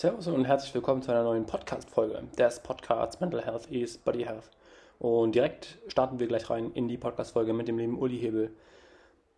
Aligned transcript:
Servus 0.00 0.28
und 0.28 0.46
herzlich 0.46 0.72
willkommen 0.72 1.02
zu 1.02 1.10
einer 1.10 1.24
neuen 1.24 1.44
Podcast-Folge 1.44 2.22
des 2.38 2.60
Podcasts 2.60 3.20
Mental 3.20 3.44
Health 3.44 3.66
is 3.66 3.98
Body 3.98 4.24
Health. 4.24 4.48
Und 4.98 5.34
direkt 5.34 5.76
starten 5.88 6.18
wir 6.18 6.26
gleich 6.26 6.48
rein 6.48 6.72
in 6.72 6.88
die 6.88 6.96
Podcast-Folge 6.96 7.52
mit 7.52 7.68
dem 7.68 7.76
lieben 7.76 7.98
Uli 7.98 8.18
Hebel. 8.18 8.56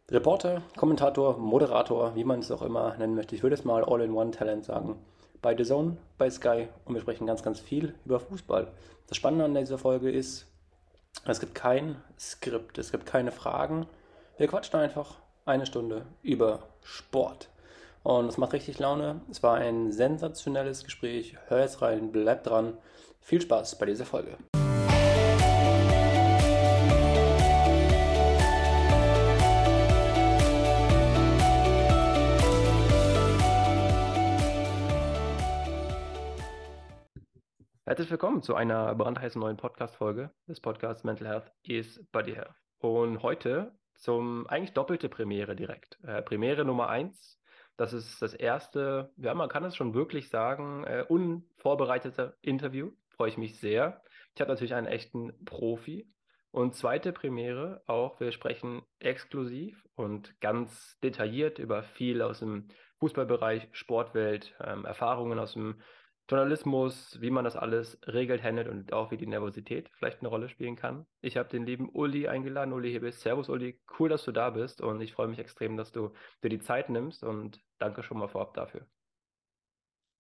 Reporter, 0.09 0.63
Kommentator, 0.77 1.37
Moderator, 1.37 2.15
wie 2.15 2.23
man 2.23 2.39
es 2.39 2.53
auch 2.53 2.63
immer 2.63 2.97
nennen 2.97 3.17
möchte. 3.17 3.35
Ich 3.35 3.43
würde 3.43 3.55
es 3.55 3.65
mal 3.65 3.83
All-in-One-Talent 3.83 4.65
sagen. 4.65 5.05
Bei 5.41 5.57
The 5.57 5.65
Zone, 5.65 5.97
bei 6.17 6.31
Sky 6.31 6.69
und 6.85 6.95
wir 6.95 7.01
sprechen 7.01 7.27
ganz, 7.27 7.43
ganz 7.43 7.59
viel 7.59 7.97
über 8.05 8.21
Fußball. 8.21 8.69
Das 9.09 9.17
Spannende 9.17 9.47
an 9.47 9.55
dieser 9.55 9.79
Folge 9.79 10.13
ist, 10.13 10.47
es 11.25 11.41
gibt 11.41 11.57
kein 11.57 11.97
Skript, 12.21 12.79
es 12.79 12.93
gibt 12.93 13.07
keine 13.07 13.33
Fragen. 13.33 13.87
Wir 14.39 14.47
quatschen 14.47 14.79
einfach 14.79 15.17
eine 15.45 15.67
Stunde 15.67 16.07
über 16.23 16.61
Sport. 16.85 17.49
Und 18.05 18.27
es 18.27 18.37
macht 18.37 18.53
richtig 18.53 18.81
Laune. 18.81 19.21
Es 19.31 19.45
war 19.45 19.55
ein 19.55 19.93
sensationelles 19.93 20.83
Gespräch. 20.83 21.37
Hör 21.47 21.61
jetzt 21.61 21.83
rein, 21.83 22.11
bleib 22.11 22.43
dran. 22.43 22.77
Viel 23.21 23.41
Spaß 23.41 23.79
bei 23.79 23.87
dieser 23.87 24.05
Folge. 24.05 24.37
Herzlich 37.85 38.11
willkommen 38.11 38.43
zu 38.43 38.57
einer 38.57 38.95
brandheißen 38.97 39.41
neuen 39.41 39.57
Podcast-Folge 39.57 40.31
des 40.49 40.61
Podcasts 40.61 41.05
Mental 41.05 41.29
Health 41.29 41.53
is 41.63 42.05
Body 42.11 42.33
Health. 42.33 42.55
Und 42.79 43.23
heute 43.23 43.79
zum 43.95 44.49
eigentlich 44.49 44.73
doppelte 44.73 45.09
Premiere 45.09 45.55
direkt. 45.55 46.01
Äh, 46.03 46.23
Premiere 46.23 46.65
Nummer 46.65 46.89
1 46.89 47.39
das 47.83 47.93
ist 47.93 48.23
das 48.23 48.33
erste, 48.33 49.11
ja, 49.17 49.35
man 49.35 49.49
kann 49.49 49.65
es 49.65 49.75
schon 49.75 49.93
wirklich 49.93 50.29
sagen, 50.29 50.85
äh, 50.85 51.05
unvorbereitete 51.09 52.37
Interview. 52.41 52.93
Freue 53.17 53.29
ich 53.29 53.39
mich 53.39 53.59
sehr. 53.59 54.03
Ich 54.35 54.41
habe 54.41 54.53
natürlich 54.53 54.75
einen 54.75 54.87
echten 54.87 55.33
Profi. 55.45 56.09
Und 56.53 56.75
zweite 56.75 57.13
Premiere 57.13 57.83
auch, 57.87 58.21
wir 58.21 58.31
sprechen 58.31 58.83
exklusiv 59.01 59.85
und 59.97 60.39
ganz 60.41 60.99
detailliert 61.03 61.59
über 61.59 61.83
viel 61.83 62.23
aus 62.23 62.41
dem 62.41 62.69
Fußballbereich, 63.01 63.69
Sportwelt, 63.73 64.55
ähm, 64.63 64.85
Erfahrungen 64.85 65.39
aus 65.39 65.55
dem 65.55 65.81
Journalismus, 66.29 67.19
wie 67.21 67.31
man 67.31 67.45
das 67.45 67.57
alles 67.57 67.99
regelt, 68.07 68.43
handelt 68.43 68.69
und 68.69 68.93
auch 68.93 69.11
wie 69.11 69.17
die 69.17 69.27
Nervosität 69.27 69.91
vielleicht 69.95 70.21
eine 70.21 70.29
Rolle 70.29 70.49
spielen 70.49 70.77
kann. 70.77 71.07
Ich 71.21 71.37
habe 71.37 71.49
den 71.49 71.67
lieben 71.67 71.91
Uli 71.91 72.29
eingeladen. 72.29 72.73
Uli, 72.73 72.91
hier 72.91 73.01
bist. 73.01 73.21
Servus, 73.21 73.49
Uli. 73.49 73.81
Cool, 73.99 74.09
dass 74.09 74.25
du 74.25 74.33
da 74.33 74.51
bist 74.51 74.81
und 74.81 75.01
ich 75.01 75.13
freue 75.13 75.29
mich 75.29 75.39
extrem, 75.39 75.77
dass 75.77 75.93
du 75.93 76.13
dir 76.43 76.49
die 76.49 76.61
Zeit 76.61 76.91
nimmst 76.91 77.25
und 77.25 77.61
danke 77.83 78.03
schon 78.03 78.19
mal 78.19 78.29
vorab 78.29 78.55
dafür. 78.55 78.87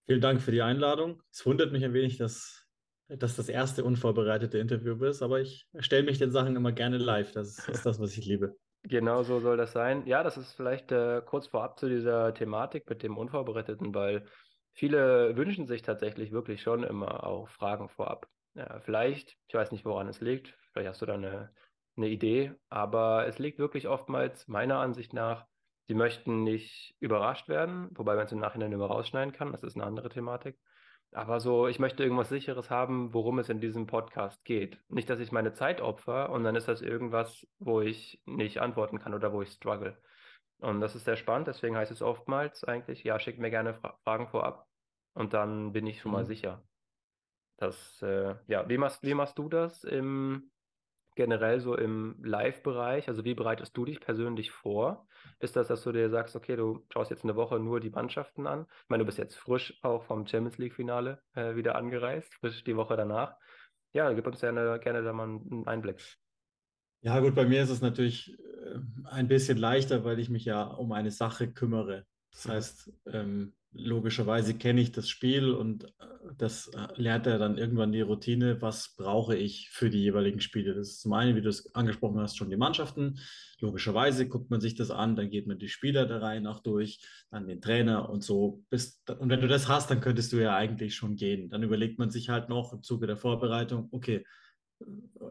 Vielen 0.07 0.21
Dank 0.21 0.43
für 0.43 0.51
die 0.51 0.63
Einladung. 0.63 1.23
Es 1.31 1.47
wundert 1.47 1.73
mich 1.73 1.85
ein 1.85 1.95
wenig, 1.95 2.19
dass, 2.19 2.67
dass 3.09 3.37
das 3.37 3.49
erste 3.49 3.85
unvorbereitete 3.85 4.59
Interview 4.59 5.03
ist, 5.05 5.23
aber 5.23 5.41
ich 5.41 5.67
stelle 5.79 6.03
mich 6.03 6.19
den 6.19 6.33
Sachen 6.33 6.57
immer 6.57 6.73
gerne 6.73 6.99
live. 6.99 7.33
Das 7.33 7.69
ist 7.69 7.87
das, 7.87 8.01
was 8.01 8.17
ich 8.17 8.27
liebe. 8.27 8.57
Genau 8.85 9.23
so 9.23 9.39
soll 9.39 9.57
das 9.57 9.71
sein. 9.71 10.05
Ja, 10.09 10.25
das 10.25 10.37
ist 10.37 10.55
vielleicht 10.55 10.91
äh, 10.91 11.23
kurz 11.25 11.47
vorab 11.47 11.79
zu 11.79 11.89
dieser 11.89 12.35
Thematik 12.35 12.91
mit 12.91 13.05
dem 13.05 13.17
Unvorbereiteten, 13.17 13.95
weil 13.95 14.25
Viele 14.75 15.37
wünschen 15.37 15.67
sich 15.67 15.83
tatsächlich 15.83 16.33
wirklich 16.33 16.63
schon 16.63 16.83
immer 16.83 17.27
auch 17.27 17.49
Fragen 17.49 17.89
vorab. 17.89 18.29
Ja, 18.55 18.81
vielleicht, 18.81 19.37
ich 19.49 19.55
weiß 19.55 19.71
nicht, 19.71 19.85
woran 19.85 20.09
es 20.09 20.21
liegt, 20.21 20.59
vielleicht 20.73 20.89
hast 20.89 21.03
du 21.03 21.07
da 21.07 21.15
eine, 21.15 21.53
eine 21.97 22.09
Idee, 22.09 22.55
aber 22.71 23.27
es 23.27 23.39
liegt 23.39 23.59
wirklich 23.59 23.89
oftmals 23.89 24.49
meiner 24.49 24.79
Ansicht 24.79 25.13
nach, 25.13 25.47
sie 25.89 25.95
möchten 25.95 26.43
nicht 26.45 26.95
überrascht 27.01 27.49
werden, 27.49 27.89
wobei 27.93 28.15
man 28.15 28.27
es 28.27 28.33
im 28.33 28.39
Nachhinein 28.39 28.73
immer 28.73 28.87
rausschneiden 28.87 29.33
kann, 29.33 29.53
das 29.53 29.63
ist 29.63 29.77
eine 29.77 29.85
andere 29.85 30.09
Thematik. 30.09 30.59
Aber 31.15 31.41
so, 31.41 31.69
ich 31.69 31.79
möchte 31.79 32.03
irgendwas 32.03 32.31
Sicheres 32.31 32.71
haben, 32.71 33.13
worum 33.13 33.39
es 33.39 33.51
in 33.51 33.61
diesem 33.61 33.87
Podcast 33.87 34.43
geht. 34.45 34.79
Nicht, 34.89 35.11
dass 35.11 35.21
ich 35.21 35.31
meine 35.31 35.53
Zeit 35.53 35.83
opfer 35.83 36.31
und 36.31 36.43
dann 36.43 36.57
ist 36.57 36.69
das 36.69 36.81
irgendwas, 36.81 37.47
wo 37.59 37.83
ich 37.83 38.23
nicht 38.25 38.61
antworten 38.63 38.99
kann 38.99 39.13
oder 39.13 39.33
wo 39.33 39.43
ich 39.43 39.51
struggle. 39.51 40.01
Und 40.59 40.81
das 40.81 40.95
ist 40.95 41.05
sehr 41.05 41.17
spannend, 41.17 41.49
deswegen 41.49 41.77
heißt 41.77 41.91
es 41.91 42.03
oftmals 42.03 42.65
eigentlich, 42.65 43.03
ja, 43.03 43.19
schickt 43.19 43.41
mir 43.41 43.51
gerne 43.51 43.75
Fra 43.75 43.99
Fragen 44.05 44.29
vorab 44.29 44.67
und 45.13 45.35
dann 45.35 45.73
bin 45.73 45.87
ich 45.87 46.01
schon 46.01 46.13
mal 46.13 46.23
mhm. 46.23 46.29
sicher. 46.29 46.63
Das, 47.59 48.01
äh, 48.03 48.37
ja, 48.47 48.69
wie 48.69 48.79
machst, 48.79 49.03
wie 49.03 49.15
machst 49.15 49.39
du 49.39 49.49
das 49.49 49.85
im, 49.85 50.52
generell 51.15 51.61
so 51.61 51.77
im 51.77 52.17
Live-Bereich? 52.23 53.09
Also 53.09 53.25
wie 53.25 53.35
bereitest 53.35 53.77
du 53.77 53.85
dich 53.85 54.01
persönlich 54.01 54.51
vor? 54.51 55.07
Ist 55.41 55.57
das, 55.57 55.69
dass 55.69 55.83
du 55.83 55.93
dir 55.93 56.11
sagst, 56.11 56.37
okay, 56.37 56.57
du 56.57 56.85
schaust 56.93 57.11
jetzt 57.11 57.25
eine 57.25 57.37
Woche 57.37 57.59
nur 57.59 57.81
die 57.81 57.91
Mannschaften 57.91 58.47
an? 58.47 58.67
Ich 58.85 58.89
meine, 58.89 59.03
du 59.03 59.07
bist 59.07 59.19
jetzt 59.19 59.37
frisch 59.37 59.79
auch 59.83 60.05
vom 60.05 60.27
Champions 60.27 60.59
League-Finale 60.59 61.23
äh, 61.35 61.55
wieder 61.55 61.77
angereist, 61.77 62.35
frisch 62.35 62.65
die 62.65 62.77
Woche 62.77 62.97
danach. 62.97 63.37
Ja, 63.93 64.13
gib 64.13 64.27
uns 64.27 64.41
gerne, 64.41 64.79
gerne 64.81 65.03
da 65.03 65.13
mal 65.13 65.25
einen 65.25 65.67
Einblick. 65.67 66.03
Ja, 67.03 67.19
gut, 67.21 67.35
bei 67.35 67.45
mir 67.45 67.63
ist 67.63 67.71
es 67.71 67.81
natürlich 67.81 68.39
äh, 68.39 68.79
ein 69.05 69.29
bisschen 69.29 69.59
leichter, 69.59 70.05
weil 70.05 70.19
ich 70.19 70.31
mich 70.31 70.45
ja 70.45 70.63
um 70.63 70.93
eine 70.93 71.11
Sache 71.11 71.53
kümmere. 71.53 72.07
Das 72.31 72.49
heißt, 72.49 72.93
ähm, 73.07 73.55
logischerweise 73.75 74.55
kenne 74.55 74.81
ich 74.81 74.93
das 74.93 75.09
Spiel 75.09 75.51
und 75.51 75.85
äh, 75.85 75.89
das 76.37 76.69
äh, 76.69 76.87
lernt 76.97 77.27
er 77.27 77.39
dann 77.39 77.59
irgendwann 77.59 77.93
die 77.93 78.01
Routine, 78.01 78.61
was 78.61 78.95
brauche 78.97 79.37
ich 79.37 79.71
für 79.71 79.91
die 79.91 80.03
jeweiligen 80.03 80.41
Spiele. 80.41 80.75
Das 80.75 80.89
ist 80.89 81.01
zum 81.01 81.13
einen, 81.13 81.37
wie 81.37 81.43
du 81.43 81.49
es 81.49 81.75
angesprochen 81.75 82.21
hast, 82.21 82.37
schon 82.37 82.51
die 82.51 82.57
Mannschaften. 82.57 83.19
Logischerweise 83.61 84.29
guckt 84.29 84.51
man 84.51 84.61
sich 84.61 84.75
das 84.75 84.91
an, 84.91 85.17
dann 85.17 85.31
geht 85.31 85.47
man 85.47 85.59
die 85.59 85.69
Spieler 85.69 86.07
der 86.07 86.21
Reihe 86.21 86.41
nach 86.41 86.61
durch, 86.61 87.01
dann 87.31 87.47
den 87.47 87.61
Trainer 87.61 88.09
und 88.09 88.23
so. 88.23 88.65
Bis, 88.71 89.03
und 89.19 89.29
wenn 89.29 89.41
du 89.41 89.49
das 89.49 89.69
hast, 89.69 89.91
dann 89.91 90.01
könntest 90.01 90.33
du 90.33 90.37
ja 90.37 90.55
eigentlich 90.55 90.95
schon 90.95 91.17
gehen. 91.17 91.49
Dann 91.49 91.63
überlegt 91.63 91.99
man 91.99 92.11
sich 92.11 92.29
halt 92.29 92.49
noch 92.49 92.73
im 92.73 92.83
Zuge 92.83 93.07
der 93.07 93.17
Vorbereitung, 93.17 93.89
okay, 93.93 94.25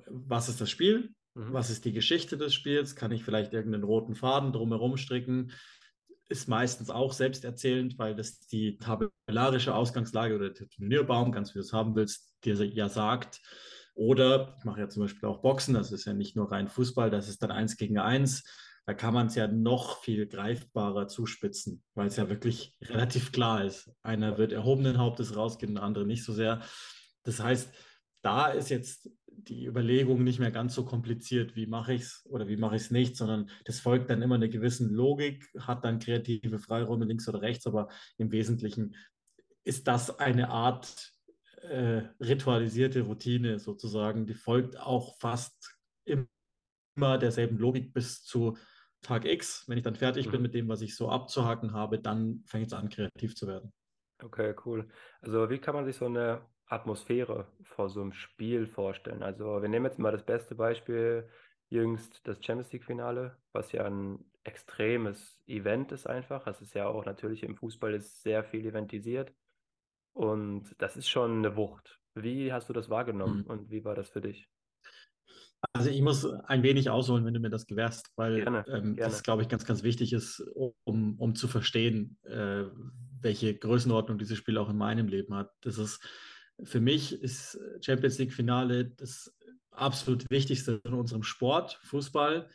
was 0.08 0.50
ist 0.50 0.62
das 0.62 0.70
Spiel? 0.70 1.14
Mhm. 1.36 1.54
Was 1.54 1.70
ist 1.70 1.86
die 1.86 1.94
Geschichte 1.94 2.38
des 2.38 2.54
Spiels? 2.54 2.96
Kann 2.96 3.12
ich 3.12 3.24
vielleicht 3.24 3.54
irgendeinen 3.54 3.84
roten 3.84 4.16
Faden 4.16 4.54
drumherum 4.54 4.98
stricken? 4.98 5.52
Ist 6.32 6.48
meistens 6.48 6.90
auch 6.90 7.12
selbsterzählend, 7.12 8.00
weil 8.00 8.16
das 8.16 8.40
die 8.40 8.78
tabellarische 8.78 9.76
Ausgangslage 9.76 10.36
oder 10.36 10.52
der 10.52 10.70
Turnierbaum, 10.70 11.34
ganz 11.34 11.50
wie 11.50 11.56
du 11.56 11.60
es 11.60 11.74
haben 11.74 11.94
willst, 11.94 12.34
dir 12.46 12.56
ja 12.66 12.88
sagt. 12.88 13.42
Oder 13.96 14.56
ich 14.58 14.64
mache 14.64 14.80
ja 14.80 14.88
zum 14.88 15.04
Beispiel 15.04 15.28
auch 15.28 15.42
Boxen, 15.42 15.74
das 15.74 15.92
ist 15.92 16.06
ja 16.06 16.14
nicht 16.14 16.38
nur 16.38 16.50
rein 16.50 16.70
Fußball, 16.70 17.10
das 17.10 17.28
ist 17.28 17.44
dann 17.44 17.52
eins 17.52 17.76
gegen 17.76 18.00
eins. 18.00 18.46
Da 18.86 18.94
kann 18.94 19.14
man 19.14 19.28
es 19.28 19.36
ja 19.36 19.48
noch 19.48 20.02
viel 20.02 20.26
greifbarer 20.26 21.10
zuspitzen, 21.10 21.84
weil 21.96 22.08
es 22.08 22.16
ja 22.16 22.30
wirklich 22.30 22.78
relativ 22.82 23.34
klar 23.34 23.66
ist. 23.66 23.92
Einer 24.02 24.38
wird 24.38 24.54
erhobenen 24.54 25.00
Hauptes 25.00 25.36
rausgehen, 25.36 25.76
der 25.76 25.84
andere 25.84 26.06
nicht 26.06 26.24
so 26.24 26.32
sehr. 26.32 26.62
Das 27.24 27.42
heißt, 27.42 27.74
da 28.22 28.48
ist 28.48 28.70
jetzt 28.70 29.10
die 29.28 29.66
Überlegung 29.66 30.24
nicht 30.24 30.40
mehr 30.40 30.52
ganz 30.52 30.76
so 30.76 30.86
kompliziert, 30.86 31.56
wie 31.56 31.66
mache 31.66 31.94
ich 31.94 32.02
es 32.04 32.26
oder 32.30 32.48
wie 32.48 32.58
mache 32.58 32.76
ich 32.76 32.84
es 32.84 32.92
nicht, 32.92 33.18
sondern 33.18 33.50
das 33.66 33.80
folgt 33.80 34.10
dann 34.10 34.22
immer 34.22 34.36
einer 34.36 34.48
gewissen 34.48 34.94
Logik, 34.94 35.50
hat 35.60 35.84
dann 35.84 36.00
kreative 36.00 36.60
Freiräume 36.60 37.06
links 37.06 37.28
oder 37.28 37.42
rechts, 37.42 37.66
aber 37.66 37.88
im 38.18 38.32
Wesentlichen 38.32 38.96
ist 39.64 39.88
das 39.88 40.20
eine 40.20 40.50
Art 40.50 41.12
äh, 41.64 42.04
ritualisierte 42.20 43.02
Routine 43.02 43.60
sozusagen, 43.60 44.26
die 44.26 44.34
folgt 44.34 44.80
auch 44.80 45.18
fast 45.20 45.76
immer 46.06 47.18
derselben 47.18 47.58
Logik 47.58 47.94
bis 47.94 48.24
zu 48.24 48.58
Tag 49.02 49.26
X. 49.26 49.64
Wenn 49.68 49.78
ich 49.78 49.84
dann 49.84 49.96
fertig 49.96 50.28
mhm. 50.28 50.32
bin 50.32 50.42
mit 50.44 50.54
dem, 50.54 50.68
was 50.68 50.82
ich 50.82 50.96
so 50.96 51.10
abzuhaken 51.10 51.74
habe, 51.74 52.00
dann 52.00 52.44
fängt 52.46 52.68
es 52.68 52.74
an, 52.74 52.90
kreativ 52.90 53.36
zu 53.36 53.48
werden. 53.48 53.74
Okay, 54.22 54.54
cool. 54.66 54.88
Also 55.22 55.50
wie 55.50 55.58
kann 55.58 55.74
man 55.74 55.86
sich 55.86 55.96
so 55.96 56.06
eine 56.06 56.46
Atmosphäre 56.72 57.48
vor 57.64 57.90
so 57.90 58.02
einem 58.02 58.14
Spiel 58.14 58.68
vorstellen? 58.68 59.24
Also 59.24 59.62
wir 59.62 59.70
nehmen 59.70 59.86
jetzt 59.86 60.00
mal 60.00 60.12
das 60.12 60.26
beste 60.26 60.56
Beispiel, 60.56 61.28
jüngst 61.70 62.28
das 62.28 62.44
Champions 62.44 62.72
League-Finale, 62.72 63.38
was 63.54 63.72
ja 63.72 63.86
ein 63.86 64.24
extremes 64.44 65.40
Event 65.48 65.92
ist 65.92 66.08
einfach. 66.08 66.44
Das 66.46 66.62
ist 66.62 66.74
ja 66.74 66.88
auch 66.88 67.06
natürlich 67.06 67.44
im 67.44 67.56
Fußball 67.56 67.94
ist 67.94 68.24
sehr 68.24 68.44
viel 68.44 68.66
eventisiert. 68.66 69.34
Und 70.14 70.76
das 70.80 70.98
ist 70.98 71.10
schon 71.10 71.38
eine 71.38 71.56
Wucht. 71.56 72.00
Wie 72.16 72.52
hast 72.52 72.68
du 72.70 72.74
das 72.74 72.90
wahrgenommen 72.90 73.44
mhm. 73.44 73.50
und 73.50 73.70
wie 73.70 73.86
war 73.86 73.96
das 73.96 74.10
für 74.10 74.22
dich? 74.22 74.50
Also 75.74 75.90
ich 75.92 76.02
muss 76.02 76.26
ein 76.26 76.64
wenig 76.64 76.90
ausholen, 76.90 77.24
wenn 77.24 77.36
du 77.36 77.40
mir 77.40 77.52
das 77.52 77.68
gewährst, 77.68 78.12
weil 78.16 78.44
gerne, 78.44 78.66
ähm, 78.68 78.96
gerne. 78.96 78.96
das, 78.96 79.22
glaube 79.22 79.44
ich, 79.44 79.48
ganz, 79.48 79.64
ganz 79.64 79.84
wichtig 79.84 80.12
ist, 80.12 80.44
um, 80.84 81.20
um 81.20 81.36
zu 81.36 81.48
verstehen, 81.48 82.18
äh, 82.24 82.64
welche 83.22 83.56
Größenordnung 83.56 84.18
dieses 84.18 84.38
Spiel 84.38 84.58
auch 84.58 84.70
in 84.70 84.78
meinem 84.78 85.08
Leben 85.08 85.36
hat. 85.36 85.52
Das 85.62 85.78
ist 85.78 86.04
für 86.64 86.80
mich 86.80 87.14
ist 87.22 87.60
Champions 87.82 88.18
League 88.18 88.34
Finale 88.34 88.86
das 88.86 89.34
absolut 89.72 90.30
Wichtigste 90.30 90.82
in 90.84 90.94
unserem 90.94 91.24
Sport, 91.24 91.80
Fußball, 91.84 92.48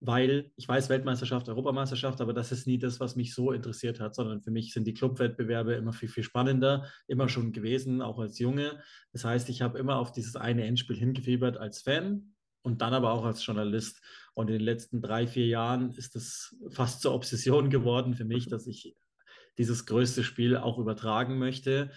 weil 0.00 0.50
ich 0.56 0.66
weiß 0.66 0.88
Weltmeisterschaft, 0.88 1.48
Europameisterschaft, 1.48 2.20
aber 2.20 2.32
das 2.32 2.52
ist 2.52 2.66
nie 2.66 2.78
das, 2.78 3.00
was 3.00 3.16
mich 3.16 3.34
so 3.34 3.52
interessiert 3.52 4.00
hat, 4.00 4.14
sondern 4.14 4.40
für 4.40 4.50
mich 4.50 4.72
sind 4.72 4.86
die 4.86 4.94
Clubwettbewerbe 4.94 5.74
immer 5.74 5.92
viel, 5.92 6.08
viel 6.08 6.22
spannender, 6.22 6.86
immer 7.06 7.28
schon 7.28 7.52
gewesen, 7.52 8.00
auch 8.00 8.18
als 8.18 8.38
Junge. 8.38 8.82
Das 9.12 9.24
heißt, 9.24 9.48
ich 9.50 9.60
habe 9.60 9.78
immer 9.78 9.96
auf 9.96 10.12
dieses 10.12 10.36
eine 10.36 10.64
Endspiel 10.64 10.96
hingefiebert 10.96 11.58
als 11.58 11.82
Fan 11.82 12.34
und 12.62 12.80
dann 12.80 12.94
aber 12.94 13.12
auch 13.12 13.24
als 13.24 13.44
Journalist. 13.44 14.00
Und 14.32 14.48
in 14.48 14.54
den 14.54 14.64
letzten 14.64 15.02
drei, 15.02 15.26
vier 15.26 15.46
Jahren 15.46 15.92
ist 15.92 16.16
es 16.16 16.56
fast 16.70 17.02
zur 17.02 17.14
Obsession 17.14 17.68
geworden 17.68 18.14
für 18.14 18.24
mich, 18.24 18.48
dass 18.48 18.66
ich 18.66 18.96
dieses 19.58 19.84
größte 19.84 20.24
Spiel 20.24 20.56
auch 20.56 20.78
übertragen 20.78 21.38
möchte. 21.38 21.90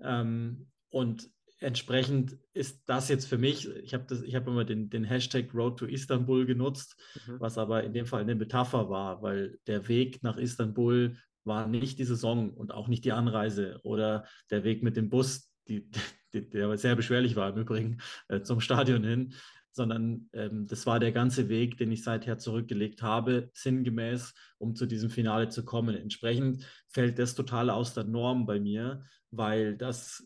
Ähm, 0.00 0.68
und 0.94 1.28
entsprechend 1.58 2.38
ist 2.52 2.84
das 2.86 3.08
jetzt 3.08 3.26
für 3.26 3.36
mich, 3.36 3.68
ich 3.68 3.94
habe 3.94 4.14
hab 4.14 4.46
immer 4.46 4.64
den, 4.64 4.90
den 4.90 5.02
Hashtag 5.02 5.52
Road 5.52 5.76
to 5.80 5.86
Istanbul 5.86 6.46
genutzt, 6.46 6.94
mhm. 7.26 7.40
was 7.40 7.58
aber 7.58 7.82
in 7.82 7.92
dem 7.92 8.06
Fall 8.06 8.20
eine 8.20 8.36
Metapher 8.36 8.88
war, 8.88 9.20
weil 9.22 9.58
der 9.66 9.88
Weg 9.88 10.22
nach 10.22 10.36
Istanbul 10.36 11.16
war 11.42 11.66
nicht 11.66 11.98
die 11.98 12.04
Saison 12.04 12.52
und 12.52 12.72
auch 12.72 12.86
nicht 12.86 13.04
die 13.04 13.10
Anreise 13.10 13.80
oder 13.82 14.24
der 14.50 14.62
Weg 14.62 14.84
mit 14.84 14.96
dem 14.96 15.10
Bus, 15.10 15.50
die, 15.66 15.90
die, 16.32 16.48
der 16.48 16.78
sehr 16.78 16.94
beschwerlich 16.94 17.34
war 17.34 17.50
im 17.50 17.62
Übrigen, 17.62 17.98
äh, 18.28 18.42
zum 18.42 18.60
Stadion 18.60 19.02
hin, 19.02 19.34
sondern 19.72 20.28
ähm, 20.32 20.68
das 20.68 20.86
war 20.86 21.00
der 21.00 21.10
ganze 21.10 21.48
Weg, 21.48 21.76
den 21.76 21.90
ich 21.90 22.04
seither 22.04 22.38
zurückgelegt 22.38 23.02
habe, 23.02 23.50
sinngemäß, 23.52 24.32
um 24.58 24.76
zu 24.76 24.86
diesem 24.86 25.10
Finale 25.10 25.48
zu 25.48 25.64
kommen. 25.64 25.96
Entsprechend 25.96 26.64
fällt 26.86 27.18
das 27.18 27.34
total 27.34 27.68
aus 27.68 27.94
der 27.94 28.04
Norm 28.04 28.46
bei 28.46 28.60
mir, 28.60 29.02
weil 29.32 29.76
das 29.76 30.24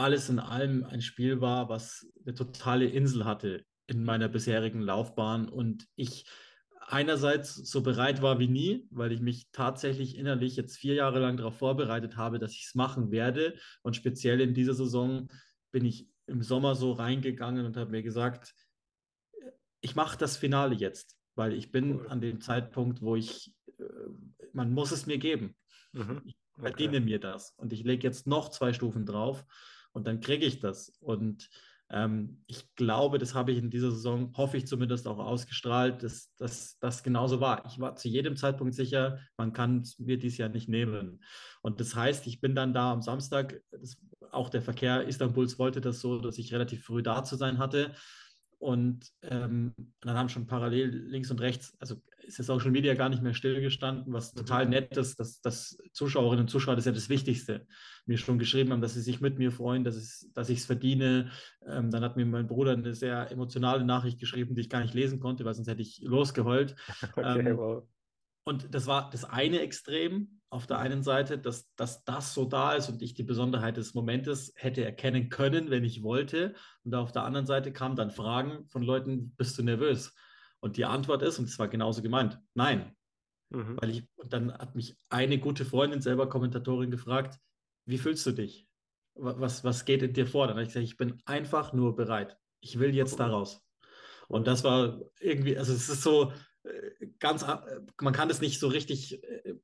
alles 0.00 0.28
in 0.28 0.38
allem 0.38 0.84
ein 0.84 1.02
Spiel 1.02 1.40
war, 1.40 1.68
was 1.68 2.06
eine 2.24 2.34
totale 2.34 2.86
Insel 2.86 3.24
hatte 3.24 3.64
in 3.86 4.04
meiner 4.04 4.28
bisherigen 4.28 4.80
Laufbahn 4.80 5.48
und 5.48 5.86
ich 5.96 6.26
einerseits 6.80 7.54
so 7.54 7.82
bereit 7.82 8.22
war 8.22 8.38
wie 8.38 8.48
nie, 8.48 8.88
weil 8.90 9.12
ich 9.12 9.20
mich 9.20 9.50
tatsächlich 9.52 10.16
innerlich 10.16 10.56
jetzt 10.56 10.76
vier 10.76 10.94
Jahre 10.94 11.20
lang 11.20 11.36
darauf 11.36 11.58
vorbereitet 11.58 12.16
habe, 12.16 12.38
dass 12.38 12.52
ich 12.52 12.66
es 12.66 12.74
machen 12.74 13.10
werde. 13.10 13.54
Und 13.82 13.94
speziell 13.94 14.40
in 14.40 14.54
dieser 14.54 14.74
Saison 14.74 15.28
bin 15.70 15.84
ich 15.84 16.08
im 16.26 16.42
Sommer 16.42 16.74
so 16.74 16.92
reingegangen 16.92 17.66
und 17.66 17.76
habe 17.76 17.90
mir 17.90 18.02
gesagt, 18.02 18.54
ich 19.80 19.94
mache 19.94 20.18
das 20.18 20.36
Finale 20.36 20.74
jetzt, 20.74 21.16
weil 21.34 21.52
ich 21.52 21.70
bin 21.70 22.06
an 22.06 22.20
dem 22.20 22.40
Zeitpunkt, 22.40 23.02
wo 23.02 23.16
ich, 23.16 23.54
äh, 23.78 23.84
man 24.52 24.72
muss 24.72 24.90
es 24.90 25.06
mir 25.06 25.18
geben. 25.18 25.56
Mhm. 25.92 26.22
Ich 26.24 26.36
verdiene 26.58 26.98
okay. 26.98 27.04
mir 27.04 27.20
das 27.20 27.54
und 27.56 27.72
ich 27.72 27.84
lege 27.84 28.06
jetzt 28.06 28.26
noch 28.26 28.50
zwei 28.50 28.72
Stufen 28.72 29.06
drauf 29.06 29.44
und 29.92 30.06
dann 30.06 30.20
kriege 30.20 30.46
ich 30.46 30.60
das. 30.60 30.96
Und 31.00 31.48
ähm, 31.92 32.42
ich 32.46 32.72
glaube, 32.76 33.18
das 33.18 33.34
habe 33.34 33.50
ich 33.50 33.58
in 33.58 33.70
dieser 33.70 33.90
Saison, 33.90 34.32
hoffe 34.36 34.56
ich 34.56 34.66
zumindest 34.66 35.08
auch 35.08 35.18
ausgestrahlt, 35.18 36.02
dass 36.02 36.76
das 36.78 37.02
genauso 37.02 37.40
war. 37.40 37.64
Ich 37.66 37.80
war 37.80 37.96
zu 37.96 38.08
jedem 38.08 38.36
Zeitpunkt 38.36 38.74
sicher, 38.74 39.18
man 39.36 39.52
kann 39.52 39.84
mir 39.98 40.18
dies 40.18 40.38
Jahr 40.38 40.48
nicht 40.48 40.68
nehmen. 40.68 41.22
Und 41.62 41.80
das 41.80 41.96
heißt, 41.96 42.26
ich 42.28 42.40
bin 42.40 42.54
dann 42.54 42.72
da 42.72 42.92
am 42.92 43.02
Samstag, 43.02 43.60
das, 43.72 43.96
auch 44.30 44.50
der 44.50 44.62
Verkehr 44.62 45.06
Istanbuls 45.06 45.58
wollte 45.58 45.80
das 45.80 46.00
so, 46.00 46.20
dass 46.20 46.38
ich 46.38 46.52
relativ 46.52 46.84
früh 46.84 47.02
da 47.02 47.24
zu 47.24 47.34
sein 47.36 47.58
hatte. 47.58 47.92
Und 48.58 49.10
ähm, 49.22 49.74
dann 50.00 50.16
haben 50.16 50.28
schon 50.28 50.46
parallel 50.46 50.90
links 50.90 51.30
und 51.30 51.40
rechts, 51.40 51.74
also 51.80 51.96
ist 52.30 52.38
das 52.38 52.46
Social 52.46 52.70
Media 52.70 52.94
gar 52.94 53.08
nicht 53.08 53.22
mehr 53.22 53.34
stillgestanden, 53.34 54.12
was 54.12 54.32
total 54.32 54.64
mhm. 54.64 54.70
nett 54.70 54.96
ist, 54.96 55.18
dass, 55.18 55.40
dass 55.40 55.76
Zuschauerinnen 55.92 56.44
und 56.44 56.48
Zuschauer, 56.48 56.76
das 56.76 56.82
ist 56.82 56.86
ja 56.86 56.92
das 56.92 57.08
Wichtigste, 57.08 57.66
mir 58.06 58.18
schon 58.18 58.38
geschrieben 58.38 58.72
haben, 58.72 58.80
dass 58.80 58.94
sie 58.94 59.00
sich 59.00 59.20
mit 59.20 59.38
mir 59.38 59.50
freuen, 59.50 59.82
dass, 59.82 59.96
es, 59.96 60.30
dass 60.32 60.48
ich 60.48 60.60
es 60.60 60.66
verdiene. 60.66 61.30
Ähm, 61.66 61.90
dann 61.90 62.04
hat 62.04 62.16
mir 62.16 62.24
mein 62.26 62.46
Bruder 62.46 62.72
eine 62.72 62.94
sehr 62.94 63.30
emotionale 63.30 63.84
Nachricht 63.84 64.20
geschrieben, 64.20 64.54
die 64.54 64.62
ich 64.62 64.70
gar 64.70 64.80
nicht 64.80 64.94
lesen 64.94 65.18
konnte, 65.18 65.44
weil 65.44 65.54
sonst 65.54 65.68
hätte 65.68 65.82
ich 65.82 66.00
losgeheult. 66.02 66.76
Okay, 67.16 67.50
ähm, 67.50 67.56
wow. 67.56 67.82
Und 68.44 68.74
das 68.74 68.86
war 68.86 69.10
das 69.10 69.24
eine 69.24 69.60
Extrem 69.60 70.40
auf 70.48 70.66
der 70.66 70.78
einen 70.78 71.02
Seite, 71.02 71.38
dass, 71.38 71.72
dass 71.74 72.04
das 72.04 72.34
so 72.34 72.44
da 72.44 72.72
ist 72.72 72.88
und 72.88 73.02
ich 73.02 73.14
die 73.14 73.22
Besonderheit 73.22 73.76
des 73.76 73.94
Momentes 73.94 74.52
hätte 74.56 74.84
erkennen 74.84 75.28
können, 75.28 75.70
wenn 75.70 75.84
ich 75.84 76.02
wollte. 76.02 76.54
Und 76.84 76.94
auf 76.94 77.12
der 77.12 77.24
anderen 77.24 77.46
Seite 77.46 77.72
kamen 77.72 77.96
dann 77.96 78.10
Fragen 78.10 78.66
von 78.68 78.82
Leuten, 78.82 79.34
bist 79.36 79.58
du 79.58 79.62
nervös? 79.62 80.14
Und 80.60 80.76
die 80.76 80.84
Antwort 80.84 81.22
ist, 81.22 81.38
und 81.38 81.46
es 81.46 81.58
war 81.58 81.68
genauso 81.68 82.02
gemeint, 82.02 82.38
nein. 82.54 82.94
Mhm. 83.50 83.76
Weil 83.80 83.90
ich, 83.90 84.08
und 84.16 84.32
dann 84.32 84.52
hat 84.52 84.74
mich 84.74 84.96
eine 85.08 85.38
gute 85.38 85.64
Freundin, 85.64 86.02
selber 86.02 86.28
Kommentatorin, 86.28 86.90
gefragt, 86.90 87.38
wie 87.86 87.98
fühlst 87.98 88.26
du 88.26 88.32
dich? 88.32 88.68
Was, 89.14 89.64
was 89.64 89.84
geht 89.84 90.02
in 90.02 90.12
dir 90.12 90.26
vor? 90.26 90.46
Dann 90.46 90.56
habe 90.56 90.62
ich 90.62 90.68
gesagt, 90.68 90.84
ich 90.84 90.96
bin 90.96 91.20
einfach 91.24 91.72
nur 91.72 91.96
bereit. 91.96 92.36
Ich 92.60 92.78
will 92.78 92.94
jetzt 92.94 93.18
da 93.18 93.26
raus. 93.26 93.60
Und 94.28 94.46
das 94.46 94.62
war 94.62 95.00
irgendwie, 95.18 95.58
also 95.58 95.72
es 95.72 95.88
ist 95.88 96.02
so, 96.02 96.32
ganz, 97.18 97.44
man 98.00 98.12
kann 98.12 98.28
das 98.28 98.40
nicht 98.40 98.60
so 98.60 98.68
richtig 98.68 99.22
äh, 99.22 99.54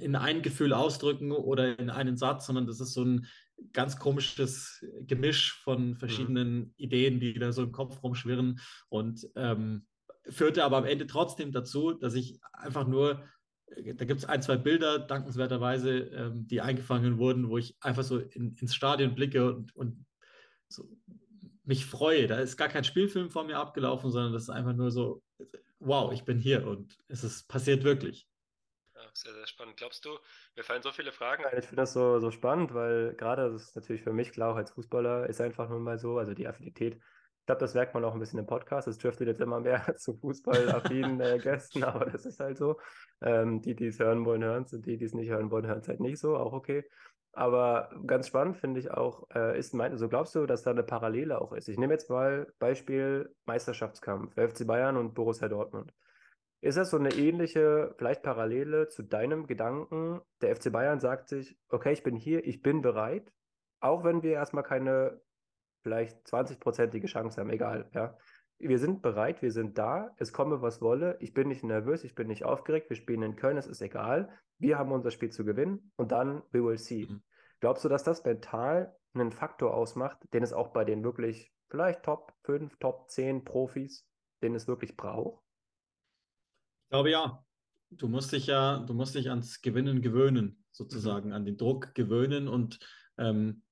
in 0.00 0.16
ein 0.16 0.42
Gefühl 0.42 0.72
ausdrücken 0.72 1.32
oder 1.32 1.78
in 1.78 1.90
einen 1.90 2.16
Satz, 2.16 2.46
sondern 2.46 2.66
das 2.66 2.80
ist 2.80 2.92
so 2.92 3.04
ein 3.04 3.26
ganz 3.72 3.98
komisches 3.98 4.84
Gemisch 5.00 5.60
von 5.62 5.96
verschiedenen 5.96 6.58
mhm. 6.58 6.74
Ideen, 6.76 7.20
die 7.20 7.34
da 7.34 7.52
so 7.52 7.62
im 7.62 7.72
Kopf 7.72 8.02
rumschwirren 8.02 8.60
und 8.88 9.26
ähm, 9.36 9.86
führte 10.30 10.64
aber 10.64 10.78
am 10.78 10.84
Ende 10.84 11.06
trotzdem 11.06 11.52
dazu, 11.52 11.92
dass 11.92 12.14
ich 12.14 12.40
einfach 12.52 12.86
nur, 12.86 13.24
äh, 13.66 13.94
da 13.94 14.04
gibt 14.04 14.20
es 14.20 14.26
ein, 14.26 14.42
zwei 14.42 14.56
Bilder, 14.56 14.98
dankenswerterweise, 14.98 15.98
ähm, 15.98 16.46
die 16.46 16.60
eingefangen 16.60 17.18
wurden, 17.18 17.48
wo 17.48 17.58
ich 17.58 17.76
einfach 17.80 18.04
so 18.04 18.18
in, 18.18 18.56
ins 18.56 18.74
Stadion 18.74 19.14
blicke 19.14 19.54
und, 19.54 19.74
und 19.74 20.04
so 20.68 20.88
mich 21.64 21.84
freue. 21.84 22.26
Da 22.26 22.38
ist 22.38 22.56
gar 22.56 22.68
kein 22.68 22.84
Spielfilm 22.84 23.30
vor 23.30 23.44
mir 23.44 23.58
abgelaufen, 23.58 24.10
sondern 24.10 24.32
das 24.32 24.44
ist 24.44 24.50
einfach 24.50 24.74
nur 24.74 24.90
so 24.90 25.22
wow, 25.80 26.12
ich 26.12 26.24
bin 26.24 26.38
hier 26.38 26.66
und 26.66 26.98
es 27.08 27.24
ist 27.24 27.48
passiert 27.48 27.84
wirklich. 27.84 28.28
Ja, 28.94 29.02
sehr, 29.14 29.34
sehr 29.34 29.46
spannend. 29.46 29.76
Glaubst 29.76 30.04
du, 30.04 30.18
mir 30.56 30.64
fallen 30.64 30.82
so 30.82 30.90
viele 30.90 31.12
Fragen 31.12 31.44
ein. 31.44 31.58
Ich 31.58 31.66
finde 31.66 31.82
das 31.82 31.92
so, 31.92 32.18
so 32.20 32.30
spannend, 32.30 32.74
weil 32.74 33.14
gerade, 33.14 33.50
das 33.50 33.62
ist 33.62 33.76
natürlich 33.76 34.02
für 34.02 34.12
mich 34.12 34.32
klar, 34.32 34.52
auch 34.52 34.56
als 34.56 34.72
Fußballer 34.72 35.28
ist 35.28 35.40
einfach 35.40 35.68
nur 35.68 35.80
mal 35.80 35.98
so, 35.98 36.18
also 36.18 36.34
die 36.34 36.48
Affinität. 36.48 37.00
Ich 37.48 37.50
glaube, 37.50 37.60
das 37.60 37.72
merkt 37.72 37.94
man 37.94 38.04
auch 38.04 38.12
ein 38.12 38.20
bisschen 38.20 38.40
im 38.40 38.44
Podcast. 38.44 38.88
Es 38.88 38.98
driftet 38.98 39.26
jetzt 39.26 39.40
immer 39.40 39.58
mehr 39.58 39.82
zu 39.96 40.14
fußballaffinen 40.18 41.18
äh, 41.22 41.38
Gästen, 41.38 41.82
aber 41.82 42.04
das 42.04 42.26
ist 42.26 42.40
halt 42.40 42.58
so. 42.58 42.78
Ähm, 43.22 43.62
die, 43.62 43.74
die 43.74 43.86
es 43.86 43.98
hören 43.98 44.26
wollen, 44.26 44.44
hören 44.44 44.64
es 44.64 44.74
und 44.74 44.84
die, 44.84 44.98
die 44.98 45.06
es 45.06 45.14
nicht 45.14 45.30
hören 45.30 45.50
wollen, 45.50 45.66
hören 45.66 45.78
es 45.78 45.88
halt 45.88 46.00
nicht 46.00 46.18
so, 46.18 46.36
auch 46.36 46.52
okay. 46.52 46.84
Aber 47.32 47.88
ganz 48.06 48.28
spannend 48.28 48.58
finde 48.58 48.80
ich 48.80 48.90
auch, 48.90 49.26
äh, 49.34 49.58
ist 49.58 49.72
mein, 49.72 49.92
also 49.92 50.10
glaubst 50.10 50.34
du, 50.34 50.44
dass 50.44 50.62
da 50.62 50.72
eine 50.72 50.82
Parallele 50.82 51.40
auch 51.40 51.54
ist? 51.54 51.70
Ich 51.70 51.78
nehme 51.78 51.94
jetzt 51.94 52.10
mal 52.10 52.52
Beispiel 52.58 53.34
Meisterschaftskampf, 53.46 54.34
FC 54.34 54.66
Bayern 54.66 54.98
und 54.98 55.14
Borussia 55.14 55.48
Dortmund. 55.48 55.94
Ist 56.60 56.76
das 56.76 56.90
so 56.90 56.98
eine 56.98 57.14
ähnliche, 57.14 57.94
vielleicht 57.96 58.22
Parallele 58.22 58.88
zu 58.88 59.02
deinem 59.02 59.46
Gedanken? 59.46 60.20
Der 60.42 60.54
FC 60.54 60.70
Bayern 60.70 61.00
sagt 61.00 61.30
sich, 61.30 61.56
okay, 61.70 61.94
ich 61.94 62.02
bin 62.02 62.14
hier, 62.14 62.46
ich 62.46 62.60
bin 62.60 62.82
bereit, 62.82 63.32
auch 63.80 64.04
wenn 64.04 64.22
wir 64.22 64.32
erstmal 64.32 64.64
keine 64.64 65.18
vielleicht 65.82 66.26
20-prozentige 66.26 67.06
Chance 67.06 67.40
haben, 67.40 67.50
egal, 67.50 67.88
ja. 67.92 68.16
Wir 68.60 68.80
sind 68.80 69.02
bereit, 69.02 69.40
wir 69.40 69.52
sind 69.52 69.78
da, 69.78 70.10
es 70.16 70.32
komme, 70.32 70.60
was 70.60 70.82
wolle. 70.82 71.16
Ich 71.20 71.32
bin 71.32 71.46
nicht 71.46 71.62
nervös, 71.62 72.02
ich 72.02 72.16
bin 72.16 72.26
nicht 72.26 72.44
aufgeregt, 72.44 72.90
wir 72.90 72.96
spielen 72.96 73.22
in 73.22 73.36
Köln, 73.36 73.56
es 73.56 73.68
ist 73.68 73.80
egal. 73.80 74.28
Wir 74.58 74.78
haben 74.78 74.90
unser 74.90 75.12
Spiel 75.12 75.30
zu 75.30 75.44
gewinnen 75.44 75.92
und 75.94 76.10
dann 76.10 76.42
we 76.50 76.64
will 76.64 76.76
see. 76.76 77.06
Mhm. 77.06 77.22
Glaubst 77.60 77.84
du, 77.84 77.88
dass 77.88 78.02
das 78.02 78.24
mental 78.24 78.96
einen 79.14 79.30
Faktor 79.30 79.74
ausmacht, 79.74 80.18
den 80.32 80.42
es 80.42 80.52
auch 80.52 80.68
bei 80.72 80.84
den 80.84 81.04
wirklich 81.04 81.52
vielleicht 81.68 82.02
Top 82.02 82.32
5, 82.44 82.76
Top 82.78 83.08
10 83.10 83.44
Profis, 83.44 84.04
den 84.42 84.56
es 84.56 84.66
wirklich 84.66 84.96
braucht? 84.96 85.42
Ich 86.84 86.90
glaube 86.90 87.10
ja. 87.10 87.44
Du 87.90 88.06
musst 88.06 88.32
dich 88.32 88.46
ja, 88.46 88.80
du 88.80 88.92
musst 88.92 89.14
dich 89.14 89.30
ans 89.30 89.62
Gewinnen 89.62 90.02
gewöhnen, 90.02 90.62
sozusagen, 90.72 91.28
mhm. 91.28 91.34
an 91.34 91.44
den 91.46 91.56
Druck 91.56 91.94
gewöhnen. 91.94 92.46
Und 92.48 92.80
ähm, 93.16 93.62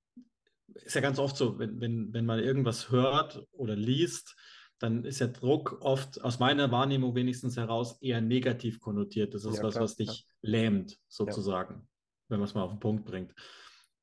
ist 0.73 0.95
ja 0.95 1.01
ganz 1.01 1.19
oft 1.19 1.37
so, 1.37 1.59
wenn, 1.59 1.79
wenn, 1.79 2.13
wenn 2.13 2.25
man 2.25 2.39
irgendwas 2.39 2.91
hört 2.91 3.43
oder 3.51 3.75
liest, 3.75 4.35
dann 4.79 5.05
ist 5.05 5.19
der 5.19 5.29
Druck 5.29 5.79
oft 5.81 6.23
aus 6.23 6.39
meiner 6.39 6.71
Wahrnehmung 6.71 7.15
wenigstens 7.15 7.57
heraus 7.57 7.99
eher 8.01 8.21
negativ 8.21 8.79
konnotiert. 8.79 9.33
Das 9.33 9.43
ist 9.43 9.57
ja, 9.57 9.63
was, 9.63 9.73
klar, 9.73 9.83
was 9.83 9.95
dich 9.95 10.07
ja. 10.07 10.23
lähmt, 10.41 10.99
sozusagen, 11.07 11.73
ja. 11.73 11.87
wenn 12.29 12.39
man 12.39 12.47
es 12.47 12.53
mal 12.53 12.61
auf 12.63 12.71
den 12.71 12.79
Punkt 12.79 13.05
bringt. 13.05 13.33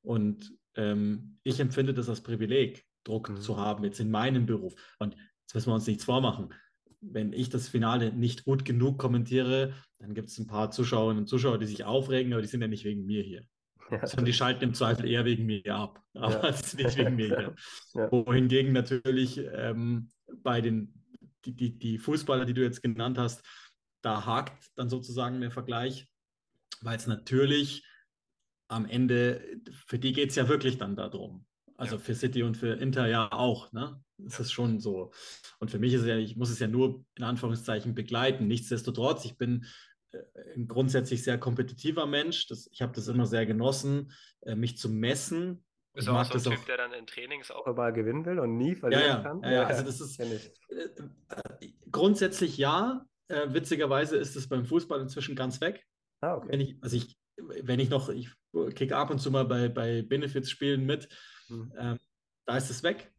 Und 0.01 0.53
ähm, 0.75 1.37
ich 1.43 1.59
empfinde 1.59 1.93
das 1.93 2.09
als 2.09 2.21
Privileg, 2.21 2.85
Druck 3.03 3.29
mhm. 3.29 3.37
zu 3.37 3.57
haben, 3.57 3.83
jetzt 3.83 3.99
in 3.99 4.11
meinem 4.11 4.45
Beruf. 4.45 4.73
Und 4.99 5.15
jetzt 5.15 5.55
müssen 5.55 5.69
wir 5.69 5.75
uns 5.75 5.87
nichts 5.87 6.03
vormachen. 6.03 6.53
Wenn 6.99 7.31
ich 7.33 7.49
das 7.49 7.69
Finale 7.69 8.11
nicht 8.11 8.43
gut 8.43 8.65
genug 8.65 8.97
kommentiere, 8.97 9.73
dann 9.99 10.13
gibt 10.13 10.29
es 10.29 10.37
ein 10.39 10.47
paar 10.47 10.71
Zuschauerinnen 10.71 11.23
und 11.23 11.27
Zuschauer, 11.27 11.57
die 11.57 11.67
sich 11.67 11.85
aufregen, 11.85 12.33
aber 12.33 12.41
die 12.41 12.47
sind 12.47 12.61
ja 12.61 12.67
nicht 12.67 12.83
wegen 12.83 13.05
mir 13.05 13.23
hier. 13.23 13.45
Ja, 13.91 14.05
sondern 14.07 14.25
die 14.25 14.33
schalten 14.33 14.63
im 14.63 14.73
Zweifel 14.73 15.05
eher 15.05 15.25
wegen 15.25 15.45
mir 15.45 15.75
ab, 15.75 16.01
aber 16.13 16.43
ja. 16.43 16.51
nicht 16.51 16.97
wegen 16.97 17.15
mir. 17.15 17.55
Ja. 17.93 18.11
Wohingegen 18.11 18.73
natürlich 18.73 19.39
ähm, 19.53 20.09
bei 20.43 20.61
den 20.61 21.05
die, 21.45 21.55
die, 21.55 21.77
die 21.77 21.97
Fußballer, 21.97 22.45
die 22.45 22.53
du 22.53 22.63
jetzt 22.63 22.81
genannt 22.81 23.17
hast, 23.17 23.43
da 24.01 24.25
hakt 24.25 24.71
dann 24.75 24.89
sozusagen 24.89 25.41
der 25.41 25.51
Vergleich, 25.51 26.07
weil 26.81 26.97
es 26.97 27.07
natürlich 27.07 27.85
am 28.67 28.85
Ende, 28.85 29.61
für 29.85 29.99
die 29.99 30.13
geht 30.13 30.31
es 30.31 30.35
ja 30.35 30.49
wirklich 30.49 30.77
dann 30.77 30.95
darum. 30.95 31.45
Also 31.77 31.95
ja. 31.95 32.01
für 32.01 32.15
City 32.15 32.43
und 32.43 32.55
für 32.55 32.73
Inter 32.73 33.07
ja 33.07 33.31
auch, 33.31 33.71
ne? 33.73 34.01
Das 34.17 34.37
ja. 34.37 34.43
ist 34.43 34.53
schon 34.53 34.79
so. 34.79 35.11
Und 35.59 35.71
für 35.71 35.79
mich 35.79 35.93
ist 35.93 36.01
es 36.01 36.07
ja, 36.07 36.17
ich 36.17 36.37
muss 36.37 36.49
es 36.49 36.59
ja 36.59 36.67
nur 36.67 37.03
in 37.15 37.23
Anführungszeichen 37.23 37.93
begleiten. 37.93 38.47
Nichtsdestotrotz, 38.47 39.25
ich 39.25 39.37
bin 39.37 39.65
ein 40.55 40.67
grundsätzlich 40.67 41.23
sehr 41.23 41.37
kompetitiver 41.37 42.05
Mensch. 42.05 42.47
Das, 42.47 42.67
ich 42.71 42.81
habe 42.81 42.93
das 42.93 43.07
immer 43.07 43.25
sehr 43.25 43.45
genossen, 43.45 44.11
äh, 44.41 44.55
mich 44.55 44.77
zu 44.77 44.89
messen. 44.89 45.63
Bist 45.93 46.07
du 46.07 46.11
auch 46.11 46.25
so 46.25 46.49
ein 46.49 46.55
Typ, 46.55 46.61
auch, 46.63 46.65
der 46.65 46.77
dann 46.77 46.93
in 46.93 47.07
Trainings 47.07 47.51
auch 47.51 47.65
mal 47.73 47.93
gewinnen 47.93 48.25
will 48.25 48.39
und 48.39 48.57
nie 48.57 48.75
verlieren 48.75 49.03
ja, 49.03 49.09
ja, 49.09 49.23
kann? 49.23 49.41
Ja, 49.43 49.51
ja, 49.51 49.63
also 49.63 49.83
das 49.83 50.01
ist 50.01 50.19
äh, 50.19 50.39
grundsätzlich 51.89 52.57
ja. 52.57 53.05
Äh, 53.27 53.53
witzigerweise 53.53 54.17
ist 54.17 54.35
es 54.35 54.47
beim 54.47 54.65
Fußball 54.65 55.01
inzwischen 55.01 55.35
ganz 55.35 55.59
weg. 55.61 55.83
Ah, 56.21 56.35
okay. 56.35 56.57
Ich, 56.57 56.77
also 56.81 56.95
ich 56.95 57.17
wenn 57.37 57.79
ich 57.79 57.89
noch, 57.89 58.09
ich 58.09 58.29
kicke 58.75 58.95
ab 58.95 59.09
und 59.09 59.19
zu 59.19 59.31
mal 59.31 59.45
bei, 59.45 59.69
bei 59.69 60.01
Benefits-Spielen 60.01 60.85
mit, 60.85 61.09
mhm. 61.49 61.73
ähm, 61.77 61.99
da 62.45 62.57
ist 62.57 62.69
es 62.69 62.83
weg, 62.83 63.11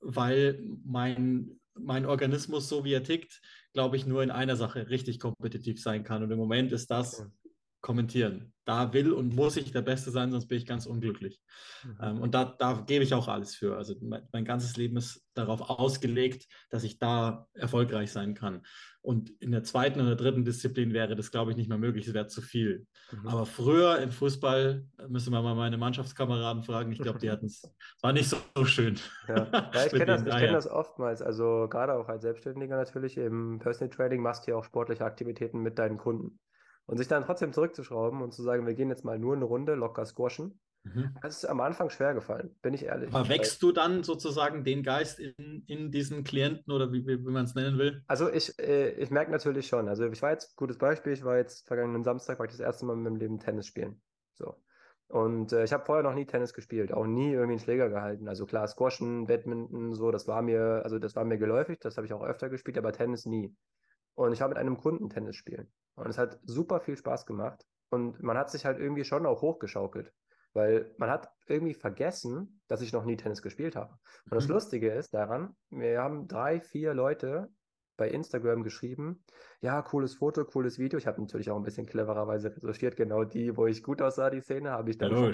weil 0.00 0.62
mein, 0.84 1.60
mein 1.74 2.06
Organismus, 2.06 2.68
so 2.68 2.84
wie 2.84 2.92
er 2.92 3.02
tickt, 3.02 3.40
glaube 3.76 3.98
ich, 3.98 4.06
nur 4.06 4.22
in 4.22 4.30
einer 4.30 4.56
Sache 4.56 4.88
richtig 4.88 5.20
kompetitiv 5.20 5.82
sein 5.82 6.02
kann. 6.02 6.22
Und 6.22 6.30
im 6.30 6.38
Moment 6.38 6.72
ist 6.72 6.90
das 6.90 7.26
kommentieren. 7.80 8.52
Da 8.64 8.92
will 8.92 9.12
und 9.12 9.36
muss 9.36 9.56
ich 9.56 9.70
der 9.70 9.82
Beste 9.82 10.10
sein, 10.10 10.32
sonst 10.32 10.48
bin 10.48 10.58
ich 10.58 10.66
ganz 10.66 10.86
unglücklich. 10.86 11.40
Mhm. 11.84 11.98
Ähm, 12.02 12.20
und 12.20 12.34
da, 12.34 12.56
da 12.58 12.84
gebe 12.84 13.04
ich 13.04 13.14
auch 13.14 13.28
alles 13.28 13.54
für. 13.54 13.76
Also 13.76 13.94
mein, 14.00 14.26
mein, 14.32 14.44
ganzes 14.44 14.76
Leben 14.76 14.96
ist 14.96 15.24
darauf 15.34 15.70
ausgelegt, 15.70 16.48
dass 16.68 16.82
ich 16.82 16.98
da 16.98 17.46
erfolgreich 17.54 18.10
sein 18.10 18.34
kann. 18.34 18.62
Und 19.02 19.30
in 19.40 19.52
der 19.52 19.62
zweiten 19.62 20.00
oder 20.00 20.16
dritten 20.16 20.44
Disziplin 20.44 20.92
wäre 20.92 21.14
das, 21.14 21.30
glaube 21.30 21.52
ich, 21.52 21.56
nicht 21.56 21.68
mehr 21.68 21.78
möglich. 21.78 22.08
Es 22.08 22.14
wäre 22.14 22.26
zu 22.26 22.42
viel. 22.42 22.88
Mhm. 23.12 23.28
Aber 23.28 23.46
früher 23.46 23.98
im 23.98 24.10
Fußball, 24.10 24.84
müssen 25.06 25.32
wir 25.32 25.42
mal 25.42 25.54
meine 25.54 25.78
Mannschaftskameraden 25.78 26.64
fragen, 26.64 26.90
ich 26.90 26.98
glaube, 26.98 27.20
die 27.20 27.30
hatten 27.30 27.46
es, 27.46 27.62
war 28.02 28.12
nicht 28.12 28.28
so, 28.28 28.36
so 28.56 28.64
schön. 28.64 28.98
Ja, 29.28 29.46
ja 29.52 29.70
ich 29.86 29.92
kenne 29.92 30.06
das, 30.06 30.24
kenn 30.24 30.52
das 30.52 30.68
oftmals. 30.68 31.22
Also 31.22 31.68
gerade 31.70 31.94
auch 31.94 32.08
als 32.08 32.22
Selbstständiger 32.22 32.76
natürlich 32.76 33.16
im 33.16 33.60
Personal 33.60 33.94
Trading 33.94 34.22
machst 34.22 34.46
du 34.46 34.50
ja 34.50 34.56
auch 34.56 34.64
sportliche 34.64 35.04
Aktivitäten 35.04 35.60
mit 35.60 35.78
deinen 35.78 35.98
Kunden. 35.98 36.40
Und 36.86 36.98
sich 36.98 37.08
dann 37.08 37.24
trotzdem 37.24 37.52
zurückzuschrauben 37.52 38.22
und 38.22 38.32
zu 38.32 38.42
sagen, 38.42 38.66
wir 38.66 38.74
gehen 38.74 38.90
jetzt 38.90 39.04
mal 39.04 39.18
nur 39.18 39.34
eine 39.34 39.44
Runde 39.44 39.74
locker 39.74 40.06
squashen, 40.06 40.60
mhm. 40.84 41.16
das 41.20 41.38
ist 41.38 41.44
am 41.44 41.60
Anfang 41.60 41.90
schwer 41.90 42.14
gefallen, 42.14 42.54
bin 42.62 42.74
ich 42.74 42.84
ehrlich. 42.84 43.12
Aber 43.12 43.28
wächst 43.28 43.60
du 43.62 43.72
dann 43.72 44.04
sozusagen 44.04 44.62
den 44.62 44.84
Geist 44.84 45.18
in, 45.18 45.64
in 45.66 45.90
diesen 45.90 46.22
Klienten 46.22 46.72
oder 46.72 46.92
wie, 46.92 47.04
wie, 47.06 47.16
man 47.16 47.44
es 47.44 47.56
nennen 47.56 47.76
will? 47.78 48.04
Also 48.06 48.30
ich, 48.30 48.56
äh, 48.60 48.90
ich 48.90 49.10
merke 49.10 49.32
natürlich 49.32 49.66
schon, 49.66 49.88
also 49.88 50.06
ich 50.06 50.22
war 50.22 50.30
jetzt, 50.30 50.54
gutes 50.56 50.78
Beispiel, 50.78 51.12
ich 51.12 51.24
war 51.24 51.36
jetzt 51.36 51.66
vergangenen 51.66 52.04
Samstag, 52.04 52.38
war 52.38 52.46
ich 52.46 52.52
das 52.52 52.60
erste 52.60 52.86
Mal 52.86 52.92
in 52.94 53.02
meinem 53.02 53.16
Leben 53.16 53.40
Tennis 53.40 53.66
spielen. 53.66 54.00
So. 54.34 54.54
Und 55.08 55.52
äh, 55.52 55.64
ich 55.64 55.72
habe 55.72 55.84
vorher 55.84 56.02
noch 56.02 56.14
nie 56.14 56.26
Tennis 56.26 56.52
gespielt, 56.52 56.92
auch 56.92 57.06
nie 57.06 57.32
irgendwie 57.32 57.52
einen 57.52 57.60
Schläger 57.60 57.88
gehalten. 57.88 58.28
Also 58.28 58.44
klar, 58.44 58.66
Squashen, 58.66 59.26
Badminton, 59.26 59.94
so, 59.94 60.10
das 60.10 60.26
war 60.26 60.42
mir, 60.42 60.82
also 60.84 60.98
das 60.98 61.14
war 61.14 61.24
mir 61.24 61.38
geläufig, 61.38 61.78
das 61.80 61.96
habe 61.96 62.06
ich 62.06 62.12
auch 62.12 62.22
öfter 62.22 62.48
gespielt, 62.48 62.78
aber 62.78 62.92
Tennis 62.92 63.24
nie. 63.24 63.54
Und 64.14 64.32
ich 64.32 64.40
war 64.40 64.48
mit 64.48 64.58
einem 64.58 64.76
Kunden 64.76 65.08
Tennis 65.08 65.36
spielen. 65.36 65.68
Und 65.96 66.08
es 66.08 66.18
hat 66.18 66.38
super 66.44 66.80
viel 66.80 66.96
Spaß 66.96 67.26
gemacht. 67.26 67.66
Und 67.90 68.22
man 68.22 68.36
hat 68.36 68.50
sich 68.50 68.64
halt 68.64 68.78
irgendwie 68.78 69.04
schon 69.04 69.26
auch 69.26 69.42
hochgeschaukelt. 69.42 70.12
Weil 70.52 70.94
man 70.96 71.10
hat 71.10 71.30
irgendwie 71.46 71.74
vergessen, 71.74 72.60
dass 72.68 72.80
ich 72.80 72.92
noch 72.92 73.04
nie 73.04 73.16
Tennis 73.16 73.42
gespielt 73.42 73.76
habe. 73.76 73.92
Und 74.24 74.34
das 74.34 74.48
mhm. 74.48 74.54
Lustige 74.54 74.90
ist 74.92 75.12
daran, 75.12 75.54
wir 75.70 76.00
haben 76.00 76.28
drei, 76.28 76.60
vier 76.60 76.94
Leute 76.94 77.50
bei 77.96 78.08
Instagram 78.08 78.62
geschrieben, 78.62 79.24
ja, 79.60 79.80
cooles 79.82 80.14
Foto, 80.14 80.44
cooles 80.44 80.78
Video. 80.78 80.98
Ich 80.98 81.06
habe 81.06 81.20
natürlich 81.20 81.50
auch 81.50 81.56
ein 81.56 81.62
bisschen 81.62 81.86
clevererweise 81.86 82.54
recherchiert, 82.54 82.96
genau 82.96 83.24
die, 83.24 83.56
wo 83.56 83.66
ich 83.66 83.82
gut 83.82 84.02
aussah, 84.02 84.30
die 84.30 84.40
Szene, 84.40 84.70
habe 84.70 84.90
ich 84.90 84.98
dann. 84.98 85.12
Ja, 85.14 85.32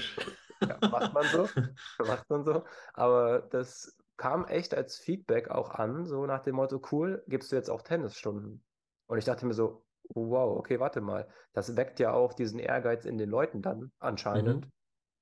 ja, 0.69 0.89
macht 0.89 1.13
man 1.13 1.25
so, 1.27 1.49
macht 2.07 2.31
man 2.31 2.45
so. 2.45 2.65
Aber 2.95 3.41
das 3.41 3.97
kam 4.17 4.45
echt 4.47 4.75
als 4.75 4.97
Feedback 4.97 5.51
auch 5.51 5.71
an, 5.71 6.07
so 6.07 6.27
nach 6.27 6.41
dem 6.41 6.57
Motto, 6.57 6.81
cool, 6.93 7.25
gibst 7.27 7.51
du 7.51 7.57
jetzt 7.57 7.71
auch 7.71 7.83
Tennisstunden? 7.83 8.65
Und 9.07 9.19
ich 9.19 9.25
dachte 9.25 9.47
mir 9.47 9.55
so, 9.55 9.85
wow, 10.15 10.59
okay, 10.59 10.81
warte 10.81 11.01
mal, 11.01 11.29
das 11.53 11.77
weckt 11.77 12.01
ja 12.01 12.13
auch 12.13 12.33
diesen 12.33 12.59
Ehrgeiz 12.59 13.05
in 13.05 13.19
den 13.19 13.29
Leuten 13.29 13.63
dann 13.63 13.93
anscheinend. 13.99 14.67
Mhm. 14.67 14.71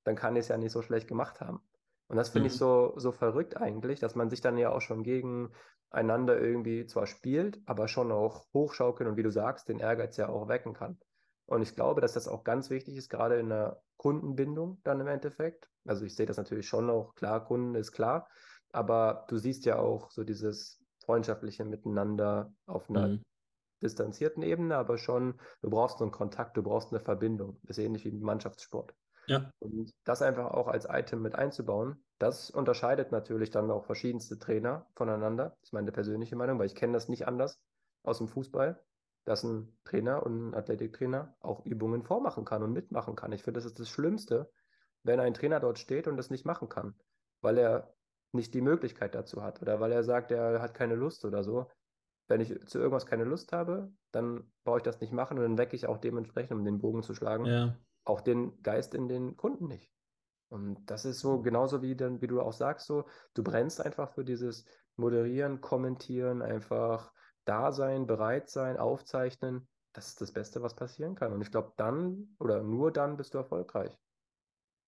Dann 0.04 0.16
kann 0.16 0.36
ich 0.36 0.40
es 0.40 0.48
ja 0.48 0.56
nicht 0.56 0.72
so 0.72 0.82
schlecht 0.82 1.08
gemacht 1.08 1.40
haben. 1.40 1.60
Und 2.08 2.16
das 2.16 2.30
finde 2.30 2.48
mhm. 2.48 2.52
ich 2.52 2.58
so, 2.58 2.94
so 2.96 3.12
verrückt 3.12 3.56
eigentlich, 3.56 4.00
dass 4.00 4.14
man 4.14 4.30
sich 4.30 4.40
dann 4.40 4.58
ja 4.58 4.72
auch 4.72 4.80
schon 4.80 5.02
gegeneinander 5.02 6.40
irgendwie 6.40 6.86
zwar 6.86 7.06
spielt, 7.06 7.60
aber 7.66 7.86
schon 7.86 8.10
auch 8.10 8.46
hochschaukeln 8.52 9.08
und 9.08 9.16
wie 9.16 9.22
du 9.22 9.30
sagst, 9.30 9.68
den 9.68 9.78
Ehrgeiz 9.78 10.16
ja 10.16 10.28
auch 10.28 10.48
wecken 10.48 10.72
kann. 10.72 10.98
Und 11.46 11.62
ich 11.62 11.74
glaube, 11.74 12.00
dass 12.00 12.14
das 12.14 12.28
auch 12.28 12.44
ganz 12.44 12.70
wichtig 12.70 12.96
ist, 12.96 13.10
gerade 13.10 13.36
in 13.38 13.48
der 13.48 13.80
Kundenbindung 13.96 14.80
dann 14.82 15.00
im 15.00 15.08
Endeffekt. 15.08 15.68
Also 15.84 16.04
ich 16.04 16.16
sehe 16.16 16.26
das 16.26 16.36
natürlich 16.36 16.66
schon 16.66 16.90
auch, 16.90 17.14
klar, 17.14 17.44
Kunden 17.44 17.74
ist 17.74 17.92
klar, 17.92 18.28
aber 18.72 19.24
du 19.28 19.36
siehst 19.36 19.64
ja 19.64 19.78
auch 19.78 20.10
so 20.10 20.24
dieses 20.24 20.80
freundschaftliche 21.04 21.64
Miteinander 21.64 22.52
auf 22.66 22.88
einer 22.88 23.08
mhm 23.08 23.22
distanzierten 23.82 24.42
Ebene, 24.42 24.76
aber 24.76 24.98
schon, 24.98 25.40
du 25.62 25.70
brauchst 25.70 26.00
einen 26.00 26.10
Kontakt, 26.10 26.56
du 26.56 26.62
brauchst 26.62 26.92
eine 26.92 27.00
Verbindung. 27.00 27.58
Das 27.64 27.78
ist 27.78 27.84
ähnlich 27.84 28.04
wie 28.04 28.10
im 28.10 28.20
Mannschaftssport. 28.20 28.94
Ja. 29.26 29.50
Und 29.60 29.92
das 30.04 30.22
einfach 30.22 30.50
auch 30.50 30.66
als 30.66 30.86
Item 30.90 31.22
mit 31.22 31.34
einzubauen, 31.34 32.02
das 32.18 32.50
unterscheidet 32.50 33.12
natürlich 33.12 33.50
dann 33.50 33.70
auch 33.70 33.84
verschiedenste 33.84 34.38
Trainer 34.38 34.86
voneinander. 34.94 35.50
Das 35.60 35.68
ist 35.68 35.72
meine 35.72 35.92
persönliche 35.92 36.36
Meinung, 36.36 36.58
weil 36.58 36.66
ich 36.66 36.74
kenne 36.74 36.92
das 36.92 37.08
nicht 37.08 37.26
anders 37.26 37.60
aus 38.02 38.18
dem 38.18 38.28
Fußball, 38.28 38.82
dass 39.24 39.44
ein 39.44 39.78
Trainer 39.84 40.24
und 40.24 40.48
ein 40.48 40.54
Athletiktrainer 40.54 41.36
auch 41.40 41.64
Übungen 41.64 42.02
vormachen 42.02 42.44
kann 42.44 42.62
und 42.62 42.72
mitmachen 42.72 43.14
kann. 43.14 43.32
Ich 43.32 43.42
finde, 43.42 43.58
das 43.58 43.66
ist 43.66 43.78
das 43.78 43.88
Schlimmste, 43.88 44.50
wenn 45.02 45.20
ein 45.20 45.34
Trainer 45.34 45.60
dort 45.60 45.78
steht 45.78 46.08
und 46.08 46.16
das 46.16 46.30
nicht 46.30 46.44
machen 46.44 46.68
kann, 46.68 46.94
weil 47.40 47.58
er 47.58 47.94
nicht 48.32 48.54
die 48.54 48.60
Möglichkeit 48.60 49.14
dazu 49.14 49.42
hat 49.42 49.62
oder 49.62 49.80
weil 49.80 49.92
er 49.92 50.04
sagt, 50.04 50.30
er 50.30 50.60
hat 50.60 50.74
keine 50.74 50.94
Lust 50.94 51.24
oder 51.24 51.42
so 51.42 51.70
wenn 52.30 52.40
ich 52.40 52.66
zu 52.66 52.78
irgendwas 52.78 53.06
keine 53.06 53.24
Lust 53.24 53.52
habe, 53.52 53.92
dann 54.12 54.50
brauche 54.64 54.78
ich 54.78 54.82
das 54.84 55.00
nicht 55.00 55.12
machen 55.12 55.36
und 55.36 55.42
dann 55.42 55.58
wecke 55.58 55.74
ich 55.74 55.86
auch 55.86 55.98
dementsprechend, 55.98 56.52
um 56.52 56.64
den 56.64 56.78
Bogen 56.78 57.02
zu 57.02 57.12
schlagen, 57.12 57.44
ja. 57.44 57.76
auch 58.04 58.20
den 58.20 58.62
Geist 58.62 58.94
in 58.94 59.08
den 59.08 59.36
Kunden 59.36 59.66
nicht. 59.66 59.92
Und 60.48 60.86
das 60.86 61.04
ist 61.04 61.20
so 61.20 61.42
genauso 61.42 61.82
wie, 61.82 61.96
dann, 61.96 62.20
wie 62.20 62.28
du 62.28 62.40
auch 62.40 62.52
sagst, 62.52 62.86
so, 62.86 63.04
du 63.34 63.42
brennst 63.42 63.80
einfach 63.80 64.12
für 64.12 64.24
dieses 64.24 64.64
Moderieren, 64.96 65.60
Kommentieren, 65.60 66.40
einfach 66.40 67.12
da 67.44 67.72
sein, 67.72 68.06
bereit 68.06 68.48
sein, 68.48 68.76
aufzeichnen. 68.76 69.68
Das 69.92 70.08
ist 70.08 70.20
das 70.20 70.32
Beste, 70.32 70.62
was 70.62 70.76
passieren 70.76 71.16
kann. 71.16 71.32
Und 71.32 71.40
ich 71.42 71.50
glaube, 71.50 71.72
dann 71.76 72.36
oder 72.38 72.62
nur 72.62 72.92
dann 72.92 73.16
bist 73.16 73.34
du 73.34 73.38
erfolgreich. 73.38 73.96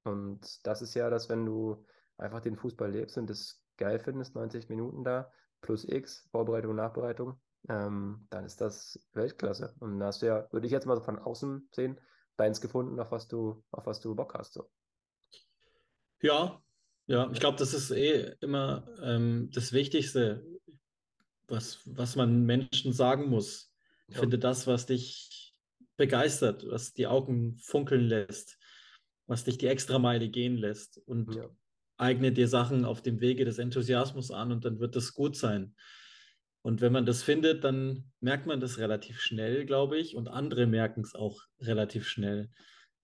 Und 0.04 0.64
das 0.66 0.82
ist 0.82 0.94
ja 0.94 1.10
das, 1.10 1.28
wenn 1.28 1.44
du 1.44 1.84
einfach 2.18 2.40
den 2.40 2.56
Fußball 2.56 2.90
lebst 2.90 3.18
und 3.18 3.28
das 3.28 3.62
geil 3.76 3.98
findest, 3.98 4.34
90 4.34 4.68
Minuten 4.68 5.02
da, 5.02 5.30
plus 5.62 5.84
X, 5.88 6.28
Vorbereitung 6.30 6.72
und 6.72 6.76
Nachbereitung, 6.76 7.40
ähm, 7.68 8.26
dann 8.28 8.44
ist 8.44 8.60
das 8.60 8.98
Weltklasse. 9.14 9.74
Und 9.80 9.98
da 9.98 10.06
hast 10.06 10.20
du 10.20 10.26
ja, 10.26 10.46
würde 10.50 10.66
ich 10.66 10.72
jetzt 10.72 10.86
mal 10.86 10.96
so 10.96 11.02
von 11.02 11.18
außen 11.18 11.68
sehen, 11.72 11.98
deins 12.36 12.60
gefunden, 12.60 13.00
auf 13.00 13.12
was 13.12 13.28
du, 13.28 13.64
auf 13.70 13.86
was 13.86 14.00
du 14.00 14.14
Bock 14.14 14.34
hast. 14.34 14.54
So. 14.54 14.68
Ja, 16.20 16.60
ja, 17.06 17.30
ich 17.32 17.40
glaube, 17.40 17.58
das 17.58 17.72
ist 17.72 17.90
eh 17.90 18.34
immer 18.40 18.86
ähm, 19.02 19.50
das 19.52 19.72
Wichtigste, 19.72 20.44
was, 21.48 21.80
was 21.84 22.16
man 22.16 22.44
Menschen 22.44 22.92
sagen 22.92 23.28
muss. 23.28 23.72
Ich 24.08 24.16
ja. 24.16 24.20
finde 24.20 24.38
das, 24.38 24.66
was 24.66 24.86
dich 24.86 25.54
begeistert, 25.96 26.66
was 26.68 26.92
die 26.92 27.06
Augen 27.06 27.58
funkeln 27.58 28.02
lässt, 28.02 28.58
was 29.26 29.44
dich 29.44 29.58
die 29.58 29.66
Extrameile 29.66 30.28
gehen 30.28 30.56
lässt. 30.56 30.98
Und 31.06 31.34
ja 31.34 31.48
eigne 32.02 32.32
dir 32.32 32.48
Sachen 32.48 32.84
auf 32.84 33.00
dem 33.00 33.20
Wege 33.20 33.44
des 33.44 33.58
Enthusiasmus 33.58 34.30
an 34.30 34.52
und 34.52 34.64
dann 34.64 34.80
wird 34.80 34.96
das 34.96 35.14
gut 35.14 35.36
sein. 35.36 35.74
Und 36.62 36.80
wenn 36.80 36.92
man 36.92 37.06
das 37.06 37.22
findet, 37.22 37.64
dann 37.64 38.04
merkt 38.20 38.46
man 38.46 38.60
das 38.60 38.78
relativ 38.78 39.20
schnell, 39.20 39.64
glaube 39.64 39.98
ich, 39.98 40.14
und 40.16 40.28
andere 40.28 40.66
merken 40.66 41.00
es 41.00 41.14
auch 41.14 41.42
relativ 41.60 42.06
schnell. 42.06 42.50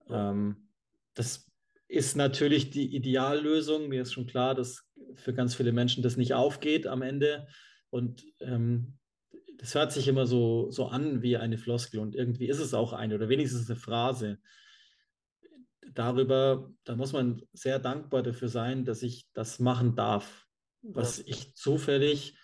Ähm, 0.08 0.68
das 1.14 1.46
ist 1.88 2.16
natürlich 2.16 2.70
die 2.70 2.94
Ideallösung. 2.94 3.88
Mir 3.88 4.02
ist 4.02 4.12
schon 4.12 4.26
klar, 4.26 4.54
dass 4.54 4.84
für 5.14 5.32
ganz 5.32 5.54
viele 5.54 5.72
Menschen 5.72 6.02
das 6.02 6.16
nicht 6.16 6.34
aufgeht 6.34 6.86
am 6.86 7.02
Ende. 7.02 7.48
Und 7.90 8.24
ähm, 8.40 8.98
das 9.58 9.74
hört 9.74 9.92
sich 9.92 10.06
immer 10.06 10.26
so, 10.26 10.70
so 10.70 10.86
an 10.86 11.22
wie 11.22 11.36
eine 11.36 11.58
Floskel 11.58 11.98
und 12.00 12.14
irgendwie 12.14 12.48
ist 12.48 12.60
es 12.60 12.74
auch 12.74 12.92
eine 12.92 13.16
oder 13.16 13.28
wenigstens 13.28 13.68
eine 13.68 13.78
Phrase 13.78 14.38
darüber, 15.94 16.70
da 16.84 16.96
muss 16.96 17.12
man 17.12 17.42
sehr 17.52 17.78
dankbar 17.78 18.22
dafür 18.22 18.48
sein, 18.48 18.84
dass 18.84 19.02
ich 19.02 19.26
das 19.32 19.58
machen 19.58 19.94
darf, 19.94 20.46
was 20.82 21.18
ja. 21.18 21.24
ich 21.26 21.54
zufällig, 21.54 22.38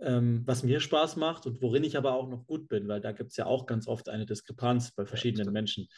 ähm, 0.00 0.42
was 0.46 0.62
mir 0.62 0.80
Spaß 0.80 1.16
macht 1.16 1.46
und 1.46 1.62
worin 1.62 1.84
ich 1.84 1.96
aber 1.96 2.14
auch 2.14 2.28
noch 2.28 2.46
gut 2.46 2.68
bin, 2.68 2.88
weil 2.88 3.00
da 3.00 3.12
gibt 3.12 3.30
es 3.30 3.36
ja 3.36 3.46
auch 3.46 3.66
ganz 3.66 3.86
oft 3.86 4.08
eine 4.08 4.26
Diskrepanz 4.26 4.92
bei 4.92 5.04
verschiedenen 5.04 5.46
ja, 5.46 5.52
Menschen, 5.52 5.88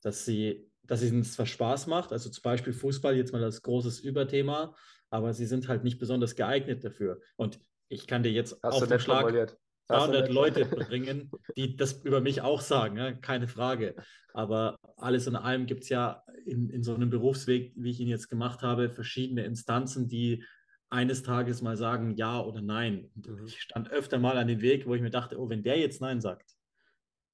dass 0.00 0.24
sie, 0.24 0.70
dass 0.82 1.02
ihnen 1.02 1.24
zwar 1.24 1.46
Spaß 1.46 1.86
macht, 1.86 2.12
also 2.12 2.30
zum 2.30 2.42
Beispiel 2.42 2.72
Fußball 2.72 3.16
jetzt 3.16 3.32
mal 3.32 3.42
als 3.42 3.62
großes 3.62 4.00
Überthema, 4.00 4.74
aber 5.10 5.32
sie 5.32 5.46
sind 5.46 5.68
halt 5.68 5.84
nicht 5.84 5.98
besonders 5.98 6.36
geeignet 6.36 6.84
dafür. 6.84 7.20
Und 7.36 7.58
ich 7.88 8.06
kann 8.06 8.22
dir 8.22 8.32
jetzt 8.32 8.58
Hast 8.62 8.82
auf 8.82 8.86
den 8.86 9.00
Schlag, 9.00 9.22
formuliert. 9.22 9.56
300 9.88 10.28
Leute 10.28 10.66
bringen, 10.66 11.30
die 11.56 11.76
das 11.76 12.04
über 12.04 12.20
mich 12.20 12.42
auch 12.42 12.60
sagen, 12.60 12.98
ja, 12.98 13.12
keine 13.12 13.48
Frage. 13.48 13.94
Aber 14.34 14.78
alles 14.98 15.26
in 15.26 15.36
allem 15.36 15.66
gibt 15.66 15.84
es 15.84 15.88
ja 15.88 16.24
in, 16.44 16.70
in 16.70 16.82
so 16.82 16.94
einem 16.94 17.10
Berufsweg, 17.10 17.72
wie 17.76 17.90
ich 17.90 18.00
ihn 18.00 18.08
jetzt 18.08 18.28
gemacht 18.28 18.62
habe, 18.62 18.90
verschiedene 18.90 19.44
Instanzen, 19.44 20.08
die 20.08 20.44
eines 20.90 21.22
Tages 21.22 21.62
mal 21.62 21.76
sagen 21.76 22.16
ja 22.16 22.40
oder 22.40 22.62
nein. 22.62 23.10
Und 23.14 23.28
mhm. 23.28 23.46
ich 23.46 23.60
stand 23.60 23.90
öfter 23.90 24.18
mal 24.18 24.36
an 24.38 24.48
dem 24.48 24.60
Weg, 24.60 24.86
wo 24.86 24.94
ich 24.94 25.02
mir 25.02 25.10
dachte, 25.10 25.38
oh, 25.38 25.48
wenn 25.48 25.62
der 25.62 25.78
jetzt 25.78 26.00
nein 26.00 26.20
sagt, 26.20 26.50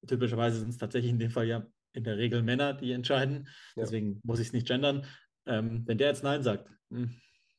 typischerweise 0.07 0.59
sind 0.59 0.69
es 0.69 0.77
tatsächlich 0.77 1.11
in 1.11 1.19
dem 1.19 1.31
Fall 1.31 1.47
ja 1.47 1.65
in 1.93 2.03
der 2.03 2.17
Regel 2.17 2.43
Männer, 2.43 2.73
die 2.73 2.91
entscheiden, 2.91 3.47
ja. 3.75 3.83
deswegen 3.83 4.19
muss 4.23 4.39
ich 4.39 4.47
es 4.47 4.53
nicht 4.53 4.67
gendern. 4.67 5.05
Ähm, 5.45 5.83
wenn 5.85 5.97
der 5.97 6.09
jetzt 6.09 6.23
nein 6.23 6.43
sagt, 6.43 6.69
hm, 6.89 7.15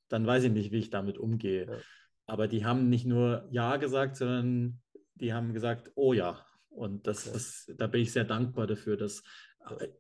dann 0.08 0.26
weiß 0.26 0.44
ich 0.44 0.52
nicht, 0.52 0.72
wie 0.72 0.78
ich 0.78 0.90
damit 0.90 1.18
umgehe. 1.18 1.66
Ja. 1.66 1.78
Aber 2.26 2.48
die 2.48 2.64
haben 2.64 2.88
nicht 2.90 3.06
nur 3.06 3.48
Ja 3.50 3.76
gesagt, 3.76 4.16
sondern 4.16 4.80
die 5.14 5.32
haben 5.32 5.54
gesagt, 5.54 5.90
oh 5.94 6.12
ja. 6.12 6.44
Und 6.68 7.06
das, 7.06 7.26
okay. 7.26 7.34
das, 7.34 7.72
da 7.78 7.86
bin 7.86 8.02
ich 8.02 8.12
sehr 8.12 8.25
dankbar 8.25 8.66
dafür, 8.66 8.98
dass 8.98 9.22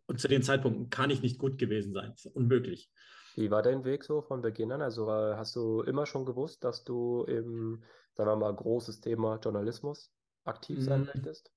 Und 0.06 0.20
zu 0.20 0.28
den 0.28 0.42
Zeitpunkten 0.42 0.90
kann 0.90 1.10
ich 1.10 1.22
nicht 1.22 1.38
gut 1.38 1.58
gewesen 1.58 1.92
sein. 1.92 2.10
Das 2.10 2.24
ist 2.24 2.36
unmöglich. 2.36 2.90
Wie 3.36 3.50
war 3.50 3.62
dein 3.62 3.84
Weg 3.84 4.04
so 4.04 4.22
von 4.22 4.40
Beginn 4.40 4.72
an? 4.72 4.80
Also 4.80 5.10
hast 5.10 5.54
du 5.56 5.82
immer 5.82 6.06
schon 6.06 6.24
gewusst, 6.24 6.64
dass 6.64 6.84
du 6.84 7.24
im, 7.24 7.82
sagen 8.14 8.30
wir 8.30 8.36
mal, 8.36 8.54
großes 8.54 9.00
Thema 9.00 9.38
Journalismus 9.42 10.10
aktiv 10.44 10.82
sein 10.82 11.02
mm. 11.02 11.04
möchtest? 11.04 11.52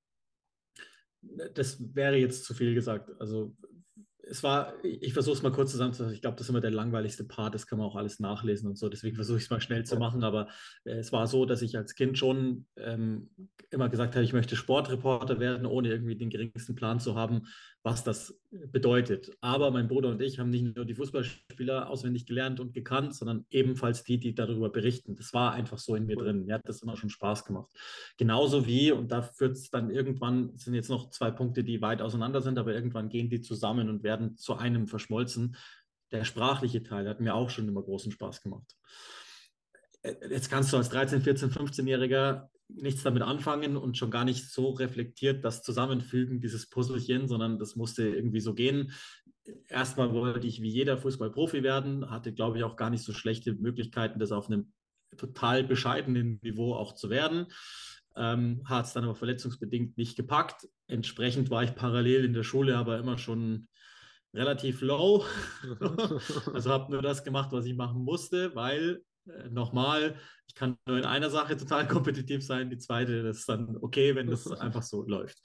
Das 1.54 1.78
wäre 1.96 2.16
jetzt 2.16 2.46
zu 2.46 2.54
viel 2.54 2.74
gesagt. 2.74 3.10
Also 3.20 3.56
es 4.30 4.44
war, 4.44 4.74
ich 4.84 5.14
versuche 5.14 5.36
es 5.36 5.42
mal 5.42 5.52
kurz 5.52 5.72
zusammenzufassen. 5.72 6.14
Ich 6.14 6.22
glaube, 6.22 6.38
das 6.38 6.46
ist 6.46 6.50
immer 6.50 6.62
der 6.62 6.72
langweiligste 6.72 7.24
Part, 7.24 7.56
das 7.56 7.66
kann 7.66 7.80
man 7.80 7.88
auch 7.88 7.96
alles 7.96 8.20
nachlesen 8.20 8.70
und 8.70 8.78
so. 8.78 8.90
Deswegen 8.90 9.16
versuche 9.16 9.38
ich 9.38 9.46
es 9.46 9.50
mal 9.50 9.62
schnell 9.62 9.86
zu 9.86 9.98
machen. 9.98 10.24
Aber 10.24 10.48
äh, 10.86 10.98
es 10.98 11.12
war 11.12 11.28
so, 11.28 11.46
dass 11.46 11.62
ich 11.62 11.78
als 11.78 11.96
Kind 11.96 12.18
schon 12.18 12.66
ähm, 12.78 13.30
immer 13.72 13.90
gesagt 13.90 14.16
habe, 14.16 14.24
ich 14.24 14.34
möchte 14.34 14.56
Sportreporter 14.56 15.40
werden, 15.40 15.66
ohne 15.66 15.90
irgendwie 15.90 16.16
den 16.16 16.30
geringsten 16.30 16.76
Plan 16.76 17.00
zu 17.00 17.16
haben, 17.16 17.48
was 17.82 18.04
das 18.04 18.38
bedeutet. 18.52 19.32
Aber 19.40 19.72
mein 19.72 19.88
Bruder 19.88 20.10
und 20.10 20.22
ich 20.22 20.38
haben 20.38 20.50
nicht 20.50 20.76
nur 20.76 20.86
die 20.86 20.96
Fußballspieler 20.96 21.90
auswendig 21.90 22.26
gelernt 22.26 22.60
und 22.60 22.74
gekannt, 22.74 23.16
sondern 23.16 23.46
ebenfalls 23.50 24.04
die, 24.04 24.20
die 24.20 24.36
darüber 24.36 24.70
berichten. 24.70 25.16
Das 25.16 25.34
war 25.34 25.54
einfach 25.54 25.78
so 25.78 25.96
in 25.96 26.06
mir 26.06 26.18
drin. 26.18 26.46
Mir 26.46 26.56
hat 26.56 26.68
das 26.68 26.82
immer 26.82 26.98
schon 26.98 27.10
Spaß 27.10 27.46
gemacht. 27.46 27.72
Genauso 28.18 28.68
wie, 28.68 28.92
und 28.92 29.12
da 29.12 29.22
führt 29.22 29.54
es 29.54 29.70
dann 29.70 29.92
irgendwann, 29.92 30.58
sind 30.58 30.74
jetzt 30.74 30.90
noch 30.90 31.10
zwei 31.10 31.32
Punkte, 31.32 31.64
die 31.64 31.82
weit 31.82 32.02
auseinander 32.02 32.42
sind, 32.42 32.58
aber 32.58 32.74
irgendwann 32.74 33.08
gehen 33.08 33.30
die 33.30 33.42
zusammen 33.42 33.90
und 33.90 34.04
werden 34.04 34.36
zu 34.36 34.56
einem 34.56 34.88
verschmolzen. 34.88 35.56
Der 36.12 36.26
sprachliche 36.26 36.84
Teil 36.84 37.08
hat 37.08 37.22
mir 37.22 37.36
auch 37.36 37.50
schon 37.50 37.68
immer 37.68 37.84
großen 37.84 38.12
Spaß 38.12 38.42
gemacht. 38.42 38.76
Jetzt 40.30 40.50
kannst 40.50 40.72
du 40.74 40.78
als 40.78 40.90
13, 40.90 41.22
14, 41.22 41.52
15-Jähriger 41.52 42.50
nichts 42.70 43.04
damit 43.04 43.24
anfangen 43.24 43.78
und 43.78 43.98
schon 43.98 44.12
gar 44.12 44.26
nicht 44.26 44.50
so 44.50 44.70
reflektiert 44.70 45.44
das 45.44 45.64
Zusammenfügen 45.64 46.40
dieses 46.40 46.70
Puzzlechen, 46.70 47.28
sondern 47.28 47.58
das 47.58 47.76
musste 47.76 48.08
irgendwie 48.08 48.40
so 48.40 48.54
gehen. 48.54 48.92
Erstmal 49.68 50.14
wollte 50.14 50.46
ich 50.46 50.62
wie 50.62 50.70
jeder 50.70 50.98
Fußballprofi 50.98 51.64
werden, 51.64 52.10
hatte, 52.10 52.34
glaube 52.34 52.58
ich, 52.58 52.64
auch 52.64 52.76
gar 52.76 52.92
nicht 52.92 53.04
so 53.04 53.14
schlechte 53.14 53.54
Möglichkeiten, 53.54 54.20
das 54.20 54.32
auf 54.32 54.48
einem 54.48 54.72
total 55.18 55.64
bescheidenen 55.64 56.40
Niveau 56.44 56.76
auch 56.76 56.94
zu 56.94 57.10
werden. 57.10 57.48
Ähm, 58.16 58.62
hat 58.66 58.86
es 58.86 58.94
dann 58.94 59.04
aber 59.04 59.16
verletzungsbedingt 59.16 59.98
nicht 59.98 60.16
gepackt. 60.16 60.68
Entsprechend 60.88 61.50
war 61.50 61.64
ich 61.64 61.76
parallel 61.76 62.26
in 62.26 62.34
der 62.34 62.44
Schule 62.44 62.78
aber 62.78 63.00
immer 63.00 63.18
schon 63.18 63.68
relativ 64.34 64.82
low. 64.82 65.26
also 66.54 66.70
habe 66.70 66.92
nur 66.92 67.02
das 67.02 67.24
gemacht, 67.24 67.52
was 67.52 67.66
ich 67.66 67.76
machen 67.76 68.04
musste, 68.04 68.54
weil 68.56 69.04
nochmal, 69.50 70.16
ich 70.48 70.56
kann 70.56 70.78
nur 70.86 70.98
in 70.98 71.06
einer 71.06 71.30
Sache 71.30 71.58
total 71.58 71.88
kompetitiv 71.88 72.46
sein, 72.46 72.70
die 72.70 72.78
zweite, 72.78 73.24
das 73.24 73.40
ist 73.40 73.50
dann 73.50 73.78
okay, 73.82 74.16
wenn 74.16 74.28
das 74.28 74.48
einfach 74.52 74.84
so 74.84 75.04
läuft. 75.04 75.40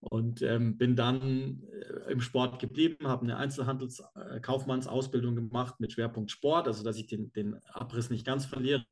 Und 0.00 0.42
ähm, 0.42 0.76
bin 0.76 0.96
dann 0.96 1.62
äh, 1.70 2.12
im 2.12 2.20
Sport 2.20 2.58
geblieben, 2.58 3.08
habe 3.08 3.22
eine 3.22 3.38
Einzelhandelskaufmannsausbildung 3.38 5.32
äh, 5.32 5.36
gemacht 5.36 5.80
mit 5.80 5.92
Schwerpunkt 5.92 6.30
Sport, 6.30 6.66
also 6.66 6.84
dass 6.84 6.98
ich 6.98 7.06
den, 7.06 7.32
den 7.32 7.56
Abriss 7.72 8.10
nicht 8.10 8.26
ganz 8.26 8.44
verliere. 8.44 8.84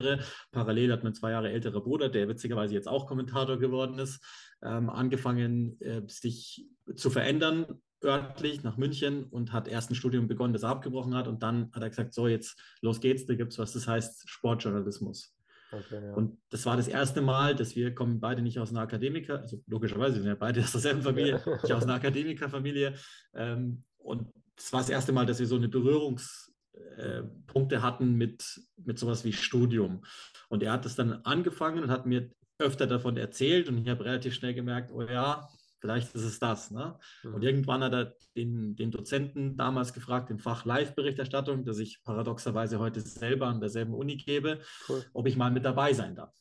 Parallel 0.53 0.91
hat 0.91 1.05
mein 1.05 1.13
zwei 1.15 1.33
Jahre 1.33 1.51
älterer 1.51 1.83
Bruder, 1.83 2.09
der 2.09 2.29
witzigerweise 2.29 2.73
jetzt 2.73 2.89
auch 2.89 3.07
Kommentator 3.07 3.59
geworden 3.59 3.99
ist, 3.99 4.25
ähm, 4.63 4.89
angefangen, 4.89 5.79
äh, 5.83 6.01
sich 6.07 6.67
zu 6.95 7.11
verändern 7.11 7.67
örtlich 8.05 8.63
nach 8.63 8.77
München 8.77 9.25
und 9.25 9.53
hat 9.53 9.69
erst 9.69 9.91
ein 9.91 9.95
Studium 9.95 10.29
begonnen, 10.29 10.53
das 10.53 10.63
er 10.63 10.71
abgebrochen 10.71 11.15
hat. 11.15 11.29
Und 11.29 11.43
dann 11.43 11.71
hat 11.73 11.83
er 11.83 11.89
gesagt, 11.89 12.15
so 12.15 12.29
jetzt 12.29 12.59
los 12.81 13.01
geht's, 13.01 13.27
da 13.27 13.35
gibt 13.35 13.53
es 13.53 13.59
was, 13.59 13.73
das 13.73 13.87
heißt 13.87 14.29
Sportjournalismus. 14.29 15.35
Okay, 15.73 16.05
ja. 16.05 16.13
Und 16.13 16.39
das 16.51 16.67
war 16.67 16.77
das 16.77 16.89
erste 16.89 17.23
Mal, 17.23 17.57
dass 17.57 17.77
wir 17.77 17.95
kommen 17.95 18.21
beide 18.21 18.43
nicht 18.43 18.59
aus 18.59 18.71
einer 18.71 18.81
Akademiker, 18.81 19.41
also 19.41 19.63
logischerweise, 19.67 20.17
wir 20.17 20.23
sind 20.23 20.31
ja 20.31 20.35
beide 20.35 20.61
aus 20.61 20.73
derselben 20.73 21.03
Familie, 21.03 21.41
ja. 21.45 21.53
nicht 21.53 21.73
aus 21.73 21.85
einer 21.85 21.95
Akademikerfamilie. 21.95 22.95
Ähm, 23.35 23.85
und 23.99 24.29
das 24.57 24.73
war 24.73 24.81
das 24.81 24.91
erste 24.91 25.13
Mal, 25.13 25.25
dass 25.25 25.39
wir 25.39 25.47
so 25.47 25.57
eine 25.57 25.69
Berührungspunkte 25.69 27.75
äh, 27.75 27.79
hatten 27.79 28.17
mit, 28.17 28.61
mit 28.77 28.99
sowas 28.99 29.25
wie 29.25 29.33
Studium. 29.33 30.05
Und 30.49 30.63
er 30.63 30.73
hat 30.73 30.85
das 30.85 30.95
dann 30.95 31.13
angefangen 31.25 31.85
und 31.85 31.91
hat 31.91 32.05
mir 32.05 32.31
öfter 32.59 32.87
davon 32.87 33.17
erzählt 33.17 33.69
und 33.69 33.79
ich 33.79 33.89
habe 33.89 34.05
relativ 34.05 34.35
schnell 34.35 34.55
gemerkt, 34.55 34.93
oh 34.93 35.03
ja, 35.03 35.49
Vielleicht 35.83 36.15
ist 36.15 36.23
es 36.23 36.39
das. 36.39 36.71
Ne? 36.71 36.97
Mhm. 37.25 37.35
Und 37.35 37.43
irgendwann 37.43 37.83
hat 37.83 37.93
er 37.93 38.15
den, 38.37 38.77
den 38.77 38.93
Dozenten 38.93 39.57
damals 39.57 39.93
gefragt, 39.93 40.31
im 40.31 40.39
Fach 40.39 40.65
Live-Berichterstattung, 40.65 41.65
das 41.65 41.81
ich 41.81 42.05
paradoxerweise 42.05 42.79
heute 42.79 43.01
selber 43.01 43.49
an 43.49 43.59
derselben 43.59 43.93
Uni 43.93 44.17
gebe, 44.17 44.61
cool. 44.89 45.05
ob 45.13 45.27
ich 45.27 45.37
mal 45.37 45.51
mit 45.51 45.65
dabei 45.65 45.93
sein 45.93 46.15
darf. 46.15 46.33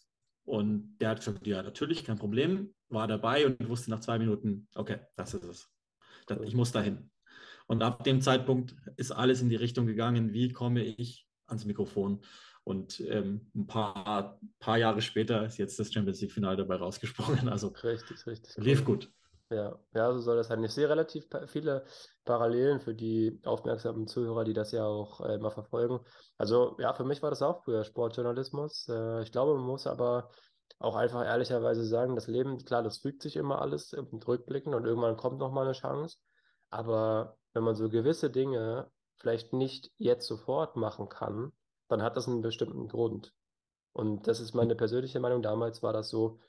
Und 0.45 0.95
der 0.99 1.09
hat 1.09 1.17
gesagt, 1.17 1.47
ja, 1.47 1.63
natürlich, 1.63 2.05
kein 2.05 2.19
Problem, 2.19 2.75
war 2.89 3.07
dabei 3.07 3.47
und 3.47 3.67
wusste 3.67 3.89
nach 3.89 3.99
zwei 3.99 4.19
Minuten, 4.19 4.67
okay, 4.75 4.99
das 5.15 5.33
ist 5.33 5.43
es. 5.43 5.69
Cool. 6.29 6.45
Ich 6.45 6.53
muss 6.53 6.71
dahin. 6.71 7.09
Und 7.65 7.81
ab 7.81 8.03
dem 8.03 8.21
Zeitpunkt 8.21 8.75
ist 8.95 9.11
alles 9.11 9.41
in 9.41 9.49
die 9.49 9.55
Richtung 9.55 9.87
gegangen, 9.87 10.33
wie 10.33 10.49
komme 10.49 10.83
ich 10.83 11.27
ans 11.47 11.65
Mikrofon. 11.65 12.21
Und 12.63 12.99
ähm, 13.07 13.49
ein 13.55 13.65
paar, 13.65 14.39
paar 14.59 14.77
Jahre 14.77 15.01
später 15.01 15.47
ist 15.47 15.57
jetzt 15.57 15.79
das 15.79 15.91
Champions 15.91 16.21
League-Final 16.21 16.57
dabei 16.57 16.75
rausgesprungen. 16.75 17.49
Also 17.49 17.69
richtig, 17.69 18.27
richtig. 18.27 18.55
Lief 18.57 18.81
cool. 18.81 18.97
gut. 18.97 19.11
Ja, 19.51 19.77
ja, 19.93 20.13
so 20.13 20.19
soll 20.19 20.37
das 20.37 20.47
sein. 20.47 20.63
Ich 20.63 20.71
sehe 20.71 20.87
relativ 20.87 21.25
viele 21.47 21.85
Parallelen 22.23 22.79
für 22.79 22.95
die 22.95 23.41
aufmerksamen 23.43 24.07
Zuhörer, 24.07 24.45
die 24.45 24.53
das 24.53 24.71
ja 24.71 24.85
auch 24.85 25.19
äh, 25.19 25.35
immer 25.35 25.51
verfolgen. 25.51 25.99
Also 26.37 26.77
ja, 26.79 26.93
für 26.93 27.03
mich 27.03 27.21
war 27.21 27.31
das 27.31 27.41
auch 27.41 27.65
früher 27.65 27.83
Sportjournalismus. 27.83 28.87
Äh, 28.87 29.23
ich 29.23 29.31
glaube, 29.33 29.55
man 29.55 29.65
muss 29.65 29.87
aber 29.87 30.29
auch 30.79 30.95
einfach 30.95 31.25
ehrlicherweise 31.25 31.83
sagen, 31.83 32.15
das 32.15 32.27
Leben, 32.27 32.59
klar, 32.63 32.81
das 32.81 32.99
fügt 32.99 33.21
sich 33.21 33.35
immer 33.35 33.61
alles 33.61 33.91
im 33.91 34.05
Rückblicken 34.07 34.73
und 34.73 34.85
irgendwann 34.85 35.17
kommt 35.17 35.39
nochmal 35.39 35.65
eine 35.65 35.73
Chance. 35.73 36.17
Aber 36.69 37.37
wenn 37.53 37.63
man 37.63 37.75
so 37.75 37.89
gewisse 37.89 38.29
Dinge 38.29 38.89
vielleicht 39.17 39.51
nicht 39.51 39.91
jetzt 39.97 40.27
sofort 40.27 40.77
machen 40.77 41.09
kann, 41.09 41.51
dann 41.89 42.01
hat 42.01 42.15
das 42.15 42.29
einen 42.29 42.41
bestimmten 42.41 42.87
Grund. 42.87 43.33
Und 43.91 44.27
das 44.27 44.39
ist 44.39 44.53
meine 44.53 44.75
persönliche 44.75 45.19
Meinung. 45.19 45.41
Damals 45.41 45.83
war 45.83 45.91
das 45.91 46.09
so, 46.09 46.39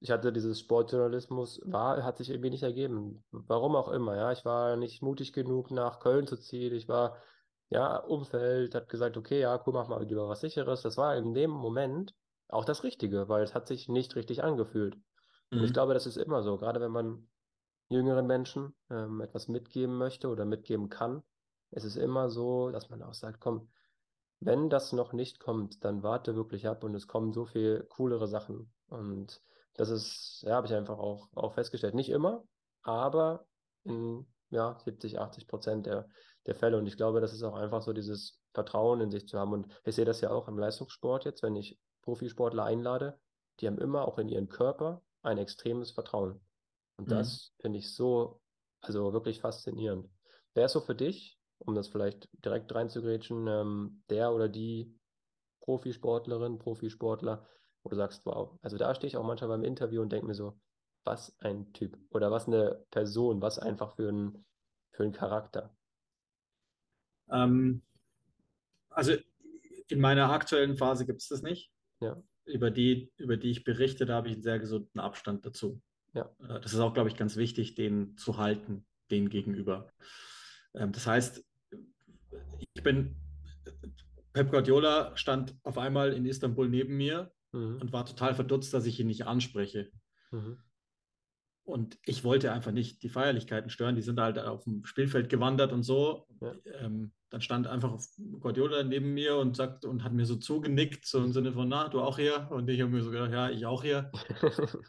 ich 0.00 0.10
hatte 0.10 0.32
dieses 0.32 0.60
Sportjournalismus, 0.60 1.60
war, 1.64 2.02
hat 2.04 2.18
sich 2.18 2.30
irgendwie 2.30 2.50
nicht 2.50 2.62
ergeben. 2.62 3.24
Warum 3.30 3.74
auch 3.74 3.88
immer, 3.88 4.16
ja. 4.16 4.32
Ich 4.32 4.44
war 4.44 4.76
nicht 4.76 5.02
mutig 5.02 5.32
genug, 5.32 5.70
nach 5.70 5.98
Köln 5.98 6.26
zu 6.26 6.36
ziehen. 6.36 6.74
Ich 6.74 6.88
war, 6.88 7.16
ja, 7.68 7.96
Umfeld 7.96 8.74
hat 8.74 8.88
gesagt, 8.88 9.16
okay, 9.16 9.40
ja, 9.40 9.60
cool, 9.66 9.72
mach 9.72 9.88
mal 9.88 10.04
lieber 10.04 10.28
was 10.28 10.40
Sicheres. 10.40 10.82
Das 10.82 10.96
war 10.96 11.16
in 11.16 11.34
dem 11.34 11.50
Moment 11.50 12.14
auch 12.48 12.64
das 12.64 12.84
Richtige, 12.84 13.28
weil 13.28 13.42
es 13.42 13.54
hat 13.54 13.66
sich 13.66 13.88
nicht 13.88 14.14
richtig 14.14 14.44
angefühlt. 14.44 14.94
Mhm. 15.50 15.58
Und 15.58 15.64
ich 15.64 15.70
mhm. 15.70 15.74
glaube, 15.74 15.94
das 15.94 16.06
ist 16.06 16.16
immer 16.16 16.42
so, 16.42 16.58
gerade 16.58 16.80
wenn 16.80 16.92
man 16.92 17.28
jüngeren 17.88 18.26
Menschen 18.26 18.74
ähm, 18.90 19.20
etwas 19.20 19.48
mitgeben 19.48 19.96
möchte 19.96 20.28
oder 20.28 20.44
mitgeben 20.44 20.88
kann, 20.88 21.22
ist 21.70 21.84
es 21.84 21.96
immer 21.96 22.30
so, 22.30 22.70
dass 22.70 22.88
man 22.88 23.02
auch 23.02 23.14
sagt, 23.14 23.40
komm, 23.40 23.68
wenn 24.40 24.70
das 24.70 24.92
noch 24.92 25.12
nicht 25.12 25.40
kommt, 25.40 25.84
dann 25.84 26.02
warte 26.02 26.36
wirklich 26.36 26.68
ab 26.68 26.84
und 26.84 26.94
es 26.94 27.08
kommen 27.08 27.32
so 27.32 27.44
viel 27.44 27.84
coolere 27.90 28.28
Sachen. 28.28 28.72
Und 28.88 29.42
das 29.78 29.90
ist, 29.90 30.42
ja, 30.44 30.56
habe 30.56 30.66
ich 30.66 30.74
einfach 30.74 30.98
auch, 30.98 31.28
auch 31.34 31.54
festgestellt. 31.54 31.94
Nicht 31.94 32.10
immer, 32.10 32.42
aber 32.82 33.46
in 33.84 34.26
ja, 34.50 34.76
70, 34.84 35.20
80 35.20 35.46
Prozent 35.46 35.86
der, 35.86 36.08
der 36.46 36.56
Fälle. 36.56 36.76
Und 36.76 36.86
ich 36.88 36.96
glaube, 36.96 37.20
das 37.20 37.32
ist 37.32 37.44
auch 37.44 37.54
einfach 37.54 37.80
so 37.80 37.92
dieses 37.92 38.40
Vertrauen 38.52 39.00
in 39.00 39.10
sich 39.12 39.28
zu 39.28 39.38
haben. 39.38 39.52
Und 39.52 39.72
ich 39.84 39.94
sehe 39.94 40.04
das 40.04 40.20
ja 40.20 40.30
auch 40.30 40.48
im 40.48 40.58
Leistungssport 40.58 41.24
jetzt, 41.24 41.44
wenn 41.44 41.54
ich 41.54 41.78
Profisportler 42.02 42.64
einlade, 42.64 43.20
die 43.60 43.68
haben 43.68 43.78
immer 43.78 44.06
auch 44.06 44.18
in 44.18 44.28
ihren 44.28 44.48
Körper 44.48 45.00
ein 45.22 45.38
extremes 45.38 45.92
Vertrauen. 45.92 46.40
Und 46.96 47.06
mhm. 47.06 47.10
das 47.10 47.52
finde 47.60 47.78
ich 47.78 47.94
so, 47.94 48.40
also 48.80 49.12
wirklich 49.12 49.40
faszinierend. 49.40 50.08
Wer 50.54 50.66
ist 50.66 50.72
so 50.72 50.80
für 50.80 50.96
dich, 50.96 51.38
um 51.58 51.76
das 51.76 51.86
vielleicht 51.86 52.28
direkt 52.44 52.74
reinzugrätschen, 52.74 53.46
ähm, 53.46 54.02
der 54.10 54.32
oder 54.32 54.48
die 54.48 54.98
Profisportlerin, 55.60 56.58
Profisportler, 56.58 57.46
wo 57.82 57.90
du 57.90 57.96
sagst, 57.96 58.24
wow, 58.26 58.58
also 58.62 58.76
da 58.76 58.94
stehe 58.94 59.08
ich 59.08 59.16
auch 59.16 59.24
manchmal 59.24 59.48
beim 59.48 59.64
Interview 59.64 60.02
und 60.02 60.10
denke 60.10 60.26
mir 60.26 60.34
so, 60.34 60.58
was 61.04 61.38
ein 61.40 61.72
Typ 61.72 61.98
oder 62.10 62.30
was 62.30 62.46
eine 62.46 62.84
Person, 62.90 63.40
was 63.40 63.58
einfach 63.58 63.96
für 63.96 64.10
ein, 64.10 64.44
für 64.92 65.04
ein 65.04 65.12
Charakter. 65.12 65.74
Ähm, 67.30 67.82
also 68.90 69.14
in 69.88 70.00
meiner 70.00 70.30
aktuellen 70.30 70.76
Phase 70.76 71.06
gibt 71.06 71.22
es 71.22 71.28
das 71.28 71.42
nicht. 71.42 71.70
Ja. 72.00 72.22
Über 72.44 72.70
die, 72.70 73.12
über 73.16 73.36
die 73.36 73.50
ich 73.50 73.64
berichte, 73.64 74.06
da 74.06 74.16
habe 74.16 74.28
ich 74.28 74.34
einen 74.34 74.42
sehr 74.42 74.58
gesunden 74.58 75.00
Abstand 75.00 75.44
dazu. 75.44 75.80
Ja. 76.14 76.30
Äh, 76.40 76.60
das 76.60 76.72
ist 76.72 76.80
auch, 76.80 76.94
glaube 76.94 77.08
ich, 77.08 77.16
ganz 77.16 77.36
wichtig, 77.36 77.74
den 77.74 78.16
zu 78.16 78.38
halten, 78.38 78.86
den 79.10 79.28
gegenüber. 79.28 79.92
Ähm, 80.74 80.92
das 80.92 81.06
heißt, 81.06 81.44
ich 82.74 82.82
bin, 82.82 83.16
Pep 84.32 84.50
Guardiola 84.50 85.16
stand 85.16 85.56
auf 85.62 85.78
einmal 85.78 86.12
in 86.12 86.26
Istanbul 86.26 86.68
neben 86.68 86.96
mir 86.96 87.32
mhm. 87.52 87.78
und 87.80 87.92
war 87.92 88.06
total 88.06 88.34
verdutzt, 88.34 88.72
dass 88.74 88.86
ich 88.86 89.00
ihn 89.00 89.06
nicht 89.06 89.26
anspreche. 89.26 89.90
Mhm. 90.30 90.58
Und 91.64 91.98
ich 92.06 92.24
wollte 92.24 92.50
einfach 92.50 92.72
nicht 92.72 93.02
die 93.02 93.10
Feierlichkeiten 93.10 93.68
stören. 93.68 93.94
Die 93.94 94.02
sind 94.02 94.18
halt 94.18 94.38
auf 94.38 94.64
dem 94.64 94.86
Spielfeld 94.86 95.28
gewandert 95.28 95.70
und 95.72 95.82
so. 95.82 96.26
Ja. 96.40 96.54
Ähm, 96.80 97.12
dann 97.28 97.42
stand 97.42 97.66
einfach 97.66 97.98
Guardiola 98.40 98.82
neben 98.84 99.12
mir 99.12 99.36
und 99.36 99.54
sagt 99.54 99.84
und 99.84 100.02
hat 100.02 100.14
mir 100.14 100.24
so 100.24 100.36
zugenickt, 100.36 101.04
so 101.04 101.22
im 101.22 101.32
Sinne 101.32 101.52
von, 101.52 101.68
na, 101.68 101.88
du 101.88 102.00
auch 102.00 102.16
hier? 102.16 102.48
Und 102.50 102.70
ich 102.70 102.80
habe 102.80 102.90
mir 102.90 103.02
so 103.02 103.10
gedacht, 103.10 103.32
ja, 103.32 103.50
ich 103.50 103.66
auch 103.66 103.82
hier. 103.82 104.10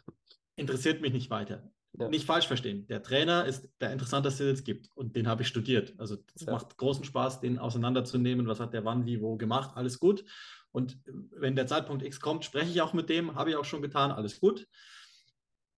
Interessiert 0.56 1.02
mich 1.02 1.12
nicht 1.12 1.28
weiter. 1.28 1.70
Ja. 1.98 2.08
nicht 2.08 2.26
falsch 2.26 2.46
verstehen. 2.46 2.86
Der 2.86 3.02
Trainer 3.02 3.46
ist 3.46 3.68
der 3.80 3.92
interessanteste, 3.92 4.44
den 4.44 4.54
es 4.54 4.64
gibt. 4.64 4.88
Und 4.94 5.16
den 5.16 5.26
habe 5.26 5.42
ich 5.42 5.48
studiert. 5.48 5.94
Also 5.98 6.16
es 6.34 6.42
ja. 6.42 6.52
macht 6.52 6.76
großen 6.76 7.04
Spaß, 7.04 7.40
den 7.40 7.58
auseinanderzunehmen. 7.58 8.46
Was 8.46 8.60
hat 8.60 8.72
der 8.74 8.84
wann, 8.84 9.06
wie, 9.06 9.20
wo 9.20 9.36
gemacht. 9.36 9.72
Alles 9.74 9.98
gut. 9.98 10.24
Und 10.72 11.00
wenn 11.32 11.56
der 11.56 11.66
Zeitpunkt 11.66 12.04
X 12.04 12.20
kommt, 12.20 12.44
spreche 12.44 12.70
ich 12.70 12.80
auch 12.80 12.92
mit 12.92 13.08
dem. 13.08 13.34
Habe 13.34 13.50
ich 13.50 13.56
auch 13.56 13.64
schon 13.64 13.82
getan. 13.82 14.12
Alles 14.12 14.40
gut. 14.40 14.66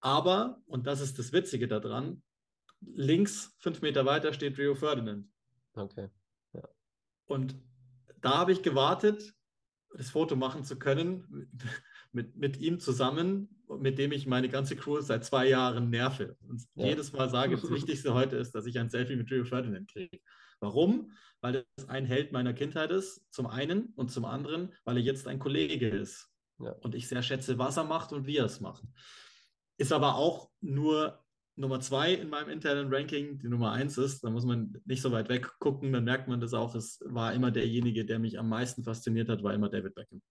Aber, 0.00 0.60
und 0.66 0.86
das 0.86 1.00
ist 1.00 1.18
das 1.18 1.32
Witzige 1.32 1.68
daran, 1.68 2.22
links 2.80 3.54
fünf 3.58 3.80
Meter 3.82 4.04
weiter 4.04 4.32
steht 4.32 4.58
Rio 4.58 4.74
Ferdinand. 4.74 5.28
Okay. 5.74 6.08
Ja. 6.52 6.68
Und 7.26 7.56
da 8.20 8.38
habe 8.38 8.52
ich 8.52 8.62
gewartet, 8.62 9.34
das 9.94 10.10
Foto 10.10 10.36
machen 10.36 10.64
zu 10.64 10.78
können 10.78 11.50
mit, 12.12 12.36
mit 12.36 12.58
ihm 12.58 12.80
zusammen, 12.80 13.61
mit 13.78 13.98
dem 13.98 14.12
ich 14.12 14.26
meine 14.26 14.48
ganze 14.48 14.76
Crew 14.76 15.00
seit 15.00 15.24
zwei 15.24 15.48
Jahren 15.48 15.90
nerve. 15.90 16.36
Und 16.48 16.62
ja. 16.74 16.86
jedes 16.86 17.12
Mal 17.12 17.28
sage, 17.28 17.56
das 17.60 17.70
Wichtigste 17.70 18.14
heute 18.14 18.36
ist, 18.36 18.54
dass 18.54 18.66
ich 18.66 18.78
ein 18.78 18.90
Selfie 18.90 19.16
mit 19.16 19.30
Rio 19.30 19.44
Ferdinand 19.44 19.90
kriege. 19.90 20.20
Warum? 20.60 21.12
Weil 21.40 21.64
das 21.76 21.88
ein 21.88 22.06
Held 22.06 22.32
meiner 22.32 22.54
Kindheit 22.54 22.90
ist, 22.90 23.26
zum 23.32 23.46
einen, 23.46 23.92
und 23.96 24.10
zum 24.10 24.24
anderen, 24.24 24.72
weil 24.84 24.96
er 24.96 25.02
jetzt 25.02 25.26
ein 25.26 25.38
Kollege 25.38 25.88
ist. 25.88 26.28
Ja. 26.58 26.72
Und 26.80 26.94
ich 26.94 27.08
sehr 27.08 27.22
schätze, 27.22 27.58
was 27.58 27.76
er 27.76 27.84
macht 27.84 28.12
und 28.12 28.26
wie 28.26 28.36
er 28.36 28.44
es 28.44 28.60
macht. 28.60 28.84
Ist 29.78 29.92
aber 29.92 30.14
auch 30.14 30.50
nur 30.60 31.22
Nummer 31.56 31.80
zwei 31.80 32.14
in 32.14 32.30
meinem 32.30 32.48
internen 32.48 32.92
Ranking, 32.92 33.38
die 33.38 33.48
Nummer 33.48 33.72
eins 33.72 33.98
ist. 33.98 34.24
Da 34.24 34.30
muss 34.30 34.44
man 34.44 34.80
nicht 34.84 35.02
so 35.02 35.12
weit 35.12 35.28
weg 35.28 35.50
gucken, 35.58 35.92
dann 35.92 36.04
merkt 36.04 36.28
man 36.28 36.40
das 36.40 36.54
auch. 36.54 36.74
Es 36.74 37.00
war 37.04 37.34
immer 37.34 37.50
derjenige, 37.50 38.04
der 38.04 38.18
mich 38.18 38.38
am 38.38 38.48
meisten 38.48 38.84
fasziniert 38.84 39.28
hat, 39.28 39.42
war 39.42 39.52
immer 39.52 39.68
David 39.68 39.94
Beckham. 39.94 40.22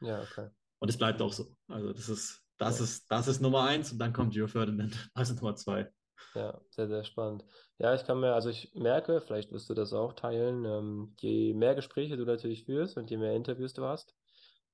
Ja, 0.00 0.22
okay. 0.22 0.48
Und 0.78 0.88
es 0.88 0.96
bleibt 0.96 1.20
auch 1.20 1.32
so. 1.32 1.54
Also 1.68 1.92
das 1.92 2.08
ist, 2.08 2.42
das 2.60 2.78
ja. 2.78 2.84
ist, 2.84 3.10
das 3.10 3.26
ist 3.26 3.40
Nummer 3.40 3.64
eins 3.64 3.90
und 3.90 3.98
dann 3.98 4.12
kommt 4.12 4.34
Gio 4.34 4.46
Ferdinand 4.46 4.94
als 5.14 5.34
Nummer 5.34 5.56
zwei. 5.56 5.90
Ja, 6.34 6.60
sehr, 6.68 6.86
sehr 6.86 7.02
spannend. 7.04 7.44
Ja, 7.78 7.94
ich 7.94 8.04
kann 8.04 8.20
mir, 8.20 8.34
also 8.34 8.50
ich 8.50 8.72
merke, 8.74 9.20
vielleicht 9.20 9.50
wirst 9.50 9.68
du 9.70 9.74
das 9.74 9.92
auch 9.92 10.12
teilen, 10.12 10.64
ähm, 10.64 11.14
je 11.18 11.54
mehr 11.54 11.74
Gespräche 11.74 12.16
du 12.16 12.24
natürlich 12.24 12.66
führst 12.66 12.96
und 12.98 13.10
je 13.10 13.16
mehr 13.16 13.34
Interviews 13.34 13.72
du 13.72 13.84
hast, 13.84 14.14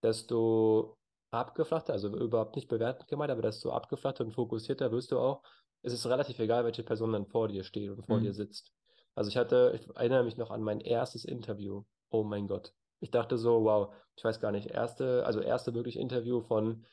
desto 0.03 0.99
abgeflachter, 1.31 1.93
also 1.93 2.09
überhaupt 2.09 2.57
nicht 2.57 2.69
bewertend 2.69 3.09
gemeint, 3.09 3.31
aber 3.31 3.43
desto 3.43 3.71
abgeflachter 3.71 4.25
und 4.25 4.33
fokussierter 4.33 4.91
wirst 4.91 5.13
du 5.13 5.19
auch. 5.19 5.43
Es 5.83 5.93
ist 5.93 6.07
relativ 6.07 6.39
egal, 6.41 6.65
welche 6.65 6.83
Person 6.83 7.13
dann 7.13 7.27
vor 7.27 7.49
dir 7.49 7.63
steht 7.63 7.91
und 7.91 8.05
vor 8.05 8.19
mhm. 8.19 8.25
dir 8.25 8.35
sitzt. 8.35 8.73
Also 9.15 9.29
ich 9.29 9.37
hatte, 9.37 9.79
ich 9.81 9.89
erinnere 9.97 10.25
mich 10.25 10.37
noch 10.37 10.51
an 10.51 10.63
mein 10.63 10.81
erstes 10.81 11.25
Interview. 11.25 11.85
Oh 12.11 12.25
mein 12.25 12.49
Gott. 12.49 12.75
Ich 12.99 13.11
dachte 13.11 13.39
so, 13.39 13.65
wow, 13.65 13.95
ich 14.17 14.25
weiß 14.25 14.41
gar 14.41 14.51
nicht, 14.51 14.71
erste, 14.71 15.25
also 15.25 15.41
erste 15.41 15.75
wirklich 15.75 15.97
Interview 15.99 16.41
von 16.41 16.85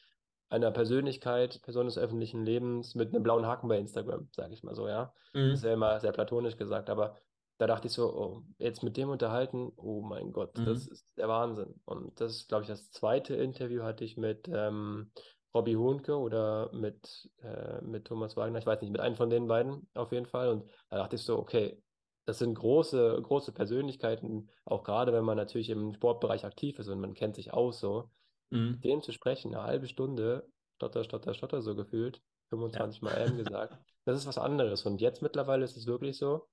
einer 0.54 0.72
Persönlichkeit, 0.72 1.62
Person 1.64 1.88
des 1.88 1.98
öffentlichen 1.98 2.46
Lebens 2.46 2.94
mit 2.94 3.10
einem 3.10 3.24
blauen 3.24 3.48
Haken 3.48 3.68
bei 3.68 3.80
Instagram, 3.80 4.30
sage 4.32 4.54
ich 4.54 4.62
mal 4.62 4.76
so, 4.76 4.88
ja. 4.88 5.12
Mhm. 5.34 5.50
Das 5.50 5.60
ist 5.60 5.66
ja 5.66 5.74
immer 5.74 6.00
sehr 6.00 6.12
platonisch 6.12 6.58
gesagt, 6.58 6.92
aber 6.92 7.18
da 7.58 7.66
dachte 7.66 7.88
ich 7.88 7.94
so, 7.94 8.14
oh, 8.16 8.44
jetzt 8.60 8.84
mit 8.84 8.96
dem 8.96 9.10
unterhalten, 9.10 9.72
oh 9.78 10.02
mein 10.02 10.32
Gott, 10.32 10.56
mhm. 10.58 10.66
das 10.66 10.86
ist 10.88 11.18
der 11.18 11.28
Wahnsinn. 11.28 11.74
Und 11.86 12.22
das 12.22 12.36
ist, 12.36 12.50
glaube 12.50 12.64
ich, 12.64 12.68
das 12.68 12.92
zweite 12.92 13.36
Interview 13.36 13.82
hatte 13.82 14.04
ich 14.04 14.16
mit 14.16 14.48
ähm, 14.48 15.12
Robbie 15.56 15.76
Hohnke 15.76 16.18
oder 16.18 16.70
mit, 16.72 17.30
äh, 17.42 17.82
mit 17.82 18.06
Thomas 18.06 18.38
Wagner, 18.38 18.60
ich 18.60 18.66
weiß 18.68 18.82
nicht, 18.82 18.92
mit 18.92 19.02
einem 19.02 19.16
von 19.16 19.32
den 19.32 19.48
beiden 19.48 19.88
auf 19.96 20.12
jeden 20.12 20.28
Fall. 20.28 20.50
Und 20.50 20.70
da 20.92 20.98
dachte 20.98 21.16
ich 21.16 21.24
so, 21.24 21.38
okay, 21.40 21.82
das 22.26 22.38
sind 22.38 22.54
große, 22.54 23.20
große 23.24 23.54
Persönlichkeiten, 23.54 24.50
auch 24.66 24.84
gerade 24.84 25.14
wenn 25.14 25.26
man 25.26 25.38
natürlich 25.38 25.72
im 25.72 25.94
Sportbereich 25.94 26.46
aktiv 26.46 26.78
ist 26.78 26.90
und 26.90 27.00
man 27.00 27.16
kennt 27.16 27.36
sich 27.36 27.54
aus 27.54 27.80
so, 27.80 28.12
mhm. 28.54 28.82
denen 28.82 29.02
zu 29.02 29.12
sprechen, 29.12 29.54
eine 29.54 29.64
halbe 29.64 29.88
Stunde, 29.88 30.48
stotter, 30.76 31.04
stotter, 31.04 31.34
stotter, 31.34 31.62
so 31.62 31.76
gefühlt, 31.76 32.22
25 32.50 33.02
ja. 33.02 33.10
Mal 33.10 33.18
M 33.28 33.38
gesagt, 33.38 33.78
das 34.06 34.18
ist 34.18 34.28
was 34.28 34.38
anderes. 34.38 34.86
Und 34.86 35.02
jetzt 35.02 35.22
mittlerweile 35.22 35.64
ist 35.64 35.78
es 35.78 35.88
wirklich 35.88 36.18
so, 36.18 36.48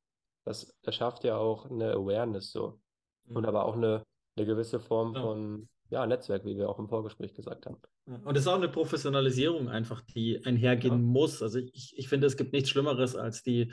das, 0.45 0.75
das 0.83 0.95
schafft 0.95 1.25
ja 1.25 1.37
auch 1.37 1.71
eine 1.71 1.93
Awareness 1.93 2.51
so. 2.51 2.81
Mhm. 3.27 3.37
Und 3.37 3.47
aber 3.47 3.65
auch 3.65 3.77
eine, 3.77 4.05
eine 4.37 4.47
gewisse 4.47 4.81
Form 4.81 5.15
ja. 5.15 5.23
von 5.23 5.69
ja, 5.91 6.07
Netzwerk, 6.07 6.45
wie 6.45 6.57
wir 6.57 6.69
auch 6.69 6.79
im 6.79 6.89
Vorgespräch 6.89 7.35
gesagt 7.35 7.67
haben. 7.67 7.77
Und 8.07 8.37
es 8.37 8.43
ist 8.43 8.49
auch 8.49 8.57
eine 8.57 8.69
Professionalisierung 8.69 9.69
einfach, 9.69 10.01
die 10.01 10.45
einhergehen 10.45 10.95
ja. 10.95 10.99
muss. 10.99 11.43
Also 11.43 11.59
ich, 11.59 11.95
ich 11.97 12.09
finde, 12.09 12.27
es 12.27 12.37
gibt 12.37 12.53
nichts 12.53 12.71
Schlimmeres 12.71 13.15
als 13.15 13.43
die, 13.43 13.73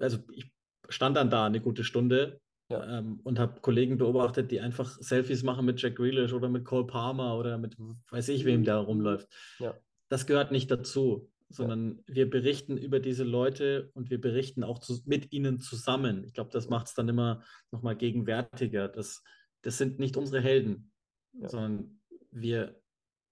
also 0.00 0.18
ich 0.32 0.50
stand 0.88 1.16
dann 1.16 1.30
da 1.30 1.46
eine 1.46 1.60
gute 1.60 1.84
Stunde 1.84 2.40
ja. 2.68 2.98
ähm, 2.98 3.20
und 3.24 3.38
habe 3.38 3.60
Kollegen 3.60 3.98
beobachtet, 3.98 4.50
die 4.50 4.60
einfach 4.60 4.98
Selfies 5.00 5.42
machen 5.42 5.66
mit 5.66 5.80
Jack 5.80 5.96
Grealish 5.96 6.32
oder 6.32 6.48
mit 6.48 6.64
Cole 6.64 6.86
Palmer 6.86 7.38
oder 7.38 7.58
mit 7.58 7.76
weiß 8.10 8.28
ich 8.28 8.44
wem, 8.44 8.64
der 8.64 8.76
rumläuft. 8.76 9.28
Ja. 9.58 9.74
Das 10.08 10.26
gehört 10.26 10.52
nicht 10.52 10.70
dazu, 10.70 11.30
sondern 11.48 12.02
ja. 12.06 12.14
wir 12.14 12.30
berichten 12.30 12.76
über 12.76 13.00
diese 13.00 13.24
Leute 13.24 13.90
und 13.94 14.10
wir 14.10 14.20
berichten 14.20 14.64
auch 14.64 14.78
zu, 14.78 15.00
mit 15.06 15.32
ihnen 15.32 15.60
zusammen. 15.60 16.24
Ich 16.24 16.34
glaube, 16.34 16.50
das 16.52 16.68
macht 16.68 16.88
es 16.88 16.94
dann 16.94 17.08
immer 17.08 17.42
nochmal 17.70 17.96
gegenwärtiger. 17.96 18.88
Das, 18.88 19.22
das 19.62 19.78
sind 19.78 19.98
nicht 19.98 20.16
unsere 20.16 20.42
Helden, 20.42 20.92
sondern 21.40 22.00
wir 22.30 22.80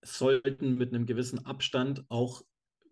sollten 0.02 0.76
mit 0.76 0.94
einem 0.94 1.06
gewissen 1.06 1.44
Abstand 1.44 2.04
auch 2.08 2.42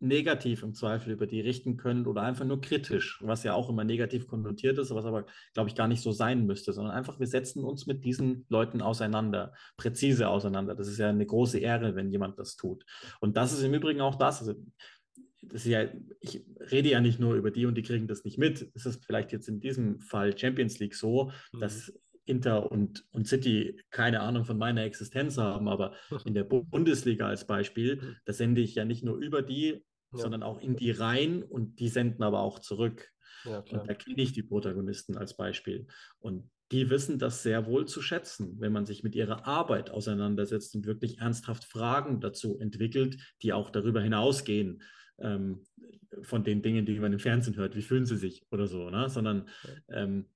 negativ 0.05 0.63
im 0.63 0.75
Zweifel 0.75 1.13
über 1.13 1.27
die 1.27 1.41
richten 1.41 1.77
können 1.77 2.07
oder 2.07 2.23
einfach 2.23 2.45
nur 2.45 2.61
kritisch, 2.61 3.19
was 3.23 3.43
ja 3.43 3.55
auch 3.55 3.69
immer 3.69 3.85
negativ 3.85 4.27
konnotiert 4.27 4.79
ist, 4.79 4.95
was 4.95 5.05
aber, 5.05 5.27
glaube 5.53 5.69
ich, 5.69 5.75
gar 5.75 5.89
nicht 5.89 6.03
so 6.03 6.13
sein 6.13 6.47
müsste, 6.47 6.73
sondern 6.73 6.95
einfach, 6.95 7.19
wir 7.19 7.27
setzen 7.27 7.65
uns 7.65 7.87
mit 7.87 8.05
diesen 8.05 8.47
Leuten 8.49 8.83
auseinander, 8.83 9.53
präzise 9.77 10.29
auseinander. 10.29 10.75
Das 10.75 10.89
ist 10.89 10.99
ja 10.99 11.09
eine 11.09 11.27
große 11.27 11.59
Ehre, 11.59 11.95
wenn 11.95 12.11
jemand 12.11 12.39
das 12.39 12.57
tut. 12.57 12.85
Und 13.21 13.37
das 13.37 13.53
ist 13.53 13.63
im 13.63 13.75
Übrigen 13.75 14.01
auch 14.01 14.17
das. 14.17 14.41
Also, 14.41 14.55
das 15.43 15.65
ja, 15.65 15.87
ich 16.21 16.45
rede 16.71 16.89
ja 16.89 17.01
nicht 17.01 17.21
nur 17.21 17.35
über 17.35 17.51
die 17.51 17.67
und 17.67 17.75
die 17.75 17.83
kriegen 17.83 18.07
das 18.07 18.25
nicht 18.25 18.39
mit. 18.39 18.71
Es 18.75 18.87
ist 18.87 19.05
vielleicht 19.05 19.33
jetzt 19.33 19.49
in 19.49 19.61
diesem 19.61 20.01
Fall 20.01 20.37
Champions 20.37 20.79
League 20.79 20.95
so, 20.95 21.31
mhm. 21.53 21.61
dass 21.61 21.93
Inter 22.27 22.71
und, 22.71 23.05
und 23.13 23.27
City 23.27 23.81
keine 23.91 24.21
Ahnung 24.21 24.45
von 24.45 24.59
meiner 24.59 24.83
Existenz 24.83 25.37
haben, 25.37 25.69
aber 25.69 25.95
in 26.25 26.35
der 26.35 26.45
Bundesliga 26.45 27.29
als 27.29 27.47
Beispiel, 27.47 27.97
mhm. 27.97 28.17
da 28.25 28.33
sende 28.33 28.61
ich 28.61 28.75
ja 28.75 28.85
nicht 28.85 29.05
nur 29.05 29.17
über 29.17 29.43
die, 29.43 29.85
ja. 30.17 30.23
sondern 30.23 30.43
auch 30.43 30.61
in 30.61 30.77
die 30.77 30.91
rein 30.91 31.43
und 31.43 31.79
die 31.81 31.89
senden 31.89 32.23
aber 32.23 32.41
auch 32.41 32.59
zurück. 32.59 33.11
Ja, 33.45 33.59
und 33.59 33.89
da 33.89 33.95
kenne 33.95 34.23
ich 34.23 34.33
die 34.33 34.43
Protagonisten 34.43 35.17
als 35.17 35.37
Beispiel. 35.37 35.87
Und 36.19 36.51
die 36.73 36.89
wissen 36.89 37.19
das 37.19 37.43
sehr 37.43 37.67
wohl 37.67 37.87
zu 37.87 38.01
schätzen, 38.01 38.59
wenn 38.59 38.73
man 38.73 38.87
sich 38.87 39.03
mit 39.03 39.15
ihrer 39.15 39.47
Arbeit 39.47 39.91
auseinandersetzt 39.91 40.75
und 40.75 40.87
wirklich 40.87 41.19
ernsthaft 41.19 41.65
Fragen 41.65 42.21
dazu 42.21 42.59
entwickelt, 42.59 43.19
die 43.43 43.53
auch 43.53 43.71
darüber 43.71 44.01
hinausgehen 44.01 44.83
ähm, 45.19 45.63
von 46.23 46.43
den 46.43 46.63
Dingen, 46.63 46.87
die 46.87 46.99
man 46.99 47.13
im 47.13 47.19
Fernsehen 47.19 47.57
hört. 47.57 47.77
Wie 47.77 47.83
fühlen 47.83 48.07
sie 48.07 48.17
sich 48.17 48.47
oder 48.51 48.67
so, 48.67 48.89
ne? 48.89 49.11
sondern 49.11 49.49
ähm, 49.89 50.27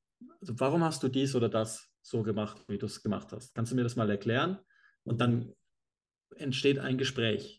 also 0.41 0.59
warum 0.59 0.85
hast 0.85 1.03
du 1.03 1.09
dies 1.09 1.35
oder 1.35 1.49
das 1.49 1.91
so 2.03 2.23
gemacht, 2.23 2.62
wie 2.69 2.79
du 2.79 2.87
es 2.87 3.03
gemacht 3.03 3.33
hast? 3.33 3.55
Kannst 3.55 3.73
du 3.73 3.77
mir 3.77 3.83
das 3.83 3.97
mal 3.97 4.11
erklären? 4.11 4.59
Und 5.05 5.21
dann 5.21 5.53
entsteht 6.37 6.79
ein 6.79 6.99
Gespräch. 6.99 7.58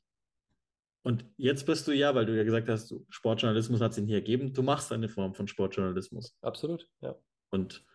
Und 1.04 1.26
jetzt 1.38 1.66
bist 1.66 1.88
du 1.88 1.92
ja, 1.92 2.14
weil 2.14 2.26
du 2.26 2.36
ja 2.36 2.44
gesagt 2.44 2.68
hast, 2.68 2.94
Sportjournalismus 3.10 3.80
hat 3.80 3.92
es 3.92 3.98
ihn 3.98 4.08
hier 4.08 4.18
ergeben, 4.18 4.54
du 4.54 4.62
machst 4.64 4.92
eine 4.92 5.08
Form 5.08 5.34
von 5.34 5.48
Sportjournalismus. 5.48 6.38
Absolut, 6.42 6.88
ja. 7.02 7.16
Und 7.52 7.86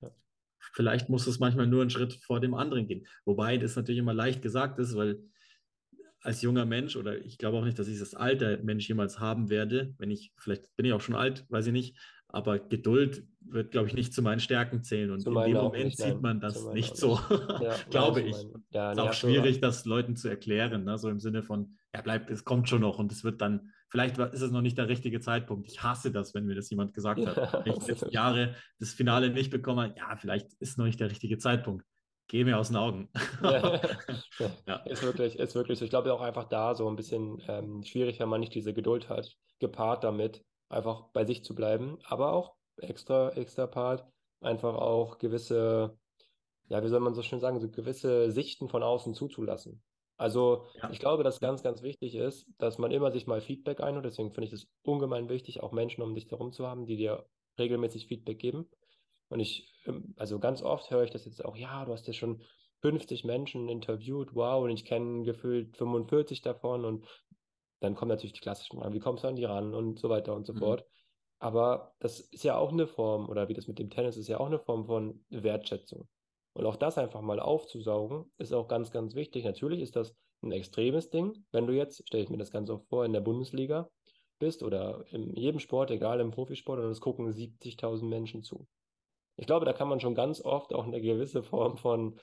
ja. 0.00 0.10
vielleicht 0.74 1.08
muss 1.08 1.26
es 1.26 1.40
manchmal 1.40 1.66
nur 1.66 1.80
einen 1.80 1.90
Schritt 1.90 2.14
vor 2.24 2.40
dem 2.40 2.54
anderen 2.54 2.86
gehen. 2.86 3.06
Wobei 3.24 3.58
das 3.58 3.74
natürlich 3.74 3.98
immer 3.98 4.14
leicht 4.14 4.42
gesagt 4.42 4.78
ist, 4.78 4.96
weil 4.96 5.22
als 6.22 6.40
junger 6.40 6.64
Mensch 6.64 6.96
oder 6.96 7.18
ich 7.18 7.36
glaube 7.36 7.58
auch 7.58 7.64
nicht, 7.64 7.78
dass 7.78 7.88
ich 7.88 7.98
das 7.98 8.14
Alter 8.14 8.58
Mensch 8.58 8.88
jemals 8.88 9.18
haben 9.18 9.50
werde, 9.50 9.94
wenn 9.98 10.10
ich, 10.10 10.32
vielleicht 10.36 10.74
bin 10.76 10.86
ich 10.86 10.92
auch 10.92 11.00
schon 11.00 11.16
alt, 11.16 11.44
weiß 11.48 11.66
ich 11.66 11.72
nicht, 11.72 11.98
aber 12.32 12.58
Geduld 12.58 13.24
wird, 13.40 13.70
glaube 13.70 13.88
ich, 13.88 13.94
nicht 13.94 14.14
zu 14.14 14.22
meinen 14.22 14.40
Stärken 14.40 14.82
zählen. 14.82 15.10
Und 15.10 15.26
in 15.26 15.34
dem 15.34 15.52
Moment 15.52 15.84
nicht, 15.84 15.98
sieht 15.98 16.22
man 16.22 16.40
das 16.40 16.64
nicht 16.72 16.96
so, 16.96 17.20
ja, 17.60 17.76
glaube 17.90 18.22
ich. 18.22 18.36
Ja, 18.70 18.92
es 18.92 18.98
ist 18.98 19.04
auch 19.04 19.12
schwierig, 19.12 19.60
das 19.60 19.84
Leuten 19.84 20.16
zu 20.16 20.28
erklären, 20.28 20.84
ne? 20.84 20.96
so 20.98 21.10
im 21.10 21.20
Sinne 21.20 21.42
von, 21.42 21.76
ja, 21.94 22.00
bleibt, 22.00 22.30
es 22.30 22.44
kommt 22.44 22.68
schon 22.68 22.80
noch 22.80 22.98
und 22.98 23.12
es 23.12 23.22
wird 23.22 23.42
dann, 23.42 23.70
vielleicht 23.90 24.16
ist 24.16 24.40
es 24.40 24.50
noch 24.50 24.62
nicht 24.62 24.78
der 24.78 24.88
richtige 24.88 25.20
Zeitpunkt. 25.20 25.70
Ich 25.70 25.82
hasse 25.82 26.10
das, 26.10 26.34
wenn 26.34 26.46
mir 26.46 26.54
das 26.54 26.70
jemand 26.70 26.94
gesagt 26.94 27.26
hat. 27.26 27.64
Wenn 27.66 27.74
ich 27.76 27.86
jetzt 27.86 28.10
Jahre 28.10 28.54
das 28.78 28.92
Finale 28.92 29.30
nicht 29.30 29.50
bekomme, 29.50 29.94
ja, 29.98 30.16
vielleicht 30.16 30.54
ist 30.54 30.78
noch 30.78 30.86
nicht 30.86 31.00
der 31.00 31.10
richtige 31.10 31.36
Zeitpunkt. 31.36 31.84
Geh 32.28 32.44
mir 32.44 32.58
aus 32.58 32.68
den 32.68 32.76
Augen. 32.76 33.10
ja. 33.42 34.76
Ist 34.86 35.02
wirklich, 35.02 35.38
ist 35.38 35.54
wirklich. 35.54 35.82
Ich 35.82 35.90
glaube 35.90 36.14
auch 36.14 36.22
einfach 36.22 36.44
da 36.44 36.74
so 36.74 36.88
ein 36.88 36.96
bisschen 36.96 37.42
ähm, 37.46 37.82
schwierig, 37.82 38.20
wenn 38.20 38.28
man 38.30 38.40
nicht 38.40 38.54
diese 38.54 38.72
Geduld 38.72 39.10
hat, 39.10 39.36
gepaart 39.58 40.04
damit, 40.04 40.42
einfach 40.72 41.08
bei 41.12 41.24
sich 41.24 41.44
zu 41.44 41.54
bleiben, 41.54 41.98
aber 42.04 42.32
auch 42.32 42.54
extra, 42.76 43.30
extra 43.30 43.66
Part, 43.66 44.04
einfach 44.40 44.74
auch 44.74 45.18
gewisse, 45.18 45.96
ja, 46.68 46.82
wie 46.82 46.88
soll 46.88 47.00
man 47.00 47.14
so 47.14 47.22
schön 47.22 47.40
sagen, 47.40 47.60
so 47.60 47.70
gewisse 47.70 48.30
Sichten 48.30 48.68
von 48.68 48.82
außen 48.82 49.14
zuzulassen. 49.14 49.82
Also 50.16 50.66
ja. 50.80 50.90
ich 50.90 51.00
glaube, 51.00 51.24
dass 51.24 51.40
ganz, 51.40 51.62
ganz 51.62 51.82
wichtig 51.82 52.14
ist, 52.14 52.46
dass 52.58 52.78
man 52.78 52.90
immer 52.90 53.10
sich 53.10 53.26
mal 53.26 53.40
Feedback 53.40 53.80
einholt. 53.80 54.04
Deswegen 54.04 54.32
finde 54.32 54.46
ich 54.46 54.52
es 54.52 54.68
ungemein 54.82 55.28
wichtig, 55.28 55.62
auch 55.62 55.72
Menschen 55.72 56.02
um 56.02 56.14
dich 56.14 56.30
herum 56.30 56.52
zu 56.52 56.66
haben, 56.66 56.86
die 56.86 56.96
dir 56.96 57.26
regelmäßig 57.58 58.06
Feedback 58.06 58.38
geben. 58.38 58.68
Und 59.28 59.40
ich, 59.40 59.72
ähm, 59.86 60.14
also 60.16 60.38
ganz 60.38 60.62
oft 60.62 60.90
höre 60.90 61.04
ich 61.04 61.10
das 61.10 61.24
jetzt 61.24 61.44
auch, 61.44 61.56
ja, 61.56 61.84
du 61.84 61.92
hast 61.92 62.06
ja 62.06 62.12
schon 62.12 62.42
50 62.82 63.24
Menschen 63.24 63.68
interviewt, 63.68 64.34
wow, 64.34 64.62
und 64.62 64.70
ich 64.70 64.84
kenne 64.84 65.22
gefühlt 65.22 65.76
45 65.76 66.42
davon 66.42 66.84
und 66.84 67.06
dann 67.82 67.94
kommen 67.94 68.08
natürlich 68.10 68.32
die 68.34 68.40
klassischen 68.40 68.78
Fragen, 68.78 68.94
wie 68.94 69.00
kommst 69.00 69.24
du 69.24 69.28
an 69.28 69.36
die 69.36 69.44
ran 69.44 69.74
und 69.74 69.98
so 69.98 70.08
weiter 70.08 70.34
und 70.34 70.46
so 70.46 70.54
Mhm. 70.54 70.58
fort. 70.58 70.86
Aber 71.38 71.94
das 71.98 72.20
ist 72.20 72.44
ja 72.44 72.56
auch 72.56 72.70
eine 72.72 72.86
Form, 72.86 73.28
oder 73.28 73.48
wie 73.48 73.54
das 73.54 73.66
mit 73.66 73.78
dem 73.78 73.90
Tennis 73.90 74.16
ist 74.16 74.28
ja 74.28 74.38
auch 74.38 74.46
eine 74.46 74.60
Form 74.60 74.86
von 74.86 75.24
Wertschätzung. 75.30 76.08
Und 76.54 76.66
auch 76.66 76.76
das 76.76 76.98
einfach 76.98 77.20
mal 77.20 77.40
aufzusaugen, 77.40 78.32
ist 78.38 78.52
auch 78.52 78.68
ganz, 78.68 78.90
ganz 78.90 79.14
wichtig. 79.14 79.44
Natürlich 79.44 79.80
ist 79.80 79.96
das 79.96 80.14
ein 80.42 80.52
extremes 80.52 81.10
Ding, 81.10 81.46
wenn 81.50 81.66
du 81.66 81.72
jetzt, 81.72 82.06
stelle 82.06 82.22
ich 82.22 82.30
mir 82.30 82.36
das 82.38 82.50
ganz 82.50 82.70
oft 82.70 82.86
vor, 82.88 83.04
in 83.04 83.12
der 83.12 83.20
Bundesliga 83.20 83.90
bist 84.38 84.62
oder 84.62 85.04
in 85.10 85.34
jedem 85.34 85.60
Sport, 85.60 85.90
egal 85.90 86.20
im 86.20 86.30
Profisport, 86.30 86.78
und 86.80 86.90
es 86.90 87.00
gucken 87.00 87.30
70.000 87.32 88.08
Menschen 88.08 88.42
zu. 88.42 88.68
Ich 89.36 89.46
glaube, 89.46 89.64
da 89.64 89.72
kann 89.72 89.88
man 89.88 90.00
schon 90.00 90.14
ganz 90.14 90.40
oft 90.40 90.74
auch 90.74 90.84
eine 90.84 91.00
gewisse 91.00 91.42
Form 91.42 91.76
von 91.76 92.18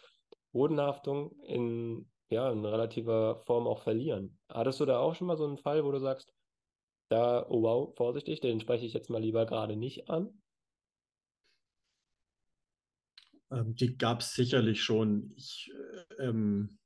Bodenhaftung 0.52 1.32
in, 1.44 2.10
ja, 2.30 2.52
in 2.52 2.66
relativer 2.66 3.42
Form 3.46 3.68
auch 3.68 3.82
verlieren. 3.82 4.40
Hattest 4.50 4.80
du 4.80 4.86
da 4.86 5.00
auch 5.00 5.16
schon 5.16 5.28
mal 5.28 5.38
so 5.38 5.46
einen 5.46 5.58
Fall, 5.58 5.84
wo 5.86 5.92
du 5.92 6.00
sagst, 6.00 6.34
da, 7.10 7.46
oh 7.50 7.64
wow, 7.64 7.96
vorsichtig, 7.98 8.42
den 8.42 8.60
spreche 8.62 8.86
ich 8.86 8.94
jetzt 8.94 9.10
mal 9.10 9.22
lieber 9.22 9.46
gerade 9.46 9.76
nicht 9.76 10.10
an? 10.10 10.42
Ähm, 13.52 13.76
die 13.76 13.98
gab 13.98 14.22
es 14.22 14.34
sicherlich 14.34 14.84
schon. 14.84 15.34
Ich 15.36 15.72
äh, 16.20 16.24
ähm, 16.28 16.78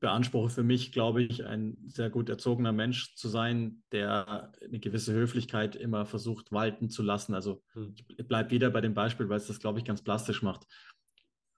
beanspruche 0.00 0.50
für 0.50 0.62
mich, 0.62 0.92
glaube 0.92 1.22
ich, 1.22 1.44
ein 1.44 1.76
sehr 1.86 2.10
gut 2.10 2.28
erzogener 2.28 2.72
Mensch 2.72 3.14
zu 3.14 3.28
sein, 3.28 3.84
der 3.92 4.52
eine 4.60 4.80
gewisse 4.80 5.12
Höflichkeit 5.12 5.76
immer 5.76 6.06
versucht 6.06 6.52
walten 6.52 6.90
zu 6.90 7.02
lassen. 7.02 7.34
Also 7.34 7.62
Hm. 7.74 7.94
ich 8.08 8.26
bleibe 8.26 8.50
wieder 8.50 8.70
bei 8.70 8.80
dem 8.80 8.94
Beispiel, 8.94 9.28
weil 9.28 9.36
es 9.38 9.46
das, 9.46 9.60
glaube 9.60 9.78
ich, 9.78 9.84
ganz 9.84 10.02
plastisch 10.02 10.42
macht. 10.42 10.66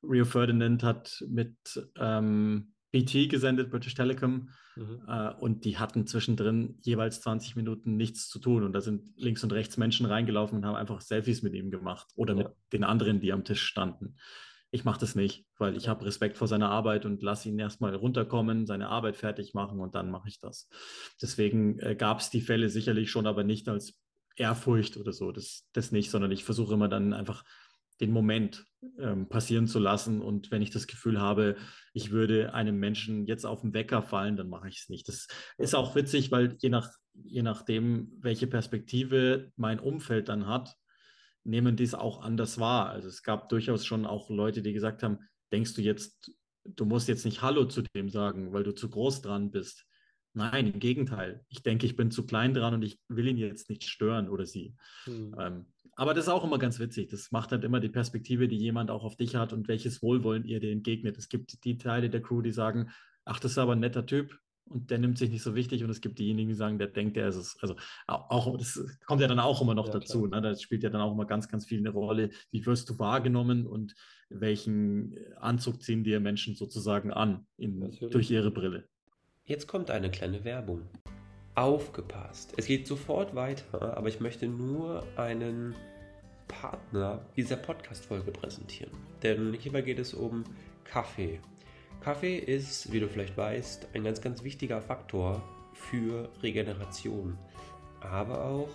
Rio 0.03 0.27
Ferdinand 0.27 0.83
hat 0.83 1.25
mit 1.27 1.57
ähm, 1.97 2.74
BT 2.95 3.29
gesendet, 3.29 3.71
British 3.71 3.95
Telecom, 3.95 4.51
Mhm. 4.77 5.03
äh, 5.09 5.33
und 5.35 5.65
die 5.65 5.79
hatten 5.79 6.07
zwischendrin 6.07 6.79
jeweils 6.83 7.21
20 7.21 7.57
Minuten 7.57 7.97
nichts 7.97 8.29
zu 8.29 8.39
tun. 8.39 8.63
Und 8.65 8.73
da 8.73 8.81
sind 8.81 9.03
links 9.17 9.43
und 9.45 9.53
rechts 9.53 9.77
Menschen 9.77 10.07
reingelaufen 10.07 10.59
und 10.59 10.65
haben 10.67 10.77
einfach 10.77 11.01
Selfies 11.01 11.43
mit 11.43 11.55
ihm 11.55 11.71
gemacht 11.71 12.09
oder 12.17 12.35
mit 12.35 12.47
Ja. 12.49 12.53
den 12.73 12.85
anderen, 12.85 13.21
die 13.21 13.33
am 13.33 13.45
Tisch 13.45 13.63
standen. 13.63 14.17
Ich 14.71 14.85
mache 14.85 14.99
das 14.99 15.15
nicht, 15.15 15.47
weil 15.59 15.77
ich 15.77 15.85
Ja. 15.85 15.91
habe 15.91 16.05
Respekt 16.05 16.37
vor 16.37 16.49
seiner 16.49 16.71
Arbeit 16.71 17.05
und 17.07 17.23
lasse 17.23 17.49
ihn 17.49 17.59
erstmal 17.59 17.95
runterkommen, 17.95 18.67
seine 18.67 18.89
Arbeit 18.89 19.17
fertig 19.17 19.55
machen 19.55 19.79
und 19.79 19.95
dann 19.95 20.11
mache 20.11 20.29
ich 20.29 20.41
das. 20.41 20.69
Deswegen 21.23 21.79
äh, 21.79 21.95
gab 21.95 22.19
es 22.21 22.31
die 22.31 22.41
Fälle 22.41 22.69
sicherlich 22.69 23.11
schon, 23.11 23.27
aber 23.29 23.45
nicht 23.45 23.69
als 23.69 24.01
Ehrfurcht 24.37 24.97
oder 24.97 25.13
so, 25.13 25.31
das, 25.31 25.69
das 25.73 25.93
nicht, 25.93 26.11
sondern 26.11 26.33
ich 26.33 26.43
versuche 26.43 26.75
immer 26.75 26.89
dann 26.89 27.13
einfach 27.13 27.45
den 28.01 28.11
Moment 28.11 28.67
ähm, 28.99 29.29
passieren 29.29 29.67
zu 29.67 29.79
lassen. 29.79 30.21
Und 30.21 30.51
wenn 30.51 30.63
ich 30.63 30.71
das 30.71 30.87
Gefühl 30.87 31.21
habe, 31.21 31.57
ich 31.93 32.11
würde 32.11 32.55
einem 32.55 32.79
Menschen 32.79 33.27
jetzt 33.27 33.45
auf 33.45 33.61
den 33.61 33.75
Wecker 33.75 34.03
fallen, 34.03 34.37
dann 34.37 34.49
mache 34.49 34.69
ich 34.69 34.81
es 34.81 34.89
nicht. 34.89 35.09
Das 35.09 35.29
ist 35.59 35.75
auch 35.75 35.95
witzig, 35.95 36.31
weil 36.31 36.57
je, 36.61 36.69
nach, 36.69 36.91
je 37.25 37.43
nachdem, 37.43 38.13
welche 38.19 38.47
Perspektive 38.47 39.53
mein 39.57 39.79
Umfeld 39.79 40.29
dann 40.29 40.47
hat, 40.47 40.75
nehmen 41.45 41.77
die 41.77 41.85
es 41.85 41.95
auch 41.95 42.23
anders 42.23 42.59
wahr. 42.59 42.91
Also 42.91 43.09
es 43.09 43.23
gab 43.23 43.49
durchaus 43.49 43.85
schon 43.85 44.07
auch 44.07 44.31
Leute, 44.31 44.63
die 44.63 44.73
gesagt 44.73 45.03
haben, 45.03 45.19
denkst 45.53 45.75
du 45.75 45.83
jetzt, 45.83 46.33
du 46.65 46.85
musst 46.85 47.09
jetzt 47.09 47.25
nicht 47.25 47.43
Hallo 47.43 47.67
zu 47.67 47.83
dem 47.83 48.09
sagen, 48.09 48.53
weil 48.53 48.65
du 48.65 48.75
zu 48.75 48.89
groß 48.89 49.23
dran 49.23 49.51
bist. 49.51 49.87
Nein, 50.33 50.73
im 50.73 50.81
Gegenteil. 50.81 51.45
Ich 51.49 51.63
denke, 51.63 51.87
ich 51.87 51.95
bin 51.95 52.11
zu 52.11 52.27
klein 52.27 52.55
dran 52.55 52.75
und 52.75 52.83
ich 52.83 52.99
will 53.09 53.29
ihn 53.29 53.37
jetzt 53.37 53.71
nicht 53.71 53.85
stören 53.85 54.29
oder 54.29 54.47
sie. 54.47 54.75
Hm. 55.05 55.37
Ähm, 55.39 55.67
aber 55.97 56.15
das 56.15 56.25
ist 56.25 56.33
auch 56.33 56.45
immer 56.45 56.59
ganz 56.59 56.79
witzig. 56.79 57.09
Das 57.11 57.31
macht 57.31 57.53
halt 57.53 57.65
immer 57.65 57.81
die 57.81 57.89
Perspektive, 57.89 58.49
die 58.49 58.59
jemand 58.59 58.91
auch 58.91 59.05
auf 59.05 59.17
dich 59.17 59.37
hat 59.37 59.53
und 59.53 59.69
welches 59.69 60.03
Wohlwollen 60.03 60.45
ihr 60.45 60.61
dir 60.61 60.73
entgegnet. 60.73 61.17
Es 61.19 61.29
gibt 61.29 61.65
die 61.65 61.79
Teile 61.79 62.11
der 62.11 62.23
Crew, 62.23 62.43
die 62.43 62.53
sagen, 62.53 62.91
ach, 63.25 63.41
das 63.41 63.53
ist 63.53 63.59
aber 63.59 63.73
ein 63.73 63.81
netter 63.81 64.07
Typ 64.07 64.39
und 64.67 64.91
der 64.91 64.99
nimmt 64.99 65.19
sich 65.19 65.31
nicht 65.31 65.43
so 65.43 65.55
wichtig. 65.55 65.85
Und 65.85 65.91
es 65.91 66.01
gibt 66.01 66.19
diejenigen, 66.19 66.49
die 66.49 66.55
sagen, 66.55 66.79
der 66.79 66.89
denkt, 66.89 67.17
der 67.17 67.29
ist 67.29 67.37
es. 67.37 67.57
Also 67.61 67.77
auch, 68.07 68.57
das 68.57 68.83
kommt 69.07 69.21
ja 69.21 69.29
dann 69.29 69.41
auch 69.41 69.61
immer 69.61 69.75
noch 69.75 69.87
Ja, 69.89 69.95
dazu. 69.95 70.27
Ne? 70.27 70.41
Das 70.41 70.63
spielt 70.63 70.83
ja 70.83 70.91
dann 70.91 71.01
auch 71.01 71.13
immer 71.13 71.27
ganz, 71.27 71.49
ganz 71.49 71.67
viel 71.67 71.79
eine 71.79 71.91
Rolle. 71.91 72.31
Wie 72.51 72.65
wirst 72.67 72.89
du 72.91 72.99
wahrgenommen 72.99 73.67
und 73.67 73.95
welchen 74.31 75.17
Anzug 75.37 75.83
ziehen 75.83 76.05
dir 76.05 76.21
Menschen 76.21 76.55
sozusagen 76.55 77.13
an 77.13 77.47
in, 77.57 77.91
durch 78.11 78.31
ihre 78.31 78.51
Brille? 78.51 78.89
Jetzt 79.45 79.69
kommt 79.69 79.91
eine 79.91 80.11
kleine 80.11 80.45
Werbung. 80.45 80.89
Aufgepasst. 81.55 82.53
Es 82.57 82.67
geht 82.67 82.87
sofort 82.87 83.35
weiter, 83.35 83.97
aber 83.97 84.09
ich 84.09 84.19
möchte 84.19 84.49
nur 84.49 85.05
einen 85.17 85.77
Partner 86.49 87.25
dieser 87.37 87.57
Podcast-Folge 87.57 88.33
präsentieren. 88.33 88.91
Denn 89.23 89.55
hierbei 89.55 89.83
geht 89.83 90.01
es 90.01 90.15
um 90.15 90.45
Kaffee. 90.85 91.41
Kaffee 92.01 92.39
ist, 92.39 92.93
wie 92.93 93.01
du 93.01 93.09
vielleicht 93.09 93.37
weißt, 93.37 93.89
ein 93.95 94.05
ganz, 94.05 94.21
ganz 94.21 94.43
wichtiger 94.43 94.83
Faktor 94.83 95.43
für 95.75 96.29
Regeneration, 96.43 97.39
aber 98.01 98.45
auch 98.45 98.69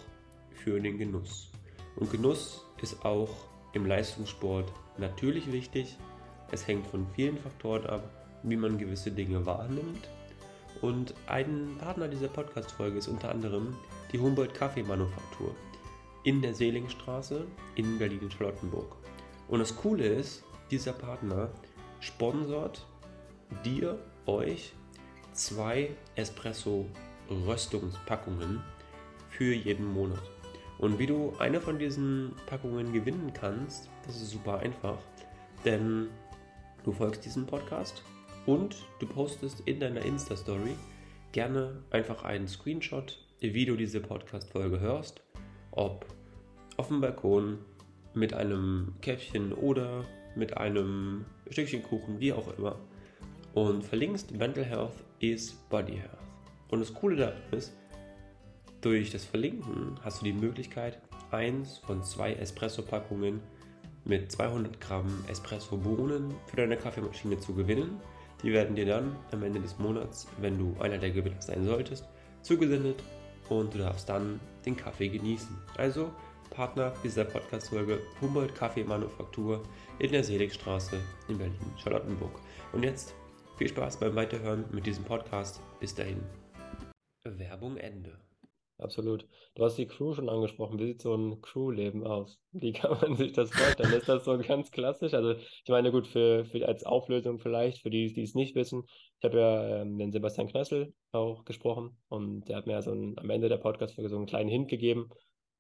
für 0.52 0.80
den 0.80 0.98
Genuss. 0.98 1.52
Und 1.96 2.12
Genuss 2.12 2.66
ist 2.82 3.06
auch 3.06 3.30
im 3.74 3.86
Leistungssport 3.86 4.72
natürlich 4.98 5.52
wichtig. 5.52 5.98
Es 6.52 6.68
hängt 6.68 6.88
von 6.88 7.06
vielen 7.14 7.38
Faktoren 7.38 7.86
ab, 7.86 8.10
wie 8.44 8.56
man 8.56 8.78
gewisse 8.78 9.12
Dinge 9.12 9.46
wahrnimmt. 9.46 10.10
Und 10.82 11.14
ein 11.28 11.76
Partner 11.80 12.08
dieser 12.08 12.30
Podcast-Folge 12.30 12.98
ist 12.98 13.10
unter 13.10 13.30
anderem 13.30 13.76
die 14.12 14.20
Humboldt 14.20 14.54
Kaffeemanufaktur 14.54 15.56
in 16.24 16.42
der 16.42 16.54
Seelingstraße 16.54 17.46
in 17.76 17.98
Berlin-Charlottenburg. 17.98 18.96
Und 19.48 19.60
das 19.60 19.74
Coole 19.76 20.06
ist, 20.06 20.44
dieser 20.72 20.94
Partner 20.94 21.50
sponsort 22.00 22.86
dir, 23.66 24.00
euch, 24.26 24.74
zwei 25.34 25.90
Espresso-Röstungspackungen 26.16 28.64
für 29.30 29.54
jeden 29.54 29.94
Monat. 29.94 30.24
Und 30.78 30.98
wie 31.00 31.08
du 31.08 31.34
eine 31.40 31.60
von 31.60 31.78
diesen 31.78 32.32
Packungen 32.46 32.94
gewinnen 32.94 33.34
kannst, 33.34 33.90
das 34.06 34.22
ist 34.22 34.30
super 34.30 34.60
einfach, 34.60 35.00
denn 35.66 36.08
du 36.84 36.94
folgst 36.94 37.26
diesem 37.26 37.46
Podcast 37.46 38.02
und 38.46 38.76
du 39.00 39.08
postest 39.08 39.62
in 39.66 39.80
deiner 39.80 40.04
Insta-Story 40.04 40.76
gerne 41.32 41.84
einfach 41.92 42.24
einen 42.24 42.48
Screenshot, 42.48 43.20
wie 43.40 43.66
du 43.66 43.76
diese 43.76 44.00
Podcast-Folge 44.00 44.80
hörst, 44.80 45.22
ob 45.72 46.06
auf 46.78 46.88
dem 46.88 47.02
Balkon 47.02 47.60
mit 48.14 48.34
einem 48.34 48.94
Käffchen 49.02 49.54
oder 49.54 50.06
mit 50.36 50.58
einem 50.58 51.26
Stückchen 51.50 51.84
Kuchen, 51.84 52.20
wie 52.20 52.34
auch 52.34 52.58
immer. 52.58 52.78
Und 53.54 53.84
verlinkst 53.84 54.32
Mental 54.32 54.64
Health 54.64 55.04
is 55.20 55.54
Body 55.70 55.98
Health. 55.98 56.18
Und 56.70 56.80
das 56.80 56.94
Coole 56.94 57.16
daran 57.16 57.42
ist, 57.52 57.74
durch 58.82 59.12
das 59.12 59.26
Verlinken 59.26 60.00
hast 60.04 60.22
du 60.22 60.26
die 60.26 60.34
Möglichkeit, 60.34 61.00
eins 61.32 61.80
von 61.80 62.04
zwei 62.04 62.34
Espresso-Packungen 62.34 63.42
mit 64.06 64.32
200 64.32 64.80
Gramm 64.80 65.24
Espresso-Bohnen 65.28 66.34
für 66.48 66.56
deine 66.56 66.78
Kaffeemaschine 66.78 67.38
zu 67.40 67.54
gewinnen. 67.54 68.00
Die 68.44 68.54
werden 68.54 68.76
dir 68.76 68.86
dann 68.86 69.16
am 69.32 69.44
Ende 69.44 69.60
des 69.60 69.78
Monats, 69.80 70.28
wenn 70.40 70.58
du 70.58 70.80
einer 70.80 70.98
der 70.98 71.12
Gewinner 71.12 71.42
sein 71.42 71.66
solltest, 71.66 72.06
zugesendet 72.42 73.04
und 73.50 73.74
du 73.74 73.80
darfst 73.80 74.08
dann 74.08 74.40
den 74.66 74.78
Kaffee 74.78 75.10
genießen. 75.10 75.56
Also 75.78 76.12
Partner 76.50 76.94
dieser 77.04 77.26
Podcast-Folge 77.26 78.00
Humboldt 78.22 78.56
Kaffeemanufaktur 78.56 79.64
in 80.00 80.12
der 80.12 80.24
Seligstraße 80.24 80.98
in 81.28 81.38
Berlin-Charlottenburg. 81.38 82.40
Und 82.74 82.84
jetzt 82.84 83.14
viel 83.58 83.68
Spaß 83.68 84.00
beim 84.00 84.16
Weiterhören 84.16 84.66
mit 84.72 84.86
diesem 84.86 85.04
Podcast. 85.04 85.60
Bis 85.80 85.94
dahin. 85.94 86.24
Werbung 87.26 87.78
Ende. 87.78 88.29
Absolut. 88.80 89.28
Du 89.56 89.64
hast 89.66 89.78
die 89.78 89.88
Crew 89.88 90.14
schon 90.14 90.30
angesprochen. 90.30 90.80
Wie 90.80 90.86
sieht 90.86 91.02
so 91.02 91.14
ein 91.14 91.42
Crew-Leben 91.42 92.08
aus? 92.08 92.40
Wie 92.52 92.72
kann 92.72 92.98
man 93.02 93.16
sich 93.18 93.34
das 93.34 93.52
vorstellen? 93.52 93.92
Ist 93.94 94.08
das 94.08 94.24
so 94.24 94.38
ganz 94.38 94.72
klassisch? 94.72 95.14
Also, 95.14 95.34
ich 95.34 95.68
meine, 95.70 95.92
gut, 95.92 96.08
für, 96.08 96.46
für 96.46 96.66
als 96.66 96.86
Auflösung 96.86 97.40
vielleicht, 97.40 97.82
für 97.82 97.90
die, 97.90 98.14
die 98.14 98.24
es 98.24 98.36
nicht 98.36 98.56
wissen, 98.56 98.84
ich 99.20 99.26
habe 99.26 99.38
ja 99.40 99.82
ähm, 99.82 99.98
den 99.98 100.12
Sebastian 100.14 100.48
Knössl 100.48 100.94
auch 101.12 101.44
gesprochen 101.44 101.98
und 102.08 102.48
der 102.48 102.56
hat 102.58 102.68
mir 102.68 102.74
ja 102.74 102.82
so 102.82 102.92
ein, 102.94 103.18
am 103.18 103.30
Ende 103.30 103.50
der 103.50 103.58
Podcast-Folge 103.58 104.10
so 104.10 104.16
einen 104.16 104.26
kleinen 104.28 104.50
Hint 104.50 104.70
gegeben. 104.70 105.10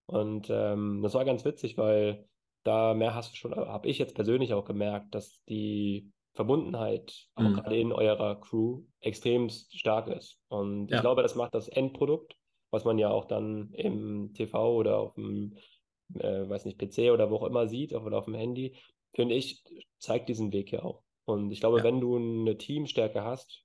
Und 0.05 0.47
ähm, 0.49 1.01
das 1.03 1.13
war 1.13 1.25
ganz 1.25 1.43
witzig, 1.43 1.77
weil 1.77 2.25
da 2.63 2.93
mehr 2.93 3.15
hast 3.15 3.33
du 3.33 3.35
schon, 3.35 3.53
habe 3.53 3.87
ich 3.89 3.99
jetzt 3.99 4.15
persönlich 4.15 4.53
auch 4.53 4.65
gemerkt, 4.65 5.13
dass 5.13 5.43
die 5.49 6.11
Verbundenheit 6.33 7.27
auch 7.35 7.43
Mhm. 7.43 7.53
gerade 7.53 7.77
in 7.77 7.91
eurer 7.91 8.39
Crew 8.39 8.83
extrem 9.01 9.49
stark 9.49 10.07
ist. 10.07 10.39
Und 10.47 10.85
ich 10.85 10.91
Ja. 10.91 11.01
glaube, 11.01 11.21
das 11.21 11.35
macht 11.35 11.53
das 11.53 11.67
Endprodukt, 11.67 12.35
was 12.71 12.85
man 12.85 12.97
ja 12.97 13.09
auch 13.09 13.25
dann 13.25 13.71
im 13.73 14.33
TV 14.33 14.75
oder 14.75 14.97
auf 14.99 15.15
dem, 15.15 15.55
äh, 16.15 16.47
weiß 16.49 16.65
nicht, 16.65 16.77
PC 16.77 17.11
oder 17.11 17.29
wo 17.29 17.37
auch 17.37 17.43
immer 17.47 17.67
sieht, 17.67 17.93
oder 17.93 18.17
auf 18.17 18.25
dem 18.25 18.35
Handy, 18.35 18.75
finde 19.13 19.35
ich, 19.35 19.63
zeigt 19.97 20.29
diesen 20.29 20.51
Weg 20.51 20.71
ja 20.71 20.83
auch. 20.83 21.01
Und 21.25 21.51
ich 21.51 21.59
glaube, 21.59 21.77
Ja. 21.79 21.83
wenn 21.83 21.99
du 22.01 22.15
eine 22.15 22.57
Teamstärke 22.57 23.23
hast, 23.23 23.63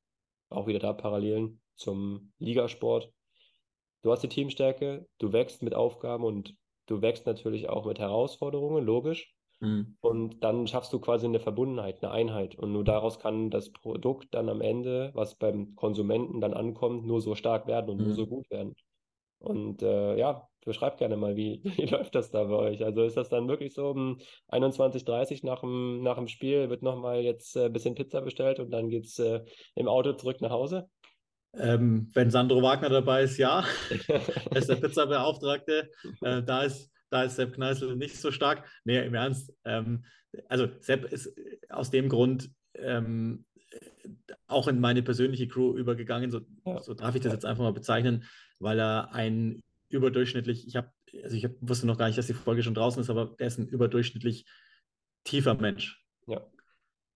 auch 0.51 0.67
wieder 0.67 0.79
da 0.79 0.93
Parallelen 0.93 1.61
zum 1.75 2.33
Ligasport, 2.38 3.11
du 4.03 4.12
hast 4.12 4.23
die 4.23 4.29
Teamstärke, 4.29 5.07
du 5.19 5.33
wächst 5.33 5.62
mit 5.62 5.75
Aufgaben 5.75 6.25
und 6.25 6.55
du 6.87 7.01
wächst 7.01 7.27
natürlich 7.27 7.69
auch 7.69 7.87
mit 7.87 7.99
Herausforderungen, 7.99 8.85
logisch. 8.85 9.35
Mhm. 9.61 9.97
Und 10.01 10.45
dann 10.45 10.67
schaffst 10.67 10.93
du 10.93 10.99
quasi 11.01 11.27
eine 11.27 11.40
Verbundenheit, 11.40 12.03
eine 12.03 12.12
Einheit. 12.12 12.55
Und 12.57 12.73
nur 12.73 12.85
daraus 12.85 13.19
kann 13.19 13.51
das 13.51 13.71
Produkt 13.73 14.35
dann 14.35 14.49
am 14.49 14.61
Ende, 14.61 15.11
was 15.14 15.37
beim 15.37 15.75
Konsumenten 15.75 16.40
dann 16.40 16.53
ankommt, 16.53 17.07
nur 17.07 17.21
so 17.21 17.35
stark 17.35 17.67
werden 17.67 17.90
und 17.90 17.99
mhm. 17.99 18.05
nur 18.07 18.14
so 18.14 18.27
gut 18.27 18.51
werden. 18.51 18.75
Und 19.38 19.83
äh, 19.83 20.16
ja, 20.16 20.49
beschreib 20.64 20.97
gerne 20.99 21.16
mal, 21.16 21.37
wie, 21.37 21.61
wie 21.77 21.87
läuft 21.87 22.14
das 22.14 22.31
da 22.31 22.44
bei 22.44 22.57
euch? 22.57 22.85
Also 22.85 23.05
ist 23.05 23.16
das 23.16 23.29
dann 23.29 23.49
wirklich 23.49 23.75
so 23.75 23.90
um 23.90 24.18
21.30 24.51 25.44
nach 25.44 25.61
dem, 25.61 26.03
nach 26.03 26.16
dem 26.16 26.29
Spiel, 26.29 26.70
wird 26.70 26.83
nochmal 26.83 27.20
jetzt 27.20 27.57
ein 27.57 27.66
äh, 27.66 27.68
bisschen 27.70 27.94
Pizza 27.94 28.20
bestellt 28.20 28.61
und 28.61 28.70
dann 28.70 28.88
geht 28.88 29.07
es 29.07 29.18
äh, 29.18 29.40
im 29.75 29.88
Auto 29.88 30.12
zurück 30.14 30.40
nach 30.40 30.51
Hause? 30.51 30.88
Ähm, 31.57 32.11
wenn 32.14 32.31
Sandro 32.31 32.62
Wagner 32.62 32.88
dabei 32.88 33.23
ist, 33.23 33.38
ja. 33.38 33.64
er 34.09 34.57
ist 34.57 34.68
der 34.68 34.77
Pizzabeauftragte. 34.77 35.88
Äh, 36.23 36.42
da, 36.42 36.62
ist, 36.62 36.90
da 37.11 37.23
ist 37.23 37.37
Sepp 37.37 37.55
Kneißl 37.55 37.94
nicht 37.97 38.16
so 38.16 38.33
stark. 38.33 38.68
Nee, 38.85 39.05
im 39.05 39.14
Ernst. 39.14 39.53
Ähm, 39.64 40.05
also 40.49 40.68
Sepp 40.81 41.05
ist 41.05 41.33
aus 41.68 41.90
dem 41.90 42.09
Grund 42.09 42.51
ähm, 42.75 43.44
auch 44.46 44.68
in 44.68 44.80
meine 44.80 45.02
persönliche 45.02 45.48
Crew 45.48 45.76
übergegangen, 45.76 46.30
so, 46.30 46.40
ja. 46.64 46.82
so 46.82 46.94
darf 46.94 47.14
ich 47.14 47.22
das 47.22 47.32
jetzt 47.32 47.44
einfach 47.44 47.62
mal 47.62 47.72
bezeichnen, 47.72 48.24
weil 48.58 48.78
er 48.78 49.14
ein 49.14 49.62
überdurchschnittlich, 49.88 50.66
ich 50.66 50.76
habe, 50.76 50.90
also 51.22 51.37
ich 51.37 51.44
hab, 51.44 51.52
wusste 51.60 51.87
noch 51.87 51.98
gar 51.98 52.06
nicht, 52.06 52.18
dass 52.18 52.26
die 52.26 52.34
Folge 52.34 52.62
schon 52.62 52.74
draußen 52.74 53.00
ist, 53.00 53.10
aber 53.10 53.34
er 53.38 53.46
ist 53.46 53.58
ein 53.58 53.68
überdurchschnittlich 53.68 54.46
tiefer 55.24 55.54
Mensch. 55.54 56.04
Ja. 56.26 56.46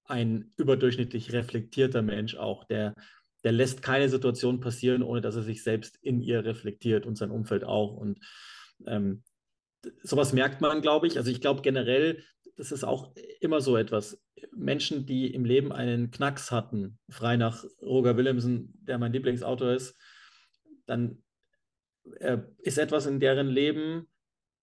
Ein 0.05 0.53
überdurchschnittlich 0.57 1.33
reflektierter 1.33 2.03
Mensch 2.03 2.37
auch, 2.37 2.65
der, 2.65 2.95
der 3.45 3.53
lässt 3.53 3.83
keine 3.83 4.09
Situation 4.09 4.61
passieren, 4.61 5.03
ohne 5.03 5.21
dass 5.21 5.37
er 5.37 5.43
sich 5.43 5.63
selbst 5.63 5.97
in 6.03 6.21
ihr 6.23 6.45
reflektiert 6.45 7.07
und 7.07 7.17
sein 7.17 7.31
Umfeld 7.31 7.65
auch. 7.65 7.95
Und 7.95 8.19
ähm, 8.87 9.23
sowas 10.03 10.33
merkt 10.33 10.61
man, 10.61 10.81
glaube 10.81 11.07
ich. 11.07 11.19
Also 11.19 11.31
ich 11.31 11.41
glaube 11.41 11.63
generell, 11.63 12.23
das 12.59 12.73
ist 12.73 12.85
auch 12.85 13.13
immer 13.41 13.61
so 13.61 13.77
etwas. 13.77 14.21
Menschen, 14.55 15.07
die 15.07 15.33
im 15.33 15.45
Leben 15.45 15.73
einen 15.73 16.11
Knacks 16.11 16.51
hatten, 16.51 16.99
frei 17.09 17.37
nach 17.37 17.65
Roger 17.81 18.17
Willemsen, 18.17 18.75
der 18.83 18.99
mein 18.99 19.13
Lieblingsautor 19.13 19.73
ist, 19.73 19.97
dann 20.85 21.23
äh, 22.19 22.39
ist 22.59 22.79
etwas 22.79 23.07
in 23.07 23.21
deren 23.21 23.47
Leben 23.47 24.09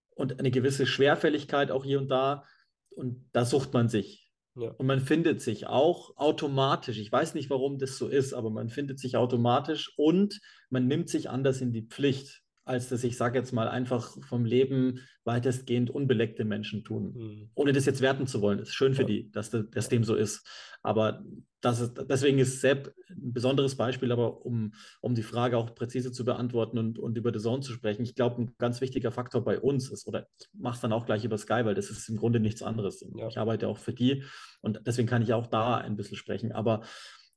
und 0.09 0.39
eine 0.39 0.51
gewisse 0.51 0.85
Schwerfälligkeit 0.85 1.71
auch 1.71 1.85
hier 1.85 1.99
und 1.99 2.09
da. 2.09 2.43
Und 2.89 3.29
da 3.31 3.45
sucht 3.45 3.73
man 3.73 3.87
sich. 3.87 4.29
Ja. 4.55 4.71
Und 4.71 4.87
man 4.87 4.99
findet 4.99 5.41
sich 5.41 5.67
auch 5.67 6.17
automatisch. 6.17 6.97
Ich 6.97 7.11
weiß 7.11 7.33
nicht, 7.33 7.49
warum 7.49 7.77
das 7.79 7.97
so 7.97 8.09
ist, 8.09 8.33
aber 8.33 8.49
man 8.49 8.69
findet 8.69 8.99
sich 8.99 9.15
automatisch 9.15 9.93
und 9.97 10.41
man 10.69 10.87
nimmt 10.87 11.09
sich 11.09 11.29
anders 11.29 11.61
in 11.61 11.71
die 11.71 11.87
Pflicht 11.87 12.44
als 12.65 12.89
dass 12.89 13.03
ich 13.03 13.15
sage 13.15 13.37
jetzt 13.37 13.53
mal 13.53 13.67
einfach 13.67 14.17
vom 14.27 14.43
Leben 14.43 14.99
weitestgehend 15.23 15.89
unbeleckte 15.91 16.45
Menschen 16.45 16.83
tun. 16.83 17.13
Mhm. 17.15 17.49
Ohne 17.53 17.73
das 17.73 17.85
jetzt 17.85 18.01
werten 18.01 18.27
zu 18.27 18.41
wollen. 18.41 18.59
Ist 18.59 18.73
schön 18.73 18.95
für 18.95 19.03
ja. 19.03 19.07
die, 19.07 19.31
dass 19.31 19.51
das 19.51 19.89
dem 19.89 20.03
so 20.03 20.15
ist. 20.15 20.45
Aber 20.81 21.23
das 21.61 21.79
ist, 21.79 21.93
deswegen 22.09 22.37
ist 22.37 22.61
Sepp 22.61 22.93
ein 23.09 23.33
besonderes 23.33 23.75
Beispiel, 23.75 24.11
aber 24.11 24.45
um, 24.45 24.73
um 25.01 25.15
die 25.15 25.23
Frage 25.23 25.57
auch 25.57 25.73
präzise 25.73 26.11
zu 26.11 26.25
beantworten 26.25 26.77
und, 26.77 26.99
und 26.99 27.17
über 27.17 27.33
The 27.33 27.39
Zone 27.39 27.61
zu 27.61 27.71
sprechen, 27.71 28.03
ich 28.03 28.13
glaube, 28.13 28.41
ein 28.41 28.55
ganz 28.59 28.81
wichtiger 28.81 29.11
Faktor 29.11 29.43
bei 29.43 29.59
uns 29.59 29.89
ist, 29.89 30.07
oder 30.07 30.27
ich 30.39 30.47
mache 30.53 30.75
es 30.75 30.81
dann 30.81 30.93
auch 30.93 31.05
gleich 31.05 31.25
über 31.25 31.37
Sky, 31.37 31.65
weil 31.65 31.73
das 31.73 31.89
ist 31.89 32.07
im 32.09 32.17
Grunde 32.17 32.39
nichts 32.39 32.61
anderes. 32.61 33.03
Ja. 33.15 33.27
Ich 33.27 33.39
arbeite 33.39 33.67
auch 33.67 33.79
für 33.79 33.93
die 33.93 34.23
und 34.61 34.81
deswegen 34.85 35.07
kann 35.07 35.23
ich 35.23 35.33
auch 35.33 35.47
da 35.47 35.77
ein 35.77 35.95
bisschen 35.95 36.17
sprechen. 36.17 36.51
Aber 36.51 36.81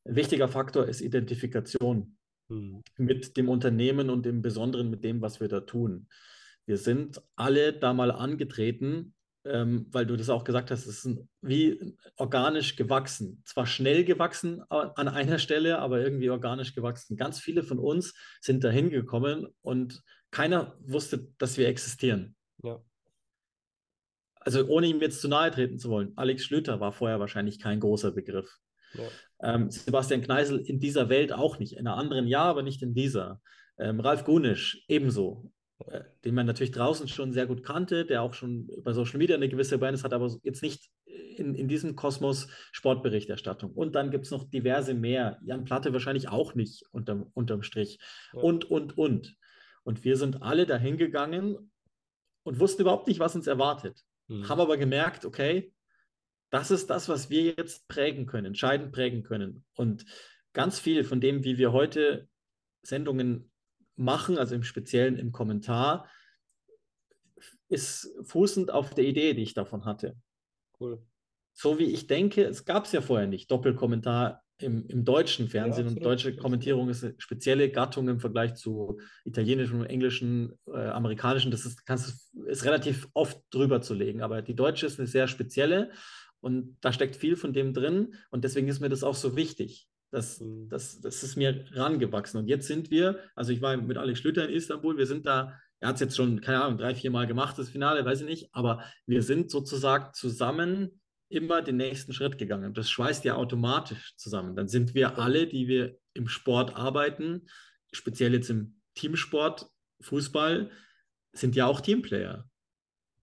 ein 0.05 0.17
wichtiger 0.17 0.49
Faktor 0.49 0.87
ist 0.87 1.01
Identifikation 1.01 2.19
mhm. 2.49 2.83
mit 2.97 3.37
dem 3.37 3.49
Unternehmen 3.49 4.11
und 4.11 4.27
im 4.27 4.43
Besonderen 4.43 4.91
mit 4.91 5.05
dem, 5.05 5.21
was 5.21 5.41
wir 5.41 5.49
da 5.49 5.61
tun. 5.61 6.09
Wir 6.67 6.77
sind 6.77 7.23
alle 7.37 7.73
da 7.73 7.95
mal 7.95 8.11
angetreten, 8.11 9.15
ähm, 9.45 9.87
weil 9.91 10.05
du 10.05 10.17
das 10.17 10.29
auch 10.29 10.45
gesagt 10.45 10.71
hast, 10.71 10.87
es 10.87 11.05
ist 11.05 11.19
wie 11.41 11.97
organisch 12.17 12.77
gewachsen. 12.77 13.43
Zwar 13.47 13.67
schnell 13.67 14.05
gewachsen 14.05 14.63
an 14.69 15.09
einer 15.09 15.39
Stelle, 15.39 15.79
aber 15.79 16.01
irgendwie 16.01 16.31
organisch 16.31 16.75
gewachsen. 16.75 17.17
Ganz 17.17 17.41
viele 17.41 17.63
von 17.63 17.79
uns 17.79 18.15
sind 18.41 18.65
da 18.65 18.71
hingekommen 18.71 19.47
und 19.63 20.03
keiner 20.31 20.77
wusste, 20.81 21.29
dass 21.39 21.57
wir 21.57 21.69
existieren. 21.69 22.37
Ja. 22.63 22.83
Also 24.41 24.67
ohne 24.67 24.87
ihm 24.87 25.01
jetzt 25.01 25.21
zu 25.21 25.29
nahe 25.29 25.51
treten 25.51 25.79
zu 25.79 25.89
wollen, 25.91 26.13
Alex 26.17 26.45
Schlüter 26.45 26.81
war 26.81 26.93
vorher 26.93 27.21
wahrscheinlich 27.21 27.59
kein 27.59 27.81
großer 27.81 28.13
Begriff. 28.13 28.59
Ähm, 29.41 29.71
Sebastian 29.71 30.23
Kneisel 30.23 30.59
in 30.61 30.81
dieser 30.81 31.09
Welt 31.09 31.33
auch 31.33 31.59
nicht. 31.59 31.75
In 31.75 31.87
einer 31.87 31.97
anderen 31.97 32.27
ja, 32.27 32.43
aber 32.43 32.63
nicht 32.63 32.83
in 32.83 32.95
dieser. 32.95 33.41
Ähm, 33.79 34.01
Ralf 34.01 34.25
Gunisch 34.25 34.85
ebenso, 34.89 35.53
äh, 35.87 36.01
den 36.25 36.35
man 36.35 36.47
natürlich 36.47 36.73
draußen 36.73 37.07
schon 37.09 37.33
sehr 37.33 37.47
gut 37.47 37.63
kannte, 37.63 38.05
der 38.05 38.23
auch 38.23 38.35
schon 38.35 38.69
bei 38.83 38.93
Social 38.93 39.19
Media 39.19 39.37
eine 39.37 39.49
gewisse 39.49 39.77
Awareness 39.77 40.05
hat, 40.05 40.13
aber 40.13 40.35
jetzt 40.43 40.63
nicht 40.63 40.91
in, 41.39 41.55
in 41.55 41.69
diesem 41.69 41.97
Kosmos 41.97 42.49
Sportberichterstattung. 42.73 43.73
Und 43.73 43.95
dann 43.95 44.11
gibt 44.11 44.25
es 44.25 44.31
noch 44.31 44.45
diverse 44.51 44.95
mehr. 44.95 45.39
Jan 45.45 45.65
Platte 45.65 45.93
wahrscheinlich 45.93 46.29
auch 46.29 46.55
nicht 46.55 46.85
unterm, 46.91 47.31
unterm 47.35 47.63
Strich. 47.63 47.99
Ja. 48.33 48.41
Und, 48.41 48.71
und, 48.71 48.99
und. 48.99 49.37
Und 49.85 50.05
wir 50.05 50.17
sind 50.17 50.43
alle 50.43 50.67
dahin 50.67 50.99
gegangen 50.99 51.71
und 52.43 52.61
wussten 52.61 52.83
überhaupt 52.83 53.07
nicht, 53.07 53.21
was 53.21 53.37
uns 53.37 53.47
erwartet. 53.47 54.03
Mhm. 54.27 54.49
Haben 54.49 54.61
aber 54.61 54.77
gemerkt, 54.77 55.25
okay, 55.25 55.73
das 56.51 56.71
ist 56.71 56.89
das, 56.91 57.09
was 57.09 57.31
wir 57.31 57.55
jetzt 57.57 57.89
prägen 57.89 58.27
können, 58.27 58.47
entscheidend 58.47 58.93
prägen 58.93 59.23
können. 59.23 59.65
Und 59.75 60.07
ganz 60.53 60.79
viel 60.81 61.05
von 61.05 61.21
dem, 61.21 61.45
wie 61.45 61.59
wir 61.59 61.73
heute 61.73 62.29
Sendungen 62.83 63.51
machen, 63.97 64.39
also 64.39 64.55
im 64.55 64.63
Speziellen 64.63 65.19
im 65.19 65.33
Kommentar, 65.33 66.09
ist 67.69 68.11
fußend 68.23 68.71
auf 68.71 68.95
der 68.95 69.05
Idee, 69.05 69.35
die 69.35 69.43
ich 69.43 69.55
davon 69.55 69.85
hatte. 69.85 70.17
Cool. 70.81 71.03
So 71.53 71.79
wie 71.79 71.85
ich 71.85 72.07
denke, 72.07 72.45
es 72.45 72.65
gab 72.65 72.85
es 72.85 72.93
ja 72.93 73.01
vorher 73.01 73.27
nicht, 73.27 73.51
Doppelkommentar 73.51 74.43
im, 74.61 74.87
im 74.87 75.05
deutschen 75.05 75.49
Fernsehen 75.49 75.87
ja, 75.87 75.93
und 75.93 76.05
deutsche 76.05 76.35
Kommentierung 76.35 76.89
ist 76.89 77.05
eine 77.05 77.15
spezielle 77.19 77.71
Gattung 77.71 78.09
im 78.09 78.21
Vergleich 78.21 78.55
zu 78.55 78.99
italienischen, 79.25 79.85
englischen, 79.85 80.59
äh, 80.67 80.89
amerikanischen. 80.89 81.51
Das 81.51 81.65
ist, 81.65 81.87
kannst, 81.87 82.35
ist 82.47 82.65
relativ 82.65 83.09
oft 83.15 83.41
drüber 83.51 83.81
zu 83.81 83.95
legen, 83.95 84.23
aber 84.23 84.43
die 84.43 84.57
deutsche 84.57 84.87
ist 84.87 84.99
eine 84.99 85.07
sehr 85.07 85.29
spezielle 85.29 85.91
und 86.41 86.77
da 86.81 86.93
steckt 86.93 87.17
viel 87.17 87.37
von 87.37 87.53
dem 87.53 87.73
drin 87.73 88.15
und 88.31 88.45
deswegen 88.45 88.69
ist 88.69 88.81
mir 88.81 88.89
das 88.89 89.05
auch 89.05 89.15
so 89.15 89.37
wichtig. 89.37 89.89
Das, 90.11 90.41
mhm. 90.41 90.69
das, 90.69 91.01
das 91.01 91.23
ist 91.23 91.37
mir 91.37 91.65
rangewachsen. 91.73 92.39
Und 92.39 92.49
jetzt 92.49 92.67
sind 92.67 92.91
wir, 92.91 93.19
also 93.35 93.53
ich 93.53 93.61
war 93.61 93.77
mit 93.77 93.99
Alex 93.99 94.21
Schlüter 94.21 94.49
in 94.49 94.55
Istanbul, 94.55 94.97
wir 94.97 95.07
sind 95.07 95.27
da, 95.27 95.59
er 95.81 95.89
hat 95.89 95.97
es 95.97 96.01
jetzt 96.01 96.17
schon, 96.17 96.41
keine 96.41 96.63
Ahnung, 96.63 96.79
drei, 96.79 96.95
vier 96.95 97.11
Mal 97.11 97.27
gemacht, 97.27 97.59
das 97.59 97.69
Finale, 97.69 98.05
weiß 98.05 98.23
ich 98.23 98.27
nicht, 98.27 98.49
aber 98.53 98.83
wir 99.07 99.23
sind 99.23 99.51
sozusagen 99.51 100.13
zusammen 100.15 101.01
immer 101.29 101.61
den 101.61 101.77
nächsten 101.77 102.13
Schritt 102.13 102.39
gegangen. 102.39 102.73
Das 102.73 102.91
schweißt 102.91 103.25
ja 103.25 103.35
automatisch 103.35 104.17
zusammen. 104.17 104.57
Dann 104.57 104.69
sind 104.69 104.95
wir 104.95 105.19
alle, 105.19 105.47
die 105.47 105.69
wir 105.69 105.99
im 106.15 106.27
Sport 106.27 106.75
arbeiten, 106.75 107.47
speziell 107.93 108.33
jetzt 108.33 108.51
im 108.51 108.81
Teamsport, 108.95 109.71
Fußball, 110.01 110.71
sind 111.33 111.55
ja 111.55 111.67
auch 111.67 111.81
Teamplayer. 111.81 112.49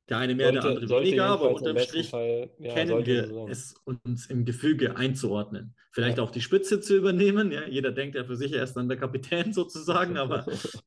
Der 0.07 0.19
eine 0.19 0.35
mehr, 0.35 0.51
sollte, 0.51 0.67
der 0.67 0.75
andere 0.75 1.01
weniger, 1.01 1.25
aber 1.25 1.55
unterm 1.55 1.79
Strich 1.79 2.09
Fall, 2.09 2.51
ja, 2.59 2.73
kennen 2.73 3.05
wir 3.05 3.27
so 3.27 3.47
es, 3.47 3.73
uns 3.85 4.27
im 4.27 4.45
Gefüge 4.45 4.97
einzuordnen. 4.97 5.75
Vielleicht 5.91 6.17
ja. 6.17 6.23
auch 6.23 6.29
die 6.29 6.41
Spitze 6.41 6.79
zu 6.79 6.95
übernehmen. 6.95 7.51
Ja, 7.51 7.67
jeder 7.67 7.91
denkt 7.91 8.15
ja 8.15 8.23
für 8.23 8.35
sich, 8.35 8.53
er 8.53 8.63
ist 8.63 8.73
dann 8.73 8.87
der 8.87 8.97
Kapitän 8.97 9.51
sozusagen, 9.51 10.17
aber 10.17 10.45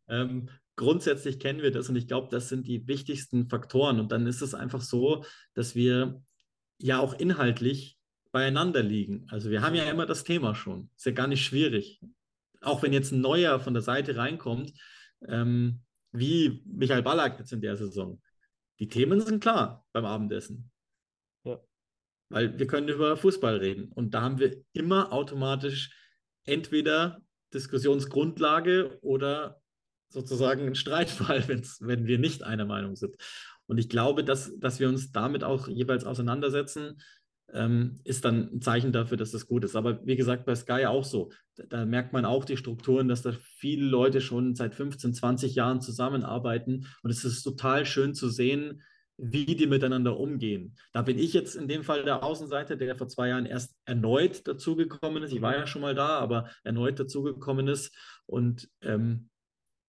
ähm, 0.09 0.49
grundsätzlich 0.77 1.41
kennen 1.41 1.63
wir 1.63 1.73
das 1.73 1.89
und 1.89 1.97
ich 1.97 2.07
glaube, 2.07 2.29
das 2.31 2.49
sind 2.49 2.69
die 2.69 2.87
wichtigsten 2.87 3.49
Faktoren. 3.49 3.99
Und 3.99 4.13
dann 4.13 4.27
ist 4.27 4.41
es 4.41 4.55
einfach 4.55 4.83
so, 4.83 5.25
dass 5.55 5.75
wir 5.75 6.23
ja 6.79 7.01
auch 7.01 7.15
inhaltlich 7.15 7.99
beieinander 8.31 8.85
liegen. 8.85 9.27
Also 9.31 9.51
wir 9.51 9.63
haben 9.63 9.75
ja 9.75 9.91
immer 9.91 10.07
das 10.07 10.23
Thema 10.23 10.55
schon. 10.55 10.91
Ist 10.97 11.07
ja 11.07 11.13
gar 11.13 11.27
nicht 11.27 11.45
schwierig. 11.45 12.01
Auch 12.61 12.83
wenn 12.83 12.93
jetzt 12.93 13.11
ein 13.11 13.21
neuer 13.21 13.59
von 13.59 13.75
der 13.75 13.83
Seite 13.83 14.17
reinkommt, 14.17 14.73
ähm, 15.27 15.81
wie 16.13 16.63
Michael 16.67 17.03
Ballack 17.03 17.41
jetzt 17.41 17.53
in 17.53 17.61
der 17.61 17.77
Saison 17.77 18.21
die 18.81 18.89
Themen 18.89 19.21
sind 19.21 19.41
klar 19.41 19.87
beim 19.93 20.05
Abendessen. 20.05 20.71
Ja. 21.45 21.61
Weil 22.31 22.59
wir 22.59 22.67
können 22.67 22.89
über 22.89 23.17
Fußball 23.17 23.57
reden. 23.57 23.91
Und 23.93 24.15
da 24.15 24.23
haben 24.23 24.39
wir 24.39 24.63
immer 24.73 25.13
automatisch 25.13 25.95
entweder 26.45 27.23
Diskussionsgrundlage 27.53 28.99
oder 29.03 29.61
sozusagen 30.11 30.63
einen 30.63 30.75
Streitfall, 30.75 31.47
wenn 31.81 32.07
wir 32.07 32.19
nicht 32.19 32.43
einer 32.43 32.65
Meinung 32.65 32.97
sind. 32.97 33.17
Und 33.67 33.79
ich 33.79 33.89
glaube, 33.89 34.25
dass, 34.25 34.59
dass 34.59 34.81
wir 34.81 34.89
uns 34.89 35.13
damit 35.13 35.45
auch 35.45 35.69
jeweils 35.69 36.05
auseinandersetzen, 36.05 37.03
ähm, 37.53 38.01
ist 38.05 38.25
dann 38.25 38.51
ein 38.55 38.61
Zeichen 38.61 38.93
dafür, 38.93 39.17
dass 39.17 39.31
das 39.31 39.47
gut 39.47 39.65
ist. 39.65 39.77
Aber 39.77 40.05
wie 40.07 40.17
gesagt, 40.17 40.45
bei 40.45 40.55
Sky 40.55 40.87
auch 40.87 41.05
so. 41.05 41.31
Da, 41.57 41.65
da, 41.69 41.87
merkt 41.87 42.13
man 42.13 42.25
auch 42.25 42.45
die 42.45 42.57
Strukturen, 42.57 43.09
dass 43.09 43.23
da 43.23 43.33
viele 43.33 43.87
Leute 43.87 44.21
schon 44.21 44.55
seit 44.55 44.75
15, 44.75 45.15
20 45.15 45.55
Jahren 45.55 45.81
zusammenarbeiten. 45.81 46.87
Und 47.03 47.11
es 47.11 47.25
ist 47.25 47.43
total 47.43 47.87
schön 47.87 48.15
zu 48.15 48.29
sehen, 48.29 48.83
wie 49.17 49.57
die 49.57 49.67
miteinander 49.67 50.19
umgehen. 50.19 50.77
Da 50.93 51.03
bin 51.03 51.19
ich 51.19 51.33
jetzt 51.33 51.57
in 51.57 51.67
dem 51.67 51.83
Fall 51.83 52.05
der 52.05 52.23
Außenseiter, 52.23 52.77
der 52.77 52.97
vor 52.97 53.09
zwei 53.09 53.29
Jahren 53.29 53.47
erst 53.47 53.75
erneut 53.85 54.47
dazugekommen 54.47 55.23
ist. 55.25 55.33
Ich 55.33 55.43
war 55.43 55.57
ja 55.57 55.67
schon 55.67 55.83
mal 55.83 55.95
da, 55.95 56.19
aber 56.19 56.49
erneut 56.63 57.01
dazugekommen 57.01 57.67
ist. 57.67 57.93
Und 58.27 58.69
ähm, 58.83 59.29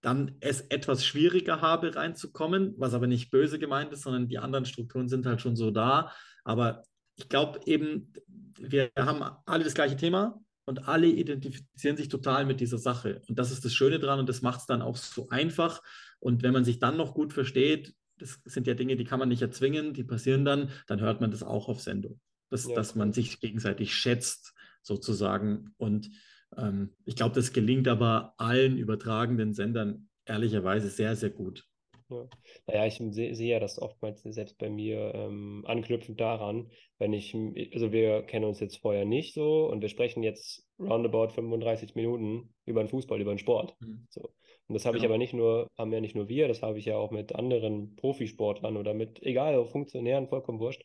dann 0.01 0.37
es 0.39 0.61
etwas 0.61 1.05
schwieriger 1.05 1.61
habe, 1.61 1.95
reinzukommen, 1.95 2.73
was 2.77 2.93
aber 2.93 3.05
nicht 3.05 3.31
böse 3.31 3.59
gemeint 3.59 3.91
ist, 3.91 4.03
sondern 4.03 4.27
die 4.27 4.39
anderen 4.39 4.65
Strukturen 4.65 5.09
sind 5.09 5.25
halt 5.25 5.41
schon 5.41 5.55
so 5.55 5.71
da. 5.71 6.11
Aber 6.43 6.83
ich 7.19 7.29
glaube 7.29 7.59
eben, 7.65 8.13
wir 8.59 8.91
haben 8.97 9.21
alle 9.45 9.63
das 9.63 9.73
gleiche 9.73 9.97
Thema 9.97 10.39
und 10.65 10.87
alle 10.87 11.07
identifizieren 11.07 11.97
sich 11.97 12.09
total 12.09 12.45
mit 12.45 12.59
dieser 12.59 12.77
Sache. 12.77 13.21
Und 13.27 13.37
das 13.39 13.51
ist 13.51 13.65
das 13.65 13.73
Schöne 13.73 13.99
dran 13.99 14.19
und 14.19 14.29
das 14.29 14.41
macht 14.41 14.61
es 14.61 14.65
dann 14.65 14.81
auch 14.81 14.95
so 14.95 15.29
einfach. 15.29 15.81
Und 16.19 16.43
wenn 16.43 16.53
man 16.53 16.65
sich 16.65 16.79
dann 16.79 16.97
noch 16.97 17.13
gut 17.13 17.33
versteht, 17.33 17.93
das 18.17 18.39
sind 18.45 18.67
ja 18.67 18.73
Dinge, 18.73 18.95
die 18.95 19.05
kann 19.05 19.19
man 19.19 19.29
nicht 19.29 19.41
erzwingen, 19.41 19.93
die 19.93 20.03
passieren 20.03 20.45
dann, 20.45 20.69
dann 20.87 20.99
hört 20.99 21.21
man 21.21 21.31
das 21.31 21.43
auch 21.43 21.69
auf 21.69 21.81
Sendung. 21.81 22.19
Das, 22.49 22.67
ja. 22.67 22.75
Dass 22.75 22.95
man 22.95 23.13
sich 23.13 23.39
gegenseitig 23.39 23.93
schätzt, 23.93 24.53
sozusagen. 24.81 25.73
Und 25.77 26.09
ähm, 26.57 26.95
ich 27.05 27.15
glaube, 27.15 27.35
das 27.35 27.53
gelingt 27.53 27.87
aber 27.87 28.33
allen 28.37 28.77
übertragenden 28.77 29.53
Sendern 29.53 30.09
ehrlicherweise 30.25 30.89
sehr, 30.89 31.15
sehr 31.15 31.29
gut. 31.29 31.68
Ja. 32.09 32.27
Naja, 32.67 32.85
ich 32.87 32.95
sehe 32.95 33.35
seh 33.35 33.47
ja 33.47 33.59
das 33.59 33.79
oftmals 33.79 34.23
selbst 34.23 34.57
bei 34.57 34.69
mir 34.69 35.13
ähm, 35.13 35.63
anknüpfend 35.67 36.19
daran, 36.19 36.71
wenn 36.97 37.13
ich, 37.13 37.35
also 37.73 37.91
wir 37.91 38.23
kennen 38.23 38.45
uns 38.45 38.59
jetzt 38.59 38.77
vorher 38.77 39.05
nicht 39.05 39.33
so 39.33 39.65
und 39.67 39.81
wir 39.81 39.89
sprechen 39.89 40.23
jetzt 40.23 40.67
roundabout 40.79 41.29
35 41.29 41.95
Minuten 41.95 42.53
über 42.65 42.83
den 42.83 42.89
Fußball, 42.89 43.21
über 43.21 43.33
den 43.33 43.39
Sport. 43.39 43.75
Mhm. 43.79 44.07
So. 44.09 44.21
Und 44.21 44.75
das 44.75 44.85
habe 44.85 44.97
ja. 44.97 45.03
ich 45.03 45.09
aber 45.09 45.17
nicht 45.17 45.33
nur, 45.33 45.67
haben 45.77 45.91
ja 45.91 45.99
nicht 45.99 46.15
nur 46.15 46.29
wir, 46.29 46.47
das 46.47 46.61
habe 46.61 46.77
ich 46.77 46.85
ja 46.85 46.97
auch 46.97 47.11
mit 47.11 47.33
anderen 47.35 47.95
Profisportlern 47.95 48.77
oder 48.77 48.93
mit, 48.93 49.21
egal, 49.23 49.65
Funktionären, 49.65 50.27
vollkommen 50.27 50.59
wurscht, 50.59 50.83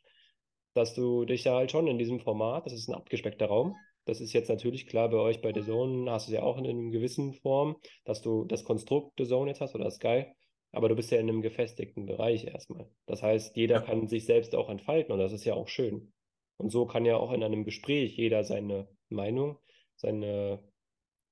dass 0.75 0.95
du 0.95 1.25
dich 1.25 1.45
ja 1.45 1.55
halt 1.55 1.70
schon 1.70 1.87
in 1.87 1.99
diesem 1.99 2.20
Format, 2.20 2.66
das 2.66 2.72
ist 2.72 2.89
ein 2.89 2.95
abgespeckter 2.95 3.47
Raum, 3.47 3.77
das 4.07 4.20
ist 4.20 4.33
jetzt 4.33 4.49
natürlich 4.49 4.87
klar 4.87 5.09
bei 5.09 5.18
euch 5.18 5.41
bei 5.41 5.53
The 5.53 5.62
Zone, 5.62 6.11
hast 6.11 6.29
du 6.29 6.33
es 6.33 6.35
ja 6.35 6.43
auch 6.43 6.59
in 6.59 6.66
einer 6.66 6.91
gewissen 6.91 7.35
Form, 7.35 7.77
dass 8.05 8.20
du 8.20 8.45
das 8.45 8.64
Konstrukt 8.64 9.12
The 9.18 9.27
Zone 9.27 9.51
jetzt 9.51 9.61
hast 9.61 9.75
oder 9.75 9.91
Sky, 9.91 10.27
aber 10.75 10.89
du 10.89 10.97
bist 10.97 11.11
ja 11.11 11.18
in 11.18 11.29
einem 11.29 11.43
gefestigten 11.43 12.07
Bereich 12.07 12.45
erstmal. 12.47 12.89
Das 13.07 13.22
heißt, 13.22 13.57
jeder 13.57 13.81
kann 13.81 14.09
sich 14.09 14.27
selbst 14.27 14.55
auch 14.55 14.68
entfalten 14.68 15.12
und 15.12 15.18
das 15.18 15.33
ist 15.33 15.45
ja 15.45 15.55
auch 15.55 15.68
schön. 15.68 16.12
Und 16.57 16.70
so 16.70 16.87
kann 16.87 17.05
ja 17.05 17.16
auch 17.16 17.33
in 17.33 17.43
einem 17.43 17.64
Gespräch 17.64 18.16
jeder 18.16 18.45
seine 18.45 18.89
Meinung, 19.09 19.59
seine, 19.97 20.62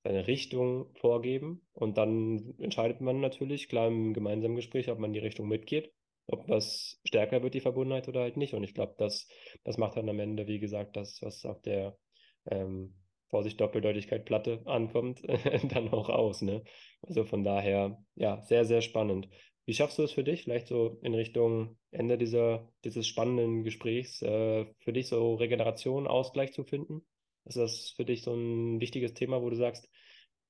seine 0.03 0.27
Richtung 0.27 0.93
vorgeben 0.95 1.61
und 1.73 1.97
dann 1.97 2.55
entscheidet 2.59 3.01
man 3.01 3.19
natürlich 3.19 3.69
klar 3.69 3.87
im 3.87 4.13
gemeinsamen 4.13 4.55
Gespräch, 4.55 4.89
ob 4.89 4.99
man 4.99 5.13
die 5.13 5.19
Richtung 5.19 5.47
mitgeht, 5.47 5.93
ob 6.27 6.47
was 6.49 6.99
stärker 7.05 7.43
wird, 7.43 7.53
die 7.53 7.61
Verbundenheit 7.61 8.07
oder 8.07 8.21
halt 8.21 8.37
nicht. 8.37 8.53
Und 8.53 8.63
ich 8.63 8.73
glaube, 8.73 8.95
das, 8.97 9.27
das 9.63 9.77
macht 9.77 9.97
dann 9.97 10.09
am 10.09 10.19
Ende, 10.19 10.47
wie 10.47 10.59
gesagt, 10.59 10.95
das, 10.95 11.21
was 11.21 11.45
auf 11.45 11.61
der 11.61 11.97
ähm, 12.45 12.93
Vorsicht, 13.33 13.59
Doppeldeutigkeit, 13.59 14.25
Platte 14.25 14.61
ankommt, 14.65 15.23
dann 15.73 15.89
auch 15.89 16.09
aus. 16.09 16.43
Ne? 16.43 16.63
Also 17.01 17.25
von 17.25 17.43
daher, 17.43 17.97
ja, 18.13 18.39
sehr, 18.43 18.63
sehr 18.63 18.83
spannend. 18.83 19.27
Wie 19.65 19.73
schaffst 19.73 19.97
du 19.97 20.03
es 20.03 20.11
für 20.11 20.23
dich, 20.23 20.43
vielleicht 20.43 20.67
so 20.67 20.99
in 21.01 21.15
Richtung 21.15 21.79
Ende 21.89 22.19
dieser, 22.19 22.69
dieses 22.83 23.07
spannenden 23.07 23.63
Gesprächs, 23.63 24.21
äh, 24.21 24.67
für 24.81 24.93
dich 24.93 25.07
so 25.07 25.33
Regeneration, 25.33 26.05
Ausgleich 26.05 26.53
zu 26.53 26.63
finden? 26.63 27.01
Ist 27.45 27.57
das 27.57 27.89
für 27.95 28.05
dich 28.05 28.21
so 28.21 28.35
ein 28.35 28.79
wichtiges 28.79 29.15
Thema, 29.15 29.41
wo 29.41 29.49
du 29.49 29.55
sagst, 29.55 29.89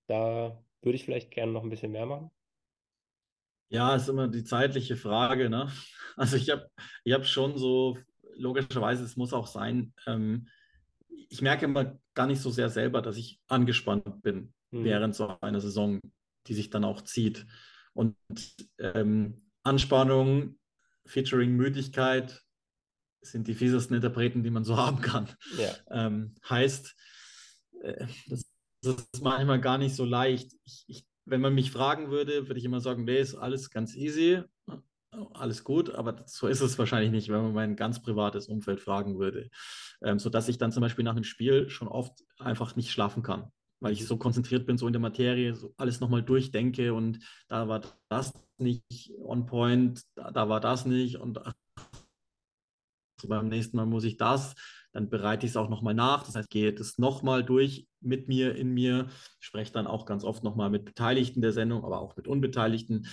da 0.07 0.61
würde 0.81 0.97
ich 0.97 1.05
vielleicht 1.05 1.31
gerne 1.31 1.53
noch 1.53 1.63
ein 1.63 1.69
bisschen 1.69 1.93
mehr 1.93 2.05
machen? 2.05 2.31
Ja, 3.69 3.95
ist 3.95 4.09
immer 4.09 4.27
die 4.27 4.43
zeitliche 4.43 4.97
Frage. 4.97 5.49
Ne? 5.49 5.71
Also 6.15 6.35
ich 6.37 6.51
habe 6.51 6.69
ich 7.05 7.13
hab 7.13 7.25
schon 7.25 7.57
so, 7.57 7.97
logischerweise, 8.35 9.03
es 9.03 9.15
muss 9.15 9.33
auch 9.33 9.47
sein, 9.47 9.93
ähm, 10.05 10.47
ich 11.29 11.41
merke 11.41 11.65
immer 11.65 11.99
gar 12.13 12.27
nicht 12.27 12.41
so 12.41 12.51
sehr 12.51 12.69
selber, 12.69 13.01
dass 13.01 13.17
ich 13.17 13.39
angespannt 13.47 14.21
bin 14.21 14.53
mhm. 14.71 14.83
während 14.83 15.15
so 15.15 15.39
einer 15.41 15.61
Saison, 15.61 15.99
die 16.47 16.53
sich 16.53 16.69
dann 16.69 16.83
auch 16.83 17.01
zieht. 17.01 17.45
Und 17.93 18.15
ähm, 18.79 19.49
Anspannung, 19.63 20.57
Featuring 21.05 21.55
Müdigkeit 21.55 22.41
sind 23.21 23.47
die 23.47 23.55
fiesesten 23.55 23.95
Interpreten, 23.95 24.43
die 24.43 24.51
man 24.51 24.63
so 24.63 24.77
haben 24.77 25.01
kann. 25.01 25.29
Ja. 25.57 25.75
Ähm, 25.89 26.35
heißt, 26.49 26.95
äh, 27.81 28.05
das, 28.27 28.45
das, 28.81 28.95
ist 29.13 29.23
manchmal 29.23 29.61
gar 29.61 29.77
nicht 29.77 29.95
so 29.95 30.05
leicht. 30.05 30.51
Ich, 30.65 30.83
ich, 30.87 31.05
wenn 31.25 31.41
man 31.41 31.55
mich 31.55 31.71
fragen 31.71 32.09
würde, 32.09 32.47
würde 32.47 32.59
ich 32.59 32.65
immer 32.65 32.81
sagen, 32.81 33.05
nee, 33.05 33.19
ist 33.19 33.35
alles 33.35 33.69
ganz 33.69 33.95
easy 33.95 34.43
alles 35.33 35.63
gut, 35.63 35.93
aber 35.93 36.23
so 36.25 36.47
ist 36.47 36.61
es 36.61 36.77
wahrscheinlich 36.77 37.11
nicht, 37.11 37.29
wenn 37.29 37.41
man 37.41 37.53
mein 37.53 37.75
ganz 37.75 38.01
privates 38.01 38.47
Umfeld 38.47 38.79
fragen 38.79 39.19
würde. 39.19 39.49
Ähm, 40.01 40.19
sodass 40.19 40.49
ich 40.49 40.57
dann 40.57 40.71
zum 40.71 40.81
Beispiel 40.81 41.03
nach 41.03 41.15
einem 41.15 41.23
Spiel 41.23 41.69
schon 41.69 41.87
oft 41.87 42.23
einfach 42.39 42.75
nicht 42.75 42.91
schlafen 42.91 43.23
kann, 43.23 43.51
weil 43.79 43.93
ich 43.93 44.05
so 44.05 44.17
konzentriert 44.17 44.65
bin, 44.65 44.77
so 44.77 44.87
in 44.87 44.93
der 44.93 45.01
Materie, 45.01 45.55
so 45.55 45.73
alles 45.77 45.99
nochmal 45.99 46.23
durchdenke 46.23 46.93
und 46.93 47.19
da 47.47 47.67
war 47.67 47.81
das 48.09 48.33
nicht 48.57 49.11
on 49.17 49.45
point, 49.45 50.03
da, 50.15 50.31
da 50.31 50.49
war 50.49 50.59
das 50.59 50.85
nicht 50.85 51.17
und 51.17 51.39
ach, 51.45 51.53
beim 53.25 53.47
nächsten 53.47 53.77
Mal 53.77 53.85
muss 53.85 54.03
ich 54.03 54.17
das 54.17 54.53
dann 54.93 55.09
bereite 55.09 55.45
ich 55.45 55.51
es 55.51 55.57
auch 55.57 55.69
nochmal 55.69 55.95
nach. 55.95 56.23
Das 56.23 56.35
heißt, 56.35 56.49
gehe 56.49 56.71
das 56.71 56.97
nochmal 56.97 57.43
durch 57.43 57.87
mit 57.99 58.27
mir, 58.27 58.55
in 58.55 58.73
mir, 58.73 59.09
spreche 59.39 59.73
dann 59.73 59.87
auch 59.87 60.05
ganz 60.05 60.23
oft 60.23 60.43
nochmal 60.43 60.69
mit 60.69 60.85
Beteiligten 60.85 61.41
der 61.41 61.51
Sendung, 61.51 61.83
aber 61.83 61.99
auch 61.99 62.15
mit 62.15 62.27
Unbeteiligten. 62.27 63.07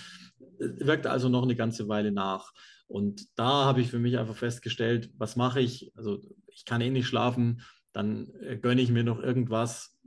Wirkt 0.61 1.07
also 1.07 1.29
noch 1.29 1.43
eine 1.43 1.55
ganze 1.55 1.87
Weile 1.87 2.11
nach. 2.11 2.51
Und 2.87 3.27
da 3.37 3.65
habe 3.65 3.81
ich 3.81 3.89
für 3.89 3.99
mich 3.99 4.17
einfach 4.17 4.35
festgestellt, 4.35 5.09
was 5.17 5.35
mache 5.35 5.61
ich? 5.61 5.91
Also 5.95 6.21
ich 6.47 6.65
kann 6.65 6.81
eh 6.81 6.89
nicht 6.89 7.07
schlafen, 7.07 7.61
dann 7.93 8.29
äh, 8.41 8.57
gönne 8.57 8.81
ich 8.81 8.91
mir 8.91 9.03
noch 9.03 9.19
irgendwas 9.19 9.97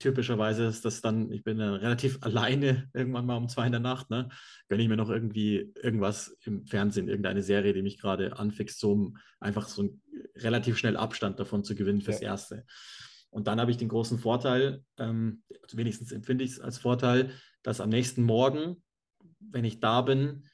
typischerweise 0.00 0.64
ist 0.64 0.84
das 0.84 1.00
dann, 1.02 1.30
ich 1.30 1.44
bin 1.44 1.58
dann 1.58 1.74
relativ 1.74 2.18
alleine 2.22 2.88
irgendwann 2.92 3.26
mal 3.26 3.36
um 3.36 3.48
zwei 3.48 3.66
in 3.66 3.72
der 3.72 3.80
Nacht, 3.80 4.10
ne? 4.10 4.28
Gönne 4.68 4.82
ich 4.82 4.88
mir 4.88 4.96
noch 4.96 5.10
irgendwie 5.10 5.72
irgendwas 5.80 6.36
im 6.44 6.66
Fernsehen, 6.66 7.08
irgendeine 7.08 7.42
Serie, 7.42 7.72
die 7.72 7.82
mich 7.82 8.00
gerade 8.00 8.36
anfixt, 8.36 8.80
so 8.80 8.92
um 8.92 9.18
einfach 9.38 9.68
so 9.68 9.82
einen 9.82 10.02
relativ 10.36 10.78
schnell 10.78 10.96
Abstand 10.96 11.38
davon 11.38 11.62
zu 11.62 11.74
gewinnen 11.74 12.00
fürs 12.00 12.20
ja. 12.20 12.30
Erste. 12.30 12.64
Und 13.28 13.46
dann 13.46 13.60
habe 13.60 13.70
ich 13.70 13.76
den 13.76 13.88
großen 13.88 14.18
Vorteil, 14.18 14.82
ähm, 14.98 15.42
wenigstens 15.72 16.10
empfinde 16.10 16.42
ich 16.42 16.52
es 16.52 16.60
als 16.60 16.78
Vorteil, 16.78 17.30
dass 17.62 17.80
am 17.80 17.90
nächsten 17.90 18.22
Morgen, 18.24 18.82
wenn 19.40 19.64
ich 19.64 19.80
da 19.80 20.02
bin, 20.02 20.44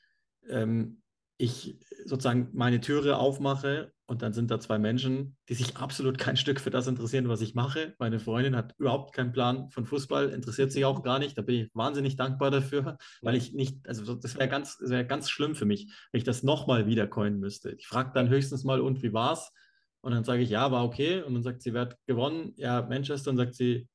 ähm, 0.49 1.03
ich 1.39 1.79
sozusagen 2.05 2.49
meine 2.53 2.81
Türe 2.81 3.19
aufmache 3.19 3.93
und 4.07 4.23
dann 4.23 4.33
sind 4.33 4.51
da 4.51 4.61
zwei 4.61 4.79
Menschen, 4.79 5.37
die 5.49 5.55
sich 5.55 5.77
absolut 5.77 6.17
kein 6.17 6.37
Stück 6.37 6.61
für 6.61 6.71
das 6.71 6.87
interessieren, 6.87 7.29
was 7.29 7.41
ich 7.41 7.55
mache. 7.55 7.95
Meine 7.99 8.21
Freundin 8.21 8.57
hat 8.57 8.75
überhaupt 8.79 9.15
keinen 9.15 9.33
Plan 9.33 9.69
von 9.69 9.85
Fußball, 9.85 10.31
interessiert 10.31 10.73
sich 10.73 10.85
auch 10.85 11.03
gar 11.03 11.19
nicht. 11.19 11.37
Da 11.37 11.43
bin 11.43 11.57
ich 11.57 11.71
wahnsinnig 11.75 12.17
dankbar 12.17 12.51
dafür, 12.51 12.97
weil 13.21 13.35
ich 13.35 13.53
nicht, 13.53 13.87
also 13.89 14.15
das 14.15 14.37
wäre 14.37 14.49
ganz, 14.49 14.79
wär 14.81 15.05
ganz 15.05 15.29
schlimm 15.29 15.55
für 15.57 15.67
mich, 15.67 15.93
wenn 16.13 16.19
ich 16.19 16.25
das 16.25 16.43
nochmal 16.43 16.87
wiedercoinen 16.87 17.41
müsste. 17.41 17.73
Ich 17.73 17.87
frage 17.87 18.13
dann 18.15 18.29
höchstens 18.29 18.65
mal, 18.65 18.81
und 18.81 19.03
wie 19.03 19.13
war's? 19.13 19.53
Und 20.01 20.13
dann 20.13 20.25
sage 20.25 20.43
ich, 20.43 20.51
ja, 20.51 20.71
war 20.71 20.85
okay. 20.85 21.23
Und 21.23 21.35
dann 21.35 21.43
sagt 21.43 21.63
sie, 21.63 21.75
wer 21.75 21.83
hat 21.83 21.99
gewonnen? 22.07 22.53
Ja, 22.57 22.83
Manchester. 22.83 23.31
Und 23.31 23.39
sagt 23.39 23.57
sie, 23.57 23.89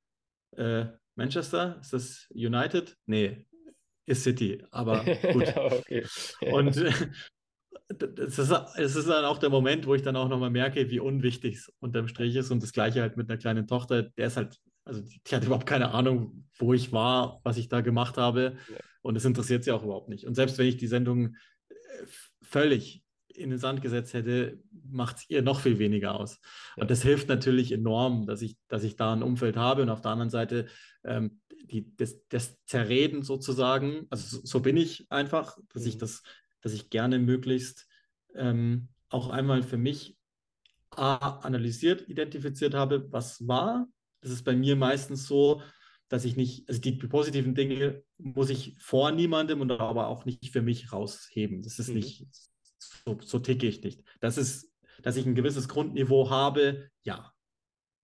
äh, 0.57 0.85
Manchester? 1.15 1.79
Ist 1.79 1.93
das 1.93 2.27
United? 2.31 2.97
Nee, 3.05 3.47
ist 4.05 4.23
City, 4.23 4.63
aber 4.71 5.03
gut. 5.33 5.55
okay. 5.55 6.05
Und 6.51 6.83
das 7.97 8.39
ist, 8.39 8.51
es 8.75 8.95
ist 8.95 9.07
dann 9.07 9.25
auch 9.25 9.37
der 9.37 9.49
Moment, 9.49 9.85
wo 9.85 9.95
ich 9.95 10.01
dann 10.01 10.15
auch 10.15 10.29
nochmal 10.29 10.49
merke, 10.49 10.89
wie 10.89 10.99
unwichtig 10.99 11.55
es 11.55 11.73
unterm 11.79 12.07
Strich 12.07 12.35
ist. 12.35 12.51
Und 12.51 12.63
das 12.63 12.73
Gleiche 12.73 13.01
halt 13.01 13.17
mit 13.17 13.29
einer 13.29 13.37
kleinen 13.37 13.67
Tochter, 13.67 14.03
der 14.03 14.27
ist 14.27 14.37
halt, 14.37 14.57
also 14.85 15.01
die, 15.01 15.21
die 15.25 15.35
hat 15.35 15.43
überhaupt 15.43 15.65
keine 15.67 15.91
Ahnung, 15.91 16.47
wo 16.57 16.73
ich 16.73 16.91
war, 16.91 17.39
was 17.43 17.57
ich 17.57 17.69
da 17.69 17.81
gemacht 17.81 18.17
habe. 18.17 18.57
Ja. 18.69 18.77
Und 19.01 19.15
es 19.15 19.25
interessiert 19.25 19.63
sie 19.63 19.71
auch 19.71 19.83
überhaupt 19.83 20.09
nicht. 20.09 20.25
Und 20.25 20.35
selbst 20.35 20.57
wenn 20.57 20.67
ich 20.67 20.77
die 20.77 20.87
Sendung 20.87 21.35
äh, 21.69 21.75
völlig 22.41 23.03
in 23.27 23.49
den 23.49 23.59
Sand 23.59 23.81
gesetzt 23.81 24.13
hätte, 24.13 24.59
macht 24.89 25.17
es 25.17 25.29
ihr 25.29 25.41
noch 25.41 25.61
viel 25.61 25.79
weniger 25.79 26.15
aus. 26.19 26.39
Und 26.75 26.91
das 26.91 27.01
hilft 27.01 27.29
natürlich 27.29 27.71
enorm, 27.71 28.25
dass 28.25 28.41
ich, 28.41 28.57
dass 28.67 28.83
ich 28.83 28.95
da 28.95 29.13
ein 29.13 29.23
Umfeld 29.23 29.57
habe 29.57 29.81
und 29.81 29.89
auf 29.89 30.01
der 30.01 30.11
anderen 30.11 30.29
Seite 30.29 30.67
ähm, 31.03 31.40
die, 31.71 31.95
das, 31.95 32.17
das 32.29 32.57
Zerreden 32.65 33.23
sozusagen, 33.23 34.07
also 34.09 34.37
so, 34.37 34.45
so 34.45 34.59
bin 34.59 34.77
ich 34.77 35.09
einfach, 35.11 35.57
dass 35.69 35.83
mhm. 35.83 35.89
ich 35.89 35.97
das 35.97 36.23
dass 36.61 36.73
ich 36.73 36.89
gerne 36.89 37.19
möglichst 37.19 37.87
ähm, 38.35 38.87
auch 39.09 39.29
einmal 39.29 39.63
für 39.63 39.77
mich 39.77 40.17
A, 40.91 41.39
analysiert, 41.39 42.07
identifiziert 42.07 42.73
habe, 42.73 43.11
was 43.11 43.47
war. 43.47 43.87
Das 44.21 44.31
ist 44.31 44.43
bei 44.43 44.55
mir 44.55 44.75
meistens 44.75 45.25
so, 45.25 45.61
dass 46.09 46.25
ich 46.25 46.35
nicht, 46.35 46.67
also 46.67 46.81
die 46.81 46.93
positiven 46.93 47.55
Dinge 47.55 48.03
muss 48.17 48.49
ich 48.49 48.75
vor 48.79 49.11
niemandem 49.11 49.61
und 49.61 49.71
aber 49.71 50.07
auch 50.07 50.25
nicht 50.25 50.51
für 50.51 50.61
mich 50.61 50.91
rausheben. 50.91 51.61
Das 51.61 51.79
ist 51.79 51.89
mhm. 51.89 51.95
nicht, 51.95 52.27
so, 52.77 53.17
so 53.21 53.39
ticke 53.39 53.67
ich 53.67 53.81
nicht. 53.83 54.03
Das 54.19 54.37
ist, 54.37 54.69
dass 55.01 55.15
ich 55.15 55.25
ein 55.25 55.35
gewisses 55.35 55.67
Grundniveau 55.67 56.29
habe, 56.29 56.89
ja. 57.03 57.33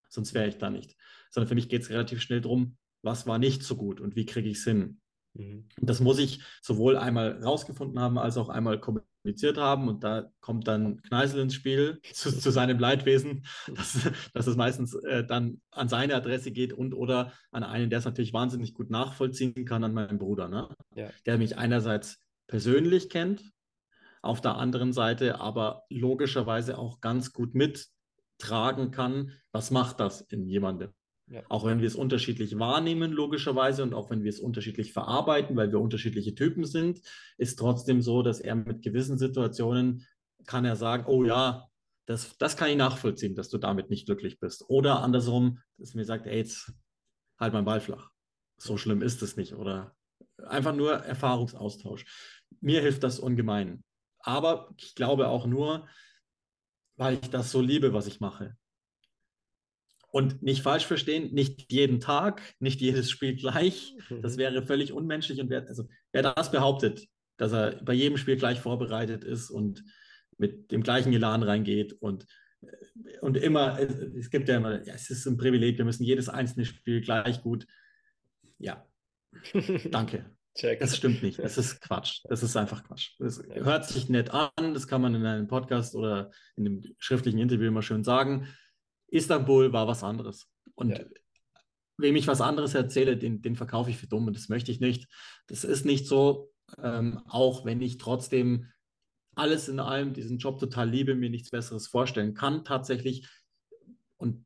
Sonst 0.09 0.33
wäre 0.33 0.47
ich 0.47 0.57
da 0.57 0.69
nicht. 0.69 0.95
Sondern 1.29 1.49
für 1.49 1.55
mich 1.55 1.67
geht 1.67 1.81
es 1.81 1.89
relativ 1.89 2.21
schnell 2.21 2.39
darum, 2.39 2.77
was 3.01 3.27
war 3.27 3.39
nicht 3.39 3.63
so 3.63 3.75
gut 3.75 4.01
und 4.01 4.15
wie 4.15 4.25
kriege 4.25 4.49
ich 4.49 4.57
es 4.57 4.63
hin. 4.63 4.99
Mhm. 5.37 5.67
Das 5.81 5.99
muss 5.99 6.19
ich 6.19 6.41
sowohl 6.61 6.97
einmal 6.97 7.41
rausgefunden 7.43 7.99
haben, 7.99 8.17
als 8.17 8.37
auch 8.37 8.49
einmal 8.49 8.79
kommuniziert 8.79 9.57
haben. 9.57 9.87
Und 9.87 10.03
da 10.03 10.31
kommt 10.41 10.67
dann 10.67 11.01
Kneisel 11.03 11.41
ins 11.41 11.53
Spiel 11.53 11.99
zu, 12.13 12.31
zu 12.37 12.51
seinem 12.51 12.79
Leidwesen, 12.79 13.45
dass, 13.75 14.09
dass 14.33 14.47
es 14.47 14.55
meistens 14.55 14.93
äh, 14.95 15.25
dann 15.25 15.61
an 15.71 15.89
seine 15.89 16.15
Adresse 16.15 16.51
geht 16.51 16.73
und 16.73 16.93
oder 16.93 17.33
an 17.51 17.63
einen, 17.63 17.89
der 17.89 17.99
es 17.99 18.05
natürlich 18.05 18.33
wahnsinnig 18.33 18.73
gut 18.73 18.89
nachvollziehen 18.89 19.65
kann, 19.65 19.83
an 19.83 19.93
meinen 19.93 20.19
Bruder, 20.19 20.47
ne? 20.47 20.69
Ja. 20.95 21.09
der 21.25 21.37
mich 21.37 21.57
einerseits 21.57 22.19
persönlich 22.47 23.09
kennt, 23.09 23.51
auf 24.21 24.41
der 24.41 24.55
anderen 24.55 24.93
Seite 24.93 25.39
aber 25.39 25.83
logischerweise 25.89 26.77
auch 26.77 27.01
ganz 27.01 27.33
gut 27.33 27.53
mittragen 27.53 28.91
kann, 28.91 29.31
was 29.51 29.71
macht 29.71 29.99
das 29.99 30.21
in 30.21 30.47
jemandem. 30.47 30.91
Auch 31.49 31.65
wenn 31.65 31.81
wir 31.81 31.87
es 31.87 31.95
unterschiedlich 31.95 32.57
wahrnehmen, 32.57 33.11
logischerweise, 33.11 33.83
und 33.83 33.93
auch 33.93 34.09
wenn 34.09 34.23
wir 34.23 34.29
es 34.29 34.39
unterschiedlich 34.39 34.93
verarbeiten, 34.93 35.57
weil 35.57 35.71
wir 35.71 35.79
unterschiedliche 35.79 36.35
Typen 36.35 36.65
sind, 36.65 37.01
ist 37.37 37.59
trotzdem 37.59 38.01
so, 38.01 38.21
dass 38.21 38.39
er 38.39 38.55
mit 38.55 38.81
gewissen 38.81 39.17
Situationen 39.17 40.05
kann 40.45 40.63
er 40.63 40.77
sagen, 40.77 41.05
oh 41.07 41.25
ja, 41.25 41.67
das, 42.05 42.37
das 42.37 42.55
kann 42.55 42.69
ich 42.69 42.77
nachvollziehen, 42.77 43.35
dass 43.35 43.49
du 43.49 43.57
damit 43.57 43.89
nicht 43.89 44.05
glücklich 44.05 44.39
bist. 44.39 44.63
Oder 44.69 45.03
andersrum, 45.03 45.59
dass 45.77 45.93
mir 45.93 46.05
sagt, 46.05 46.25
ey, 46.25 46.37
jetzt 46.37 46.71
halt 47.37 47.51
mein 47.51 47.65
Ball 47.65 47.81
flach. 47.81 48.09
So 48.57 48.77
schlimm 48.77 49.01
ist 49.01 49.21
es 49.21 49.35
nicht. 49.35 49.53
Oder 49.53 49.93
einfach 50.45 50.73
nur 50.73 50.93
Erfahrungsaustausch. 50.93 52.05
Mir 52.61 52.81
hilft 52.81 53.03
das 53.03 53.19
ungemein. 53.19 53.83
Aber 54.19 54.73
ich 54.77 54.95
glaube 54.95 55.27
auch 55.27 55.45
nur, 55.45 55.87
weil 56.95 57.19
ich 57.21 57.29
das 57.29 57.51
so 57.51 57.61
liebe, 57.61 57.93
was 57.93 58.07
ich 58.07 58.21
mache. 58.21 58.55
Und 60.17 60.41
nicht 60.41 60.63
falsch 60.63 60.87
verstehen, 60.87 61.31
nicht 61.35 61.71
jeden 61.71 61.99
Tag, 61.99 62.41
nicht 62.57 62.81
jedes 62.81 63.11
Spiel 63.11 63.35
gleich. 63.35 63.95
Das 64.23 64.33
mhm. 64.33 64.39
wäre 64.39 64.65
völlig 64.65 64.91
unmenschlich. 64.91 65.39
Und 65.39 65.51
wer, 65.51 65.67
also, 65.67 65.87
wer 66.11 66.23
das 66.23 66.49
behauptet, 66.49 67.07
dass 67.37 67.51
er 67.51 67.75
bei 67.83 67.93
jedem 67.93 68.17
Spiel 68.17 68.35
gleich 68.35 68.59
vorbereitet 68.59 69.23
ist 69.23 69.51
und 69.51 69.83
mit 70.39 70.71
dem 70.71 70.81
gleichen 70.81 71.13
Elan 71.13 71.43
reingeht 71.43 71.93
und, 71.93 72.25
und 73.21 73.37
immer, 73.37 73.77
es 73.79 74.31
gibt 74.31 74.49
ja 74.49 74.57
immer, 74.57 74.83
ja, 74.87 74.95
es 74.95 75.11
ist 75.11 75.27
ein 75.27 75.37
Privileg, 75.37 75.77
wir 75.77 75.85
müssen 75.85 76.03
jedes 76.03 76.29
einzelne 76.29 76.65
Spiel 76.65 77.01
gleich 77.01 77.43
gut. 77.43 77.67
Ja, 78.57 78.87
danke. 79.91 80.25
Check. 80.55 80.79
Das 80.79 80.97
stimmt 80.97 81.21
nicht. 81.21 81.37
Das 81.37 81.59
ist 81.59 81.79
Quatsch. 81.79 82.21
Das 82.27 82.41
ist 82.41 82.57
einfach 82.57 82.83
Quatsch. 82.83 83.11
Das 83.19 83.43
hört 83.53 83.85
sich 83.85 84.09
nett 84.09 84.31
an. 84.31 84.73
Das 84.73 84.87
kann 84.87 85.03
man 85.03 85.13
in 85.13 85.23
einem 85.23 85.47
Podcast 85.47 85.93
oder 85.93 86.31
in 86.55 86.65
einem 86.65 86.81
schriftlichen 86.97 87.37
Interview 87.37 87.67
immer 87.67 87.83
schön 87.83 88.03
sagen. 88.03 88.47
Istanbul 89.07 89.73
war 89.73 89.87
was 89.87 90.03
anderes. 90.03 90.47
Und 90.75 90.91
ja. 90.91 91.05
wem 91.97 92.15
ich 92.15 92.27
was 92.27 92.41
anderes 92.41 92.73
erzähle, 92.73 93.17
den, 93.17 93.41
den 93.41 93.55
verkaufe 93.55 93.89
ich 93.89 93.97
für 93.97 94.07
dumm. 94.07 94.27
Und 94.27 94.35
das 94.35 94.49
möchte 94.49 94.71
ich 94.71 94.79
nicht. 94.79 95.07
Das 95.47 95.63
ist 95.63 95.85
nicht 95.85 96.07
so. 96.07 96.51
Ähm, 96.81 97.21
auch 97.27 97.63
wenn 97.65 97.81
ich 97.81 97.97
trotzdem 97.97 98.67
alles 99.35 99.69
in 99.69 99.79
allem 99.79 100.13
diesen 100.13 100.37
Job 100.37 100.59
total 100.59 100.89
liebe, 100.89 101.15
mir 101.15 101.29
nichts 101.29 101.49
Besseres 101.49 101.87
vorstellen 101.87 102.33
kann, 102.33 102.65
tatsächlich. 102.65 103.29
Und 104.17 104.45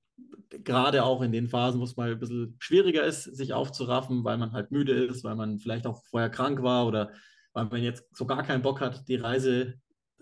gerade 0.49 1.03
auch 1.03 1.21
in 1.21 1.31
den 1.31 1.47
Phasen, 1.47 1.79
wo 1.79 1.85
es 1.85 1.95
mal 1.95 2.11
ein 2.11 2.19
bisschen 2.19 2.55
schwieriger 2.59 3.03
ist, 3.03 3.23
sich 3.23 3.53
aufzuraffen, 3.53 4.23
weil 4.23 4.37
man 4.37 4.51
halt 4.51 4.71
müde 4.71 4.93
ist, 4.93 5.23
weil 5.23 5.35
man 5.35 5.59
vielleicht 5.59 5.87
auch 5.87 6.03
vorher 6.05 6.29
krank 6.29 6.61
war 6.61 6.87
oder 6.87 7.11
weil 7.53 7.65
man 7.65 7.81
jetzt 7.81 8.05
so 8.15 8.25
gar 8.25 8.43
keinen 8.43 8.61
Bock 8.61 8.81
hat, 8.81 9.07
die 9.07 9.15
Reise 9.15 9.75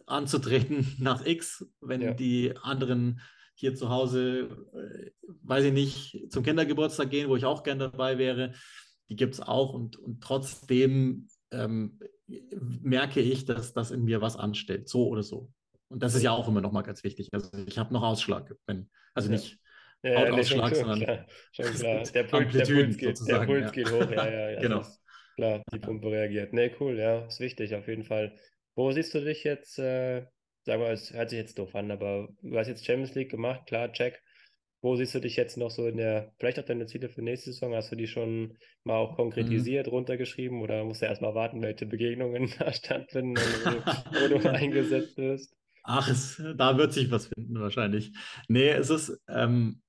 anzutreten 0.05 0.95
nach 0.99 1.25
X, 1.25 1.65
wenn 1.81 2.01
ja. 2.01 2.13
die 2.13 2.55
anderen 2.61 3.21
hier 3.59 3.75
zu 3.75 3.89
Hause, 3.89 4.49
äh, 4.73 5.11
weiß 5.43 5.65
ich 5.65 5.73
nicht, 5.73 6.31
zum 6.31 6.43
Kindergeburtstag 6.43 7.09
gehen, 7.09 7.29
wo 7.29 7.35
ich 7.35 7.45
auch 7.45 7.63
gern 7.63 7.79
dabei 7.79 8.17
wäre. 8.17 8.53
Die 9.09 9.15
gibt 9.15 9.33
es 9.33 9.41
auch 9.41 9.73
und, 9.73 9.97
und 9.97 10.21
trotzdem 10.21 11.27
ähm, 11.51 11.99
merke 12.59 13.21
ich, 13.21 13.45
dass 13.45 13.73
das 13.73 13.91
in 13.91 14.03
mir 14.03 14.21
was 14.21 14.37
anstellt, 14.37 14.87
so 14.87 15.07
oder 15.07 15.23
so. 15.23 15.51
Und 15.89 16.03
das 16.03 16.15
ist 16.15 16.23
ja 16.23 16.31
auch 16.31 16.47
immer 16.47 16.61
noch 16.61 16.71
mal 16.71 16.83
ganz 16.83 17.03
wichtig. 17.03 17.29
Also 17.31 17.49
ich 17.65 17.77
habe 17.77 17.93
noch 17.93 18.03
Ausschlag, 18.03 18.55
wenn, 18.67 18.89
also 19.13 19.29
nicht 19.29 19.57
ja, 20.03 20.19
Hautausschlag, 20.19 20.71
ja, 20.71 20.75
sondern 20.75 20.99
klar, 20.99 21.25
schon 21.51 21.65
klar. 21.73 22.03
Der 22.03 22.23
Puls, 22.23 22.51
der 22.53 22.65
Puls, 22.65 22.97
geht, 22.97 23.27
der 23.27 23.45
Puls 23.45 23.65
ja. 23.65 23.71
geht 23.71 23.91
hoch, 23.91 24.11
ja, 24.11 24.29
ja, 24.29 24.49
ja. 24.51 24.59
genau. 24.61 24.85
klar, 25.35 25.63
die 25.73 25.79
Pumpe 25.79 26.11
reagiert. 26.11 26.53
Nee, 26.53 26.73
cool, 26.79 26.97
ja, 26.97 27.25
ist 27.25 27.39
wichtig 27.39 27.75
auf 27.75 27.87
jeden 27.87 28.03
Fall. 28.03 28.35
Wo 28.75 28.91
siehst 28.91 29.13
du 29.13 29.21
dich 29.21 29.43
jetzt, 29.43 29.79
äh, 29.79 30.25
sag 30.63 30.79
mal, 30.79 30.91
es 30.91 31.13
hört 31.13 31.29
sich 31.29 31.39
jetzt 31.39 31.57
doof 31.57 31.75
an, 31.75 31.91
aber 31.91 32.29
du 32.41 32.57
hast 32.57 32.67
jetzt 32.67 32.85
Champions 32.85 33.15
League 33.15 33.31
gemacht, 33.31 33.65
klar, 33.67 33.91
check. 33.91 34.21
Wo 34.81 34.95
siehst 34.95 35.13
du 35.13 35.19
dich 35.19 35.35
jetzt 35.35 35.57
noch 35.57 35.71
so 35.71 35.87
in 35.87 35.97
der, 35.97 36.33
vielleicht 36.39 36.57
auch 36.57 36.63
deine 36.63 36.85
Ziele 36.85 37.09
für 37.09 37.21
nächste 37.21 37.51
Saison? 37.51 37.75
Hast 37.75 37.91
du 37.91 37.97
die 37.97 38.07
schon 38.07 38.57
mal 38.85 38.95
auch 38.95 39.17
konkretisiert, 39.17 39.87
mhm. 39.87 39.91
runtergeschrieben 39.91 40.61
oder 40.61 40.85
musst 40.85 41.01
du 41.01 41.05
erstmal 41.05 41.35
warten, 41.35 41.61
welche 41.61 41.85
Begegnungen 41.85 42.49
da 42.59 42.71
stattfinden, 42.71 43.35
wo 43.35 43.69
du, 43.69 44.35
wo 44.35 44.39
du 44.39 44.49
eingesetzt 44.53 45.17
wirst? 45.17 45.53
Ach, 45.83 46.09
es, 46.09 46.41
da 46.55 46.77
wird 46.77 46.93
sich 46.93 47.11
was 47.11 47.27
finden 47.27 47.59
wahrscheinlich. 47.59 48.13
Nee, 48.47 48.69
es 48.69 48.89
ist, 48.89 49.19
ähm, 49.27 49.81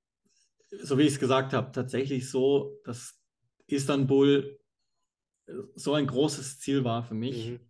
so 0.70 0.98
wie 0.98 1.02
ich 1.02 1.12
es 1.12 1.20
gesagt 1.20 1.52
habe, 1.52 1.72
tatsächlich 1.72 2.28
so, 2.28 2.76
dass 2.84 3.20
Istanbul 3.66 4.58
so 5.74 5.94
ein 5.94 6.06
großes 6.06 6.58
Ziel 6.58 6.84
war 6.84 7.04
für 7.04 7.14
mich, 7.14 7.50
mhm. 7.50 7.60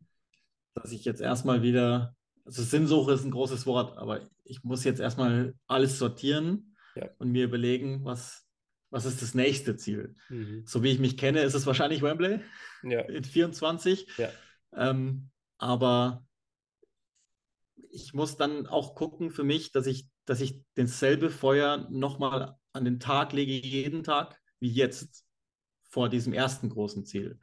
dass 0.74 0.92
ich 0.92 1.04
jetzt 1.04 1.20
erstmal 1.20 1.62
wieder, 1.62 2.16
also 2.50 2.64
Sinnsuche 2.64 3.12
ist 3.12 3.24
ein 3.24 3.30
großes 3.30 3.64
Wort, 3.66 3.96
aber 3.96 4.28
ich 4.42 4.64
muss 4.64 4.82
jetzt 4.82 4.98
erstmal 4.98 5.54
alles 5.68 5.98
sortieren 5.98 6.74
ja. 6.96 7.08
und 7.18 7.30
mir 7.30 7.44
überlegen, 7.44 8.04
was, 8.04 8.44
was 8.90 9.04
ist 9.04 9.22
das 9.22 9.34
nächste 9.34 9.76
Ziel. 9.76 10.16
Mhm. 10.28 10.64
So 10.66 10.82
wie 10.82 10.90
ich 10.90 10.98
mich 10.98 11.16
kenne, 11.16 11.42
ist 11.42 11.54
es 11.54 11.66
wahrscheinlich 11.66 12.02
Wembley 12.02 12.40
ja. 12.82 13.00
in 13.08 13.22
24. 13.22 14.08
Ja. 14.18 14.30
Ähm, 14.74 15.30
aber 15.58 16.26
ich 17.92 18.14
muss 18.14 18.36
dann 18.36 18.66
auch 18.66 18.96
gucken 18.96 19.30
für 19.30 19.44
mich, 19.44 19.70
dass 19.70 19.86
ich, 19.86 20.08
dass 20.24 20.40
ich 20.40 20.60
dasselbe 20.74 21.30
Feuer 21.30 21.86
nochmal 21.88 22.56
an 22.72 22.84
den 22.84 22.98
Tag 22.98 23.32
lege, 23.32 23.52
jeden 23.52 24.02
Tag, 24.02 24.40
wie 24.58 24.72
jetzt 24.72 25.24
vor 25.88 26.08
diesem 26.08 26.32
ersten 26.32 26.68
großen 26.68 27.04
Ziel. 27.04 27.38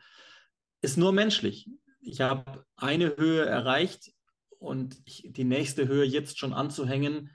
Ist 0.81 0.97
nur 0.97 1.13
menschlich. 1.13 1.69
Ich 2.01 2.19
habe 2.19 2.65
eine 2.75 3.15
Höhe 3.15 3.45
erreicht 3.45 4.11
und 4.59 4.97
ich, 5.05 5.23
die 5.27 5.43
nächste 5.43 5.87
Höhe 5.87 6.05
jetzt 6.05 6.39
schon 6.39 6.53
anzuhängen, 6.53 7.31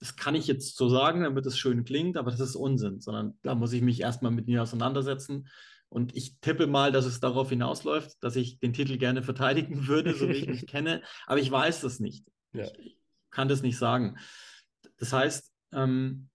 das 0.00 0.16
kann 0.16 0.34
ich 0.34 0.46
jetzt 0.46 0.76
so 0.76 0.88
sagen, 0.88 1.22
damit 1.22 1.46
es 1.46 1.56
schön 1.56 1.84
klingt, 1.84 2.16
aber 2.16 2.30
das 2.30 2.40
ist 2.40 2.56
Unsinn, 2.56 3.00
sondern 3.00 3.38
da 3.42 3.54
muss 3.54 3.72
ich 3.72 3.82
mich 3.82 4.00
erstmal 4.00 4.32
mit 4.32 4.46
mir 4.46 4.62
auseinandersetzen. 4.62 5.48
Und 5.88 6.16
ich 6.16 6.38
tippe 6.40 6.66
mal, 6.66 6.90
dass 6.90 7.04
es 7.04 7.20
darauf 7.20 7.50
hinausläuft, 7.50 8.16
dass 8.20 8.34
ich 8.34 8.58
den 8.58 8.72
Titel 8.72 8.96
gerne 8.96 9.22
verteidigen 9.22 9.86
würde, 9.86 10.14
so 10.14 10.28
wie 10.28 10.32
ich 10.32 10.48
mich 10.48 10.66
kenne. 10.66 11.02
Aber 11.26 11.38
ich 11.38 11.50
weiß 11.50 11.82
das 11.82 12.00
nicht. 12.00 12.26
Ja. 12.52 12.66
Ich 12.78 12.98
kann 13.30 13.48
das 13.48 13.62
nicht 13.62 13.78
sagen. 13.78 14.18
Das 14.96 15.12
heißt, 15.12 15.52
ähm, 15.72 16.28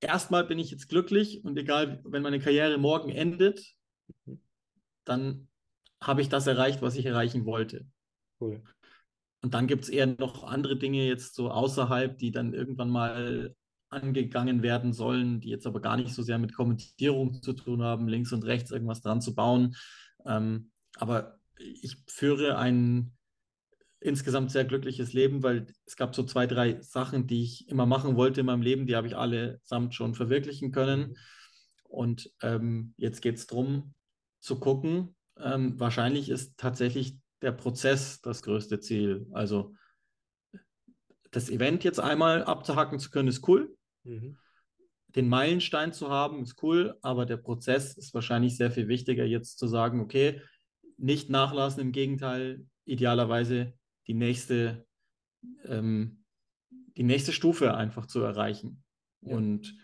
erstmal 0.00 0.44
bin 0.44 0.58
ich 0.58 0.70
jetzt 0.70 0.88
glücklich 0.88 1.44
und 1.44 1.56
egal, 1.58 2.00
wenn 2.04 2.22
meine 2.22 2.40
Karriere 2.40 2.78
morgen 2.78 3.10
endet, 3.10 3.74
dann 5.04 5.47
habe 6.02 6.20
ich 6.20 6.28
das 6.28 6.46
erreicht, 6.46 6.82
was 6.82 6.96
ich 6.96 7.06
erreichen 7.06 7.44
wollte. 7.44 7.86
Cool. 8.40 8.62
Und 9.42 9.54
dann 9.54 9.66
gibt 9.66 9.84
es 9.84 9.88
eher 9.88 10.06
noch 10.06 10.44
andere 10.44 10.76
Dinge 10.76 11.06
jetzt 11.06 11.34
so 11.34 11.50
außerhalb, 11.50 12.18
die 12.18 12.32
dann 12.32 12.54
irgendwann 12.54 12.90
mal 12.90 13.54
angegangen 13.88 14.62
werden 14.62 14.92
sollen, 14.92 15.40
die 15.40 15.48
jetzt 15.48 15.66
aber 15.66 15.80
gar 15.80 15.96
nicht 15.96 16.12
so 16.12 16.22
sehr 16.22 16.38
mit 16.38 16.54
Kommentierung 16.54 17.42
zu 17.42 17.52
tun 17.52 17.82
haben, 17.82 18.08
links 18.08 18.32
und 18.32 18.44
rechts 18.44 18.70
irgendwas 18.70 19.00
dran 19.00 19.20
zu 19.20 19.34
bauen. 19.34 19.76
Ähm, 20.26 20.70
aber 20.96 21.38
ich 21.56 21.96
führe 22.06 22.58
ein 22.58 23.12
insgesamt 24.00 24.50
sehr 24.50 24.64
glückliches 24.64 25.12
Leben, 25.12 25.42
weil 25.42 25.66
es 25.84 25.96
gab 25.96 26.14
so 26.14 26.22
zwei, 26.22 26.46
drei 26.46 26.80
Sachen, 26.82 27.26
die 27.26 27.42
ich 27.42 27.68
immer 27.68 27.86
machen 27.86 28.16
wollte 28.16 28.40
in 28.40 28.46
meinem 28.46 28.62
Leben, 28.62 28.86
die 28.86 28.94
habe 28.94 29.06
ich 29.06 29.16
allesamt 29.16 29.94
schon 29.94 30.14
verwirklichen 30.14 30.70
können. 30.70 31.16
Und 31.84 32.30
ähm, 32.42 32.94
jetzt 32.96 33.22
geht 33.22 33.36
es 33.36 33.46
darum 33.46 33.94
zu 34.40 34.60
gucken. 34.60 35.16
Ähm, 35.40 35.78
wahrscheinlich 35.78 36.28
ist 36.28 36.56
tatsächlich 36.58 37.16
der 37.42 37.52
Prozess 37.52 38.20
das 38.20 38.42
größte 38.42 38.80
Ziel. 38.80 39.26
Also 39.32 39.74
das 41.30 41.50
Event 41.50 41.84
jetzt 41.84 42.00
einmal 42.00 42.42
abzuhacken 42.44 42.98
zu 42.98 43.10
können, 43.10 43.28
ist 43.28 43.46
cool. 43.48 43.76
Mhm. 44.04 44.38
Den 45.08 45.28
Meilenstein 45.28 45.92
zu 45.92 46.10
haben, 46.10 46.42
ist 46.42 46.62
cool, 46.62 46.98
aber 47.02 47.26
der 47.26 47.38
Prozess 47.38 47.96
ist 47.96 48.14
wahrscheinlich 48.14 48.56
sehr 48.56 48.70
viel 48.70 48.88
wichtiger, 48.88 49.24
jetzt 49.24 49.58
zu 49.58 49.66
sagen, 49.66 50.00
okay, 50.00 50.42
nicht 50.96 51.30
nachlassen, 51.30 51.80
im 51.80 51.92
Gegenteil, 51.92 52.66
idealerweise 52.84 53.74
die 54.06 54.14
nächste, 54.14 54.86
ähm, 55.64 56.24
die 56.96 57.04
nächste 57.04 57.32
Stufe 57.32 57.74
einfach 57.74 58.06
zu 58.06 58.20
erreichen. 58.20 58.82
Ja. 59.22 59.36
Und 59.36 59.76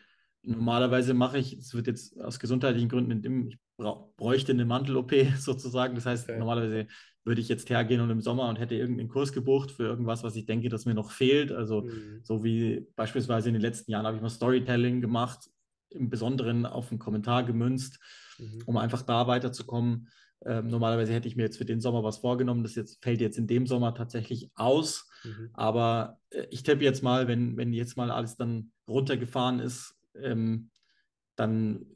normalerweise 0.43 1.15
mache 1.15 1.39
ich, 1.39 1.55
es 1.55 1.75
wird 1.75 1.87
jetzt 1.87 2.21
aus 2.21 2.39
gesundheitlichen 2.39 2.89
Gründen, 2.89 3.49
ich 3.49 3.59
bräuchte 3.77 4.53
eine 4.53 4.65
Mantel-OP 4.65 5.13
sozusagen. 5.39 5.95
Das 5.95 6.07
heißt, 6.07 6.29
okay. 6.29 6.39
normalerweise 6.39 6.87
würde 7.25 7.41
ich 7.41 7.49
jetzt 7.49 7.71
hergehen 7.71 8.01
und 8.01 8.11
im 8.11 8.21
Sommer 8.21 8.49
und 8.49 8.59
hätte 8.59 8.75
irgendeinen 8.75 9.09
Kurs 9.09 9.33
gebucht 9.33 9.71
für 9.71 9.85
irgendwas, 9.85 10.23
was 10.23 10.37
ich 10.37 10.47
denke, 10.47 10.69
dass 10.69 10.85
mir 10.85 10.95
noch 10.95 11.11
fehlt. 11.11 11.53
Also 11.53 11.83
mhm. 11.83 12.21
so 12.23 12.45
wie 12.45 12.87
beispielsweise 12.97 13.49
in 13.49 13.55
den 13.55 13.63
letzten 13.63 13.91
Jahren 13.91 14.07
habe 14.07 14.17
ich 14.17 14.23
mal 14.23 14.29
Storytelling 14.29 15.01
gemacht, 15.01 15.49
im 15.91 16.11
Besonderen 16.11 16.67
auf 16.67 16.91
einen 16.91 16.99
Kommentar 16.99 17.45
gemünzt, 17.45 17.99
mhm. 18.39 18.63
um 18.67 18.77
einfach 18.77 19.03
da 19.03 19.27
weiterzukommen. 19.27 20.09
Ähm, 20.45 20.69
normalerweise 20.69 21.15
hätte 21.15 21.29
ich 21.29 21.37
mir 21.37 21.45
jetzt 21.45 21.57
für 21.57 21.65
den 21.65 21.81
Sommer 21.81 22.05
was 22.05 22.19
vorgenommen. 22.19 22.63
Das 22.63 22.75
jetzt, 22.75 23.03
fällt 23.03 23.21
jetzt 23.21 23.39
in 23.39 23.47
dem 23.47 23.67
Sommer 23.67 23.95
tatsächlich 23.95 24.51
aus. 24.55 25.09
Mhm. 25.25 25.51
Aber 25.55 26.19
äh, 26.31 26.47
ich 26.51 26.63
tippe 26.63 26.85
jetzt 26.85 27.03
mal, 27.03 27.29
wenn, 27.29 27.57
wenn 27.57 27.73
jetzt 27.73 27.97
mal 27.97 28.11
alles 28.11 28.37
dann 28.37 28.73
runtergefahren 28.87 29.61
ist, 29.61 29.95
ähm, 30.15 30.71
dann 31.37 31.87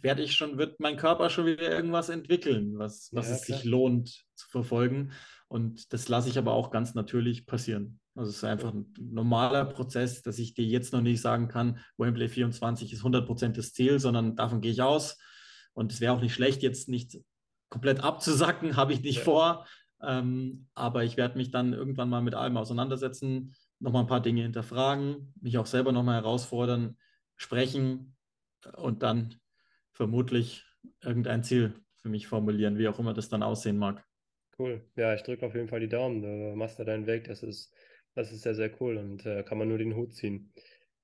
werde 0.00 0.22
ich 0.22 0.34
schon, 0.34 0.58
wird 0.58 0.80
mein 0.80 0.96
Körper 0.96 1.30
schon 1.30 1.46
wieder 1.46 1.70
irgendwas 1.70 2.08
entwickeln, 2.08 2.78
was, 2.78 3.10
was 3.12 3.28
ja, 3.28 3.34
es 3.34 3.44
klar. 3.44 3.58
sich 3.58 3.68
lohnt 3.68 4.24
zu 4.34 4.48
verfolgen. 4.48 5.12
Und 5.48 5.92
das 5.92 6.08
lasse 6.08 6.30
ich 6.30 6.38
aber 6.38 6.52
auch 6.52 6.70
ganz 6.70 6.94
natürlich 6.94 7.44
passieren. 7.44 8.00
Also 8.14 8.30
es 8.30 8.38
ist 8.38 8.44
einfach 8.44 8.72
ein 8.72 8.92
normaler 8.98 9.64
Prozess, 9.66 10.22
dass 10.22 10.38
ich 10.38 10.54
dir 10.54 10.64
jetzt 10.64 10.92
noch 10.92 11.00
nicht 11.00 11.20
sagen 11.20 11.48
kann, 11.48 11.78
Wembley 11.96 12.28
24 12.28 12.92
ist 12.92 13.02
100% 13.02 13.48
das 13.52 13.72
Ziel, 13.72 13.98
sondern 13.98 14.36
davon 14.36 14.60
gehe 14.60 14.72
ich 14.72 14.82
aus. 14.82 15.18
Und 15.74 15.92
es 15.92 16.00
wäre 16.00 16.14
auch 16.14 16.20
nicht 16.20 16.34
schlecht, 16.34 16.62
jetzt 16.62 16.88
nicht 16.88 17.18
komplett 17.68 18.00
abzusacken, 18.00 18.76
habe 18.76 18.92
ich 18.92 19.02
nicht 19.02 19.18
ja. 19.18 19.24
vor. 19.24 19.66
Ähm, 20.02 20.68
aber 20.74 21.04
ich 21.04 21.16
werde 21.16 21.38
mich 21.38 21.50
dann 21.50 21.72
irgendwann 21.72 22.08
mal 22.08 22.22
mit 22.22 22.34
allem 22.34 22.56
auseinandersetzen, 22.56 23.54
nochmal 23.78 24.02
ein 24.02 24.08
paar 24.08 24.20
Dinge 24.22 24.42
hinterfragen, 24.42 25.32
mich 25.40 25.58
auch 25.58 25.66
selber 25.66 25.92
nochmal 25.92 26.16
herausfordern, 26.16 26.96
sprechen 27.36 28.16
und 28.76 29.02
dann 29.02 29.34
vermutlich 30.02 30.64
irgendein 31.00 31.44
Ziel 31.44 31.74
für 31.98 32.08
mich 32.08 32.26
formulieren, 32.26 32.76
wie 32.76 32.88
auch 32.88 32.98
immer 32.98 33.14
das 33.14 33.28
dann 33.28 33.44
aussehen 33.44 33.78
mag. 33.78 34.04
Cool. 34.58 34.84
Ja, 34.96 35.14
ich 35.14 35.22
drücke 35.22 35.46
auf 35.46 35.54
jeden 35.54 35.68
Fall 35.68 35.78
die 35.78 35.88
Daumen. 35.88 36.22
Du 36.22 36.56
machst 36.56 36.80
da 36.80 36.82
deinen 36.82 37.06
Weg. 37.06 37.22
Das 37.28 37.44
ist, 37.44 37.72
das 38.16 38.32
ist 38.32 38.42
sehr, 38.42 38.56
sehr 38.56 38.72
cool 38.80 38.96
und 38.96 39.24
äh, 39.26 39.44
kann 39.44 39.58
man 39.58 39.68
nur 39.68 39.78
den 39.78 39.94
Hut 39.94 40.12
ziehen. 40.12 40.52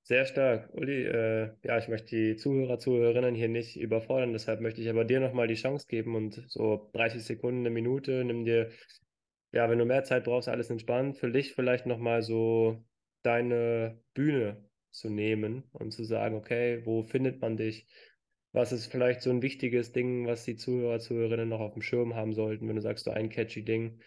Sehr 0.03 0.25
stark. 0.25 0.73
Uli, 0.73 1.05
äh, 1.05 1.53
ja, 1.63 1.77
ich 1.77 1.87
möchte 1.87 2.13
die 2.13 2.35
Zuhörer, 2.35 2.77
Zuhörerinnen 2.77 3.35
hier 3.35 3.47
nicht 3.47 3.79
überfordern, 3.79 4.33
deshalb 4.33 4.59
möchte 4.59 4.81
ich 4.81 4.89
aber 4.89 5.05
dir 5.05 5.21
nochmal 5.21 5.47
die 5.47 5.55
Chance 5.55 5.87
geben 5.87 6.15
und 6.15 6.43
so 6.49 6.89
30 6.91 7.23
Sekunden, 7.23 7.61
eine 7.61 7.69
Minute, 7.69 8.25
nimm 8.25 8.43
dir, 8.43 8.69
ja, 9.53 9.69
wenn 9.69 9.79
du 9.79 9.85
mehr 9.85 10.03
Zeit 10.03 10.25
brauchst, 10.25 10.49
alles 10.49 10.69
entspannt, 10.69 11.17
für 11.17 11.31
dich 11.31 11.53
vielleicht 11.53 11.85
nochmal 11.85 12.21
so 12.21 12.83
deine 13.21 14.01
Bühne 14.13 14.69
zu 14.91 15.09
nehmen 15.09 15.63
und 15.71 15.91
zu 15.91 16.03
sagen, 16.03 16.35
okay, 16.35 16.81
wo 16.85 17.03
findet 17.03 17.39
man 17.39 17.55
dich? 17.55 17.87
Was 18.51 18.71
ist 18.71 18.87
vielleicht 18.87 19.21
so 19.21 19.29
ein 19.29 19.41
wichtiges 19.41 19.91
Ding, 19.91 20.25
was 20.25 20.43
die 20.43 20.55
Zuhörer, 20.55 20.99
Zuhörerinnen 20.99 21.49
noch 21.49 21.59
auf 21.59 21.73
dem 21.73 21.81
Schirm 21.81 22.15
haben 22.15 22.33
sollten, 22.33 22.67
wenn 22.67 22.75
du 22.75 22.81
sagst, 22.81 23.05
so 23.05 23.11
ein 23.11 23.29
catchy 23.29 23.63
Ding, 23.63 24.01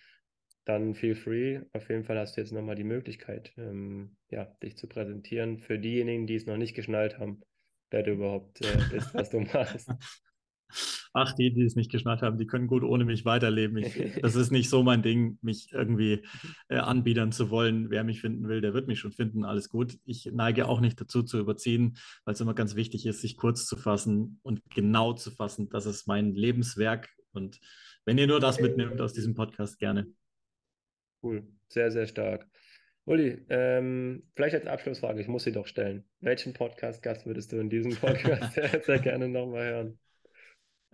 dann 0.64 0.94
feel 0.94 1.14
free. 1.14 1.60
Auf 1.72 1.88
jeden 1.88 2.04
Fall 2.04 2.18
hast 2.18 2.36
du 2.36 2.40
jetzt 2.40 2.52
nochmal 2.52 2.74
die 2.74 2.84
Möglichkeit, 2.84 3.52
ähm, 3.56 4.16
ja, 4.30 4.44
dich 4.62 4.76
zu 4.76 4.88
präsentieren 4.88 5.58
für 5.58 5.78
diejenigen, 5.78 6.26
die 6.26 6.36
es 6.36 6.46
noch 6.46 6.56
nicht 6.56 6.74
geschnallt 6.74 7.18
haben, 7.18 7.42
wer 7.90 8.02
du 8.02 8.12
überhaupt 8.12 8.60
äh, 8.62 8.78
bist, 8.90 9.14
was 9.14 9.30
du 9.30 9.40
machst. 9.52 9.90
Ach, 11.12 11.32
die, 11.32 11.52
die 11.52 11.62
es 11.62 11.76
nicht 11.76 11.90
geschnallt 11.90 12.22
haben, 12.22 12.38
die 12.38 12.46
können 12.46 12.66
gut 12.66 12.82
ohne 12.82 13.04
mich 13.04 13.24
weiterleben. 13.24 13.78
Ich, 13.78 14.20
das 14.20 14.34
ist 14.34 14.50
nicht 14.50 14.68
so 14.68 14.82
mein 14.82 15.02
Ding, 15.02 15.38
mich 15.42 15.72
irgendwie 15.72 16.22
äh, 16.68 16.78
anbiedern 16.78 17.32
zu 17.32 17.50
wollen. 17.50 17.90
Wer 17.90 18.04
mich 18.04 18.20
finden 18.20 18.48
will, 18.48 18.60
der 18.60 18.74
wird 18.74 18.86
mich 18.86 18.98
schon 18.98 19.12
finden. 19.12 19.44
Alles 19.44 19.68
gut. 19.68 19.98
Ich 20.04 20.30
neige 20.32 20.68
auch 20.68 20.80
nicht 20.80 21.00
dazu 21.00 21.22
zu 21.22 21.38
überziehen, 21.38 21.96
weil 22.24 22.34
es 22.34 22.40
immer 22.40 22.54
ganz 22.54 22.74
wichtig 22.74 23.06
ist, 23.06 23.20
sich 23.20 23.36
kurz 23.36 23.66
zu 23.66 23.76
fassen 23.76 24.38
und 24.42 24.62
genau 24.70 25.12
zu 25.12 25.30
fassen. 25.30 25.68
Das 25.68 25.86
ist 25.86 26.06
mein 26.06 26.34
Lebenswerk. 26.34 27.08
Und 27.32 27.60
wenn 28.04 28.18
ihr 28.18 28.26
nur 28.26 28.40
das 28.40 28.60
mitnimmt 28.60 29.00
aus 29.00 29.12
diesem 29.12 29.34
Podcast, 29.34 29.78
gerne. 29.78 30.06
Cool, 31.22 31.46
sehr, 31.68 31.90
sehr 31.90 32.06
stark. 32.06 32.48
Uli, 33.04 33.44
ähm, 33.48 34.22
vielleicht 34.36 34.54
als 34.54 34.66
Abschlussfrage, 34.66 35.20
ich 35.20 35.28
muss 35.28 35.42
sie 35.44 35.52
doch 35.52 35.66
stellen. 35.66 36.04
Welchen 36.20 36.52
Podcast-Gast 36.52 37.26
würdest 37.26 37.50
du 37.50 37.58
in 37.58 37.68
diesem 37.68 37.96
Podcast 37.96 38.52
sehr, 38.54 38.80
sehr 38.80 38.98
gerne 39.00 39.28
nochmal 39.28 39.64
hören? 39.64 39.98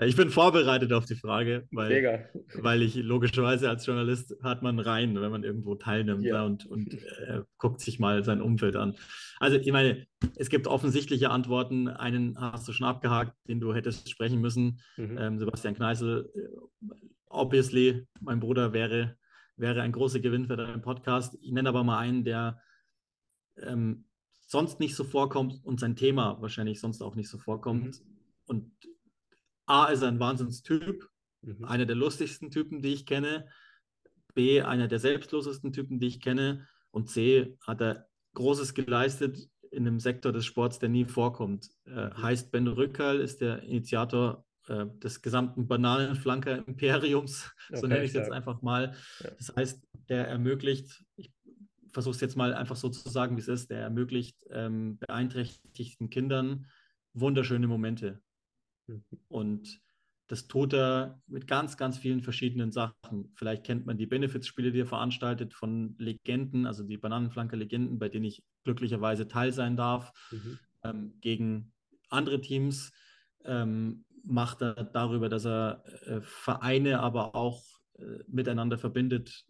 Ich 0.01 0.17
bin 0.17 0.31
vorbereitet 0.31 0.93
auf 0.93 1.07
die 1.07 1.17
Frage, 1.17 1.67
weil, 1.73 2.31
weil 2.55 2.83
ich 2.83 2.95
logischerweise 2.95 3.69
als 3.69 3.85
Journalist 3.85 4.37
hat 4.43 4.63
man 4.63 4.79
rein, 4.79 5.21
wenn 5.21 5.31
man 5.31 5.43
irgendwo 5.43 5.75
teilnimmt 5.75 6.25
ja. 6.25 6.45
und, 6.45 6.67
und 6.67 6.95
äh, 6.95 7.43
guckt 7.57 7.81
sich 7.81 7.99
mal 7.99 8.23
sein 8.23 8.41
Umfeld 8.41 8.77
an. 8.77 8.97
Also 9.41 9.57
ich 9.57 9.73
meine, 9.73 10.07
es 10.37 10.51
gibt 10.51 10.69
offensichtliche 10.69 11.31
Antworten. 11.31 11.89
Einen 11.89 12.41
hast 12.41 12.69
du 12.69 12.73
schon 12.73 12.87
abgehakt, 12.87 13.35
den 13.49 13.59
du 13.59 13.75
hättest 13.75 14.09
sprechen 14.09 14.41
müssen. 14.41 14.81
Mhm. 14.97 15.19
Ähm, 15.19 15.39
Sebastian 15.39 15.75
Kneißl, 15.75 16.31
äh, 16.33 16.93
obviously, 17.27 18.07
mein 18.21 18.39
Bruder 18.41 18.73
wäre 18.73 19.17
wäre 19.59 19.83
ein 19.83 19.93
großer 19.93 20.21
Gewinn 20.21 20.47
für 20.47 20.57
deinen 20.57 20.83
Podcast. 20.83 21.37
Ich 21.41 21.53
nenne 21.53 21.69
aber 21.69 21.85
mal 21.85 21.99
einen, 21.99 22.25
der 22.25 22.61
ähm, 23.57 24.05
sonst 24.47 24.81
nicht 24.81 24.95
so 24.95 25.05
vorkommt 25.05 25.61
und 25.65 25.81
sein 25.81 25.97
Thema 25.97 26.41
wahrscheinlich 26.41 26.81
sonst 26.81 27.03
auch 27.03 27.17
nicht 27.17 27.29
so 27.29 27.39
vorkommt. 27.39 27.85
Mhm. 27.85 28.19
Und 28.47 28.73
A 29.69 29.87
ist 29.87 30.03
ein 30.03 30.19
Wahnsinnstyp, 30.19 31.09
mhm. 31.43 31.65
einer 31.65 31.87
der 31.87 31.97
lustigsten 31.97 32.51
Typen, 32.51 32.83
die 32.83 32.95
ich 32.95 33.07
kenne. 33.07 33.47
B, 34.35 34.63
einer 34.63 34.89
der 34.89 34.99
selbstlosesten 34.99 35.73
Typen, 35.73 36.01
die 36.01 36.07
ich 36.07 36.21
kenne. 36.21 36.67
Und 36.91 37.11
C, 37.11 37.57
hat 37.67 37.81
er 37.81 38.07
Großes 38.35 38.75
geleistet 38.75 39.49
in 39.71 39.87
einem 39.87 40.01
Sektor 40.01 40.33
des 40.33 40.47
Sports, 40.47 40.79
der 40.79 40.89
nie 40.89 41.05
vorkommt. 41.05 41.69
Äh, 41.87 42.07
mhm. 42.07 42.23
Heißt 42.23 42.51
Ben 42.51 42.67
Rückerl, 42.67 43.21
ist 43.21 43.41
der 43.41 43.63
Initiator 43.63 44.45
äh, 44.69 44.87
des 45.03 45.21
gesamten 45.23 45.69
Bananenflanker-Imperiums, 45.69 47.51
okay, 47.69 47.81
so 47.81 47.87
nenne 47.87 48.05
ich 48.05 48.11
es 48.11 48.15
jetzt 48.15 48.33
einfach 48.33 48.63
mal. 48.63 48.95
Ja. 49.23 49.31
Das 49.37 49.55
heißt, 49.55 49.87
der 50.09 50.29
ermöglicht, 50.29 51.05
ich 51.17 51.33
versuche 51.93 52.15
es 52.15 52.21
jetzt 52.21 52.37
mal 52.37 52.55
einfach 52.55 52.77
so 52.77 52.89
zu 52.89 53.09
sagen, 53.09 53.37
wie 53.37 53.41
es 53.41 53.49
ist, 53.49 53.71
der 53.71 53.81
ermöglicht 53.81 54.47
ähm, 54.51 54.99
beeinträchtigten 54.99 56.11
Kindern 56.11 56.67
wunderschöne 57.15 57.67
Momente. 57.67 58.23
Und 59.29 59.81
das 60.29 60.47
tut 60.47 60.75
er 60.75 61.23
mit 61.27 61.47
ganz, 61.47 61.77
ganz 61.77 61.99
vielen 61.99 62.21
verschiedenen 62.21 62.71
Sachen. 62.71 63.33
Vielleicht 63.35 63.65
kennt 63.65 63.87
man 63.87 63.97
die 63.97 64.07
Benefits-Spiele, 64.07 64.73
die 64.73 64.81
er 64.81 64.87
veranstaltet 64.87 65.55
von 65.55 65.95
Legenden, 65.99 66.67
also 66.67 66.83
die 66.85 66.99
Bananenflanker-Legenden, 66.99 67.99
bei 67.99 68.11
denen 68.11 68.27
ich 68.27 68.43
glücklicherweise 68.65 69.27
teil 69.27 69.53
sein 69.53 69.77
darf, 69.77 70.13
mhm. 70.31 70.59
ähm, 70.85 71.15
gegen 71.21 71.73
andere 72.11 72.41
Teams. 72.41 72.93
Ähm, 73.45 74.05
macht 74.23 74.61
er 74.61 74.75
darüber, 74.75 75.31
dass 75.31 75.47
er 75.47 75.83
äh, 76.03 76.21
Vereine 76.21 77.01
aber 77.01 77.35
auch 77.35 77.63
äh, 77.95 78.23
miteinander 78.27 78.77
verbindet, 78.77 79.47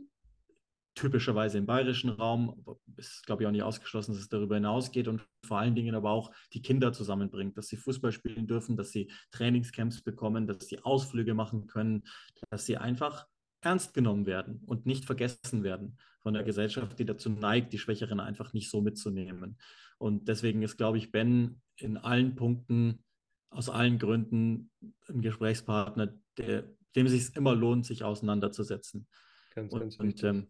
typischerweise 0.99 1.59
im 1.59 1.67
bayerischen 1.67 2.11
Raum. 2.11 2.65
Ist, 2.97 3.25
glaube 3.25 3.43
ich, 3.43 3.47
auch 3.47 3.53
nicht 3.53 3.63
ausgeschlossen, 3.63 4.13
dass 4.13 4.23
es 4.23 4.29
darüber 4.29 4.57
hinausgeht 4.57 5.07
und 5.07 5.25
vor 5.45 5.59
allen 5.59 5.75
Dingen 5.75 5.95
aber 5.95 6.11
auch 6.11 6.33
die 6.53 6.63
Kinder 6.63 6.93
zusammenbringt, 6.93 7.57
dass 7.57 7.69
sie 7.69 7.77
Fußball 7.77 8.11
spielen 8.11 8.47
dürfen, 8.47 8.77
dass 8.77 8.91
sie 8.91 9.11
Trainingscamps 9.31 10.03
bekommen, 10.03 10.47
dass 10.47 10.67
sie 10.67 10.83
Ausflüge 10.83 11.35
machen 11.35 11.69
können, 11.69 12.03
dass 12.51 12.67
sie 12.67 12.77
einfach 12.77 13.27
ernst 13.61 13.95
genommen 13.95 14.27
werden 14.27 14.63
und 14.67 14.87
nicht 14.87 15.05
vergessen 15.05 15.63
werden 15.63 15.99
von 16.21 16.35
der 16.35 16.43
Gesellschaft, 16.43 16.99
die 16.99 17.05
dazu 17.05 17.31
neigt, 17.31 17.73
die 17.73 17.79
Schwächeren 17.79 18.21
einfach 18.21 18.53
nicht 18.53 18.71
so 18.71 18.81
mitzunehmen. 18.81 19.59
Und 19.99 20.29
deswegen 20.29 20.63
ist, 20.63 20.77
glaube 20.77 20.99
ich, 20.99 21.13
Ben 21.13 21.61
in 21.77 21.97
allen 21.97 22.35
Punkten 22.35 23.05
aus 23.51 23.69
allen 23.69 23.99
Gründen 23.99 24.71
ein 25.09 25.23
Gesprächspartner, 25.23 26.15
der, 26.37 26.65
dem 26.95 27.07
es 27.07 27.13
sich 27.13 27.37
immer 27.37 27.55
lohnt, 27.55 27.87
sich 27.87 28.05
auseinanderzusetzen. 28.05 29.07
Ganz, 29.55 29.73
und, 29.73 29.81
ganz 29.81 29.97
und 29.97 30.25
ähm, 30.25 30.47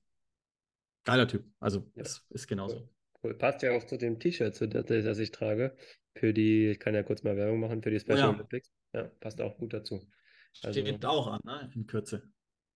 geiler 1.09 1.29
Typ. 1.29 1.45
Also 1.59 1.91
ja. 1.95 2.03
ist, 2.03 2.27
ist 2.31 2.47
genauso. 2.47 2.89
Cool. 3.23 3.35
Passt 3.35 3.63
ja 3.63 3.73
auch 3.77 3.85
zu 3.85 3.97
dem 3.97 4.19
T-Shirt, 4.19 4.61
das 4.61 5.19
ich 5.19 5.33
trage. 5.33 5.77
Für 6.15 6.33
die, 6.33 6.69
ich 6.69 6.81
kann 6.81 6.95
ja 6.95 7.03
kurz 7.03 7.23
mal 7.23 7.37
Werbung 7.37 7.61
machen, 7.61 7.83
für 7.83 7.91
die 7.91 8.01
Special 8.01 8.19
oh 8.19 8.23
ja. 8.23 8.35
Olympics. 8.35 8.73
Ja, 8.93 9.05
passt 9.21 9.41
auch 9.41 9.59
gut 9.59 9.73
dazu. 9.73 10.09
Also, 10.63 10.81
Steht 10.81 11.05
auch 11.05 11.27
an, 11.29 11.41
ne? 11.45 11.71
In 11.75 11.87
Kürze. 11.87 12.23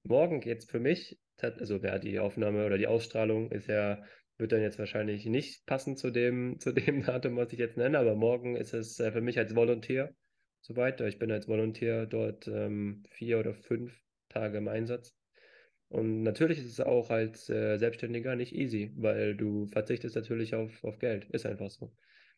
Morgen 0.05 0.43
es 0.43 0.65
für 0.65 0.81
mich, 0.81 1.19
also 1.41 1.77
ja, 1.77 1.99
die 1.99 2.19
Aufnahme 2.19 2.67
oder 2.67 2.77
die 2.77 2.87
Ausstrahlung 2.87 3.51
ist 3.51 3.69
ja 3.69 4.03
wird 4.39 4.53
dann 4.53 4.61
jetzt 4.61 4.79
wahrscheinlich 4.79 5.25
nicht 5.27 5.65
passen 5.67 5.97
zu 5.97 6.11
dem, 6.11 6.59
zu 6.61 6.73
dem 6.73 7.03
Datum, 7.05 7.37
was 7.37 7.53
ich 7.53 7.59
jetzt 7.59 7.77
nenne, 7.77 7.99
aber 7.99 8.15
morgen 8.15 8.57
ist 8.57 8.75
es 8.75 8.99
äh, 9.01 9.13
für 9.13 9.21
mich 9.21 9.39
als 9.39 9.55
Volontär 9.55 10.15
soweit. 10.61 11.01
Ich 11.01 11.19
bin 11.19 11.31
als 11.31 11.49
Volontär 11.49 12.07
dort 12.07 12.47
ähm, 12.49 13.05
vier 13.09 13.39
oder 13.39 13.55
fünf 13.55 13.99
Tage 14.29 14.59
im 14.59 14.69
Einsatz. 14.69 15.15
Und 15.93 16.23
natürlich 16.23 16.59
ist 16.59 16.71
es 16.71 16.81
auch 16.81 17.11
als 17.11 17.51
äh, 17.51 17.77
Selbstständiger 17.77 18.35
nicht 18.35 18.55
easy, 18.55 18.93
weil 18.97 19.37
du 19.37 19.67
verzichtest 19.67 20.17
natürlich 20.17 20.55
auf, 20.55 20.83
auf 20.85 20.99
Geld. 20.99 21.27
Ist 21.31 21.45
einfach 21.45 21.71
so. 21.71 21.93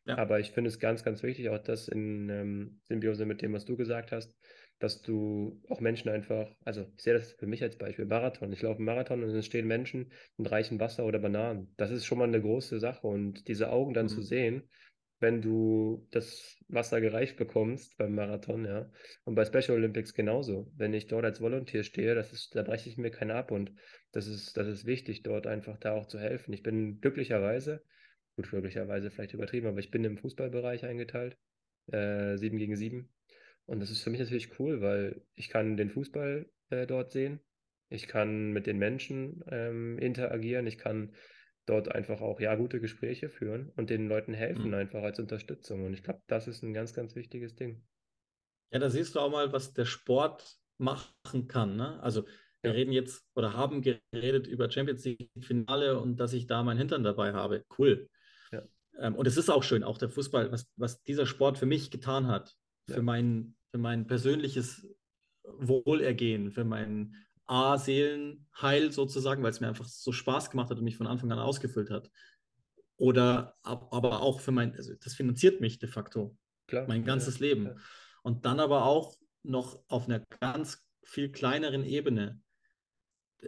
Ja. 0.07 0.18
Aber 0.18 0.40
ich 0.40 0.50
finde 0.50 0.68
es 0.68 0.80
ganz, 0.80 1.05
ganz 1.05 1.22
wichtig, 1.22 1.48
auch 1.50 1.59
das 1.59 1.86
in 1.86 2.28
ähm, 2.30 2.80
Symbiose 2.82 3.26
mit 3.26 3.42
dem, 3.42 3.52
was 3.52 3.64
du 3.64 3.76
gesagt 3.76 4.11
hast, 4.11 4.34
dass 4.80 5.02
du 5.02 5.62
auch 5.68 5.80
Menschen 5.80 6.09
einfach, 6.09 6.50
also 6.64 6.84
ich 6.96 7.02
sehe 7.05 7.14
das 7.14 7.32
für 7.32 7.46
mich 7.46 7.62
als 7.62 7.78
Beispiel, 7.78 8.07
Marathon. 8.07 8.52
Ich 8.52 8.61
laufe 8.61 8.78
einen 8.78 8.86
Marathon 8.86 9.22
und 9.22 9.30
es 9.30 9.46
stehen 9.46 9.68
Menschen 9.68 10.11
und 10.36 10.50
reichen 10.50 10.80
Wasser 10.80 11.07
oder 11.07 11.20
Bananen. 11.20 11.72
Das 11.76 11.92
ist 11.92 12.07
schon 12.07 12.18
mal 12.18 12.26
eine 12.26 12.42
große 12.42 12.80
Sache 12.80 13.07
und 13.07 13.46
diese 13.46 13.70
Augen 13.70 13.94
dann 13.94 14.07
mhm. 14.07 14.11
zu 14.11 14.22
sehen, 14.22 14.68
wenn 15.20 15.40
du 15.40 16.06
das 16.10 16.58
Wasser 16.68 17.00
gereicht 17.00 17.36
bekommst 17.36 17.96
beim 17.96 18.14
Marathon, 18.14 18.64
ja. 18.64 18.90
Und 19.24 19.34
bei 19.34 19.44
Special 19.44 19.78
Olympics 19.78 20.14
genauso. 20.14 20.70
Wenn 20.76 20.92
ich 20.92 21.06
dort 21.06 21.24
als 21.24 21.40
Volunteer 21.40 21.84
stehe, 21.84 22.14
das 22.14 22.32
ist, 22.32 22.54
da 22.56 22.62
breche 22.62 22.88
ich 22.88 22.98
mir 22.98 23.10
keinen 23.10 23.30
ab 23.30 23.50
und 23.50 23.72
das 24.12 24.26
ist, 24.26 24.56
das 24.56 24.66
ist 24.66 24.86
wichtig, 24.86 25.22
dort 25.22 25.46
einfach 25.46 25.78
da 25.78 25.92
auch 25.92 26.06
zu 26.06 26.18
helfen. 26.18 26.52
Ich 26.52 26.62
bin 26.62 27.00
glücklicherweise, 27.00 27.82
gut, 28.36 28.50
glücklicherweise 28.50 29.10
vielleicht 29.10 29.34
übertrieben, 29.34 29.66
aber 29.68 29.78
ich 29.78 29.90
bin 29.90 30.04
im 30.04 30.18
Fußballbereich 30.18 30.84
eingeteilt, 30.84 31.38
äh, 31.92 32.36
7 32.36 32.58
gegen 32.58 32.76
7. 32.76 33.08
Und 33.66 33.80
das 33.80 33.90
ist 33.90 34.02
für 34.02 34.10
mich 34.10 34.20
natürlich 34.20 34.58
cool, 34.58 34.80
weil 34.80 35.22
ich 35.34 35.48
kann 35.48 35.76
den 35.76 35.90
Fußball 35.90 36.46
äh, 36.70 36.86
dort 36.86 37.12
sehen. 37.12 37.40
Ich 37.88 38.08
kann 38.08 38.52
mit 38.52 38.66
den 38.66 38.78
Menschen 38.78 39.42
ähm, 39.50 39.98
interagieren. 39.98 40.66
Ich 40.66 40.78
kann 40.78 41.14
dort 41.66 41.88
einfach 41.94 42.20
auch 42.20 42.40
ja 42.40 42.54
gute 42.54 42.80
Gespräche 42.80 43.28
führen 43.28 43.70
und 43.76 43.90
den 43.90 44.08
Leuten 44.08 44.34
helfen 44.34 44.68
Mhm. 44.68 44.74
einfach 44.74 45.02
als 45.02 45.18
Unterstützung. 45.18 45.84
Und 45.84 45.94
ich 45.94 46.02
glaube, 46.02 46.20
das 46.26 46.46
ist 46.48 46.62
ein 46.62 46.74
ganz, 46.74 46.92
ganz 46.94 47.14
wichtiges 47.14 47.54
Ding. 47.54 47.82
Ja, 48.72 48.78
da 48.78 48.90
siehst 48.90 49.14
du 49.14 49.20
auch 49.20 49.30
mal, 49.30 49.52
was 49.52 49.72
der 49.72 49.84
Sport 49.84 50.58
machen 50.78 51.48
kann. 51.48 51.76
Ne? 51.76 52.00
Also 52.02 52.24
wir 52.62 52.70
Ja. 52.70 52.72
reden 52.72 52.92
jetzt 52.92 53.24
oder 53.34 53.52
haben 53.54 53.82
geredet 53.82 54.46
über 54.46 54.70
Champions 54.70 55.04
League 55.04 55.30
Finale 55.40 56.00
und 56.00 56.16
dass 56.18 56.32
ich 56.32 56.46
da 56.46 56.62
meinen 56.62 56.78
Hintern 56.78 57.04
dabei 57.04 57.32
habe. 57.32 57.64
Cool. 57.78 58.08
Ja. 58.52 58.62
Ähm, 58.98 59.14
und 59.14 59.26
es 59.26 59.36
ist 59.36 59.50
auch 59.50 59.62
schön, 59.62 59.84
auch 59.84 59.98
der 59.98 60.08
Fußball, 60.10 60.50
was, 60.50 60.66
was 60.76 61.02
dieser 61.02 61.26
Sport 61.26 61.58
für 61.58 61.66
mich 61.66 61.90
getan 61.90 62.26
hat, 62.26 62.56
für, 62.88 62.96
Ja. 62.96 63.02
mein, 63.02 63.54
für 63.70 63.78
mein 63.78 64.06
persönliches 64.06 64.88
Wohlergehen, 65.44 66.50
für 66.50 66.64
mein 66.64 67.14
A-Seelenheil 67.47 68.92
sozusagen, 68.92 69.42
weil 69.42 69.51
es 69.51 69.61
mir 69.61 69.68
einfach 69.68 69.86
so 69.86 70.12
Spaß 70.12 70.51
gemacht 70.51 70.70
hat 70.70 70.78
und 70.78 70.84
mich 70.84 70.97
von 70.97 71.07
Anfang 71.07 71.30
an 71.32 71.38
ausgefüllt 71.38 71.90
hat. 71.90 72.11
Oder 72.97 73.57
ab- 73.62 73.88
aber 73.92 74.22
auch 74.22 74.40
für 74.40 74.53
mein, 74.53 74.74
also 74.76 74.95
das 74.95 75.14
finanziert 75.14 75.61
mich 75.61 75.78
de 75.78 75.88
facto 75.88 76.36
Klar. 76.66 76.86
mein 76.86 77.05
ganzes 77.05 77.38
ja, 77.38 77.47
Leben. 77.47 77.66
ja. 77.66 77.76
Und 78.22 78.47
dann 78.47 78.61
aber 78.61 78.84
auch 78.86 79.16
noch 79.42 79.82
auf 79.88 80.07
einer 80.07 80.20
ganz 80.40 80.82
viel 81.03 81.30
kleineren 81.30 81.84
Ebene. 81.84 82.40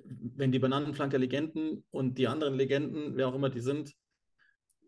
Wenn 0.04 0.52
die 0.52 0.58
Bananenflanker 0.58 1.18
Legenden 1.18 1.84
und 1.90 2.18
die 2.18 2.28
anderen 2.28 2.56
Legenden, 2.56 3.16
wer 3.16 3.28
auch 3.28 3.34
immer 3.34 3.48
die 3.48 3.60
sind, 3.60 3.94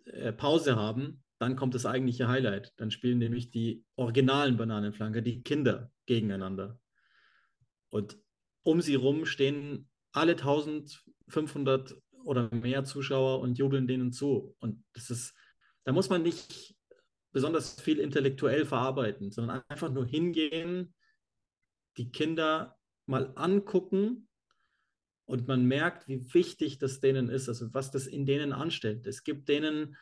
äh, 0.05 0.33
Pause 0.33 0.77
haben, 0.77 1.23
dann 1.39 1.57
kommt 1.57 1.75
das 1.75 1.87
eigentliche 1.87 2.29
Highlight. 2.29 2.75
Dann 2.77 2.91
spielen 2.91 3.19
nämlich 3.19 3.51
die 3.51 3.85
originalen 3.97 4.57
Bananenflanker, 4.57 5.23
die 5.23 5.43
Kinder, 5.43 5.91
gegeneinander. 6.05 6.79
Und 7.91 8.19
um 8.69 8.83
sie 8.83 8.97
rum 8.97 9.25
stehen 9.25 9.89
alle 10.13 10.33
1500 10.33 11.97
oder 12.25 12.55
mehr 12.55 12.85
Zuschauer 12.85 13.41
und 13.41 13.57
jubeln 13.57 13.87
denen 13.87 14.13
zu. 14.13 14.55
Und 14.59 14.85
das 14.93 15.09
ist, 15.09 15.35
da 15.85 15.93
muss 15.93 16.11
man 16.11 16.23
nicht 16.23 16.77
besonders 17.33 17.81
viel 17.81 17.99
intellektuell 17.99 18.67
verarbeiten, 18.67 19.31
sondern 19.31 19.63
einfach 19.69 19.91
nur 19.91 20.05
hingehen, 20.05 20.93
die 21.97 22.13
Kinder 22.13 22.77
mal 23.07 23.33
angucken 23.37 24.29
und 25.25 25.49
man 25.49 25.65
merkt, 25.65 26.07
wie 26.07 26.35
wichtig 26.35 26.79
das 26.79 27.01
denen 27.01 27.31
ist, 27.31 27.49
also 27.49 27.73
was 27.73 27.91
das 27.91 28.07
in 28.07 28.27
denen 28.27 28.53
anstellt. 28.53 29.07
Es 29.07 29.25
gibt 29.25 29.49
denen 29.49 29.97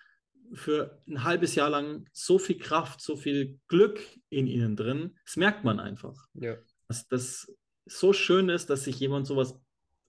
für 0.55 1.01
ein 1.07 1.23
halbes 1.23 1.55
Jahr 1.55 1.71
lang 1.71 2.09
so 2.13 2.41
viel 2.41 2.59
Kraft, 2.59 3.01
so 3.01 3.17
viel 3.17 3.61
Glück 3.69 4.01
in 4.29 4.49
ihnen 4.49 4.75
drin. 4.75 5.17
Das 5.25 5.37
merkt 5.37 5.63
man 5.63 5.79
einfach. 5.79 6.17
Ja. 6.35 6.57
Dass 6.89 7.07
das 7.07 7.47
so 7.87 8.13
schön 8.13 8.49
ist, 8.49 8.69
dass 8.69 8.85
sich 8.85 8.99
jemand 9.01 9.27
sowas 9.27 9.59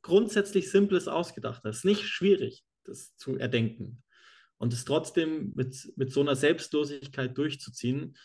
grundsätzlich 0.02 0.70
Simples 0.70 1.08
ausgedacht 1.08 1.64
hat. 1.64 1.72
Es 1.72 1.80
ist 1.80 1.86
nicht 1.86 2.04
schwierig, 2.04 2.64
das 2.84 3.16
zu 3.16 3.38
erdenken. 3.38 4.04
Und 4.58 4.74
es 4.74 4.86
trotzdem 4.86 5.54
mit, 5.56 5.94
mit 5.96 6.12
so 6.12 6.22
einer 6.22 6.36
Selbstlosigkeit 6.36 7.38
durchzuziehen, 7.38 8.18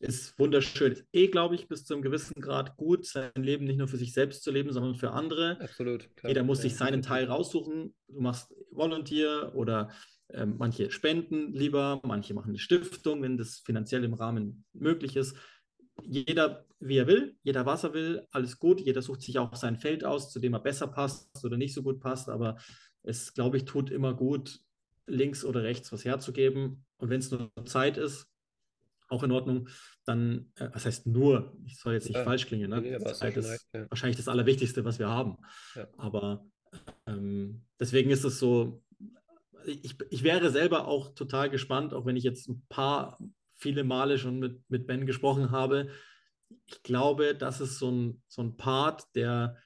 ist 0.00 0.38
wunderschön. 0.38 0.92
Ist 0.92 1.06
eh, 1.12 1.28
glaube 1.28 1.54
ich, 1.54 1.68
bis 1.68 1.84
zu 1.84 1.94
einem 1.94 2.02
gewissen 2.02 2.40
Grad 2.40 2.76
gut, 2.76 3.06
sein 3.06 3.30
Leben 3.36 3.64
nicht 3.64 3.78
nur 3.78 3.88
für 3.88 3.96
sich 3.96 4.12
selbst 4.12 4.42
zu 4.42 4.50
leben, 4.50 4.72
sondern 4.72 4.96
für 4.96 5.12
andere. 5.12 5.60
Absolut. 5.60 6.14
Klar. 6.16 6.30
Jeder 6.30 6.42
muss 6.42 6.62
sich 6.62 6.74
seinen. 6.76 7.02
Teil 7.02 7.26
raussuchen. 7.26 7.94
Du 8.08 8.20
machst 8.20 8.54
Volunteer 8.70 9.52
oder 9.54 9.90
ähm, 10.30 10.56
manche 10.58 10.90
spenden 10.90 11.52
lieber, 11.52 12.00
manche 12.02 12.34
machen 12.34 12.50
eine 12.50 12.58
Stiftung, 12.58 13.22
wenn 13.22 13.36
das 13.36 13.58
finanziell 13.58 14.04
im 14.04 14.14
Rahmen 14.14 14.64
möglich 14.72 15.16
ist. 15.16 15.36
Jeder, 16.02 16.64
wie 16.80 16.98
er 16.98 17.06
will, 17.06 17.36
jeder, 17.42 17.66
was 17.66 17.84
er 17.84 17.94
will, 17.94 18.26
alles 18.30 18.58
gut. 18.58 18.80
Jeder 18.80 19.00
sucht 19.02 19.22
sich 19.22 19.38
auch 19.38 19.54
sein 19.54 19.76
Feld 19.76 20.04
aus, 20.04 20.30
zu 20.30 20.40
dem 20.40 20.54
er 20.54 20.60
besser 20.60 20.86
passt 20.88 21.44
oder 21.44 21.56
nicht 21.56 21.74
so 21.74 21.82
gut 21.82 22.00
passt. 22.00 22.28
Aber 22.28 22.56
es, 23.02 23.32
glaube 23.34 23.56
ich, 23.56 23.64
tut 23.64 23.90
immer 23.90 24.14
gut, 24.14 24.60
links 25.06 25.44
oder 25.44 25.62
rechts 25.62 25.92
was 25.92 26.04
herzugeben. 26.04 26.84
Und 26.96 27.10
wenn 27.10 27.20
es 27.20 27.30
nur 27.30 27.50
Zeit 27.66 27.96
ist, 27.96 28.26
auch 29.08 29.22
in 29.22 29.30
Ordnung, 29.32 29.68
dann, 30.04 30.50
äh, 30.56 30.68
was 30.72 30.86
heißt 30.86 31.06
nur, 31.06 31.56
ich 31.64 31.78
soll 31.78 31.94
jetzt 31.94 32.08
nicht 32.08 32.16
Ja. 32.16 32.24
falsch 32.24 32.46
klingen, 32.46 32.70
ne? 32.70 32.80
Nee, 32.80 32.98
Zeit 33.12 33.36
ist 33.36 33.50
recht, 33.50 33.66
ja. 33.72 33.88
wahrscheinlich 33.90 34.16
das 34.16 34.28
Allerwichtigste, 34.28 34.84
was 34.84 34.98
wir 34.98 35.08
haben. 35.08 35.36
Ja. 35.74 35.86
Aber 35.98 36.46
ähm, 37.06 37.62
deswegen 37.78 38.10
ist 38.10 38.24
es 38.24 38.38
so, 38.38 38.82
ich, 39.66 39.96
ich 40.10 40.22
wäre 40.22 40.50
selber 40.50 40.88
auch 40.88 41.14
total 41.14 41.50
gespannt, 41.50 41.94
auch 41.94 42.06
wenn 42.06 42.16
ich 42.16 42.24
jetzt 42.24 42.48
ein 42.48 42.64
paar, 42.68 43.18
viele 43.56 43.84
Male 43.84 44.18
schon 44.18 44.38
mit, 44.38 44.62
mit 44.68 44.86
Ben 44.86 45.06
gesprochen 45.06 45.50
habe. 45.50 45.88
Ich 46.66 46.82
glaube, 46.82 47.34
das 47.34 47.60
ist 47.60 47.78
so 47.78 47.90
ein, 47.90 48.22
so 48.28 48.42
ein 48.42 48.56
Part, 48.56 49.04
der, 49.14 49.56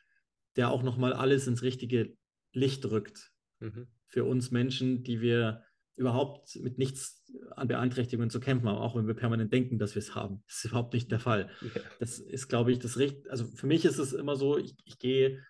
der 0.57 0.71
auch 0.71 0.83
nochmal 0.83 1.13
alles 1.13 1.47
ins 1.47 1.63
richtige 1.63 2.17
Licht 2.53 2.85
rückt 2.87 3.33
Mhm. 3.61 3.89
für 4.07 4.23
uns 4.25 4.53
Menschen, 4.53 5.03
die 5.03 5.21
wir 5.21 5.65
überhaupt 5.97 6.55
mit 6.63 6.79
nichts 6.79 7.25
an 7.57 7.67
Beeinträchtigungen 7.67 8.31
zu 8.31 8.39
kämpfen 8.39 8.69
haben, 8.69 8.79
auch 8.79 8.95
wenn 8.95 9.09
wir 9.09 9.15
permanent 9.15 9.53
denken, 9.53 9.79
dass 9.81 9.97
wir 9.97 10.01
es 10.01 10.15
haben. 10.15 10.45
Das 10.47 10.59
ist 10.59 10.65
überhaupt 10.67 10.95
nicht 10.95 11.11
der 11.11 11.19
Fall. 11.19 11.51
Ja. 11.61 11.81
Das 11.99 12.21
ist, 12.21 12.47
glaube 12.47 12.71
ich, 12.71 12.79
das 12.79 12.99
Recht. 12.99 13.29
Also 13.29 13.47
für 13.49 13.67
mich 13.67 13.85
ist 13.85 13.99
es 13.99 14.13
immer 14.13 14.37
so, 14.37 14.57
ich, 14.59 14.77
ich 14.85 14.99
gehe, 15.01 15.43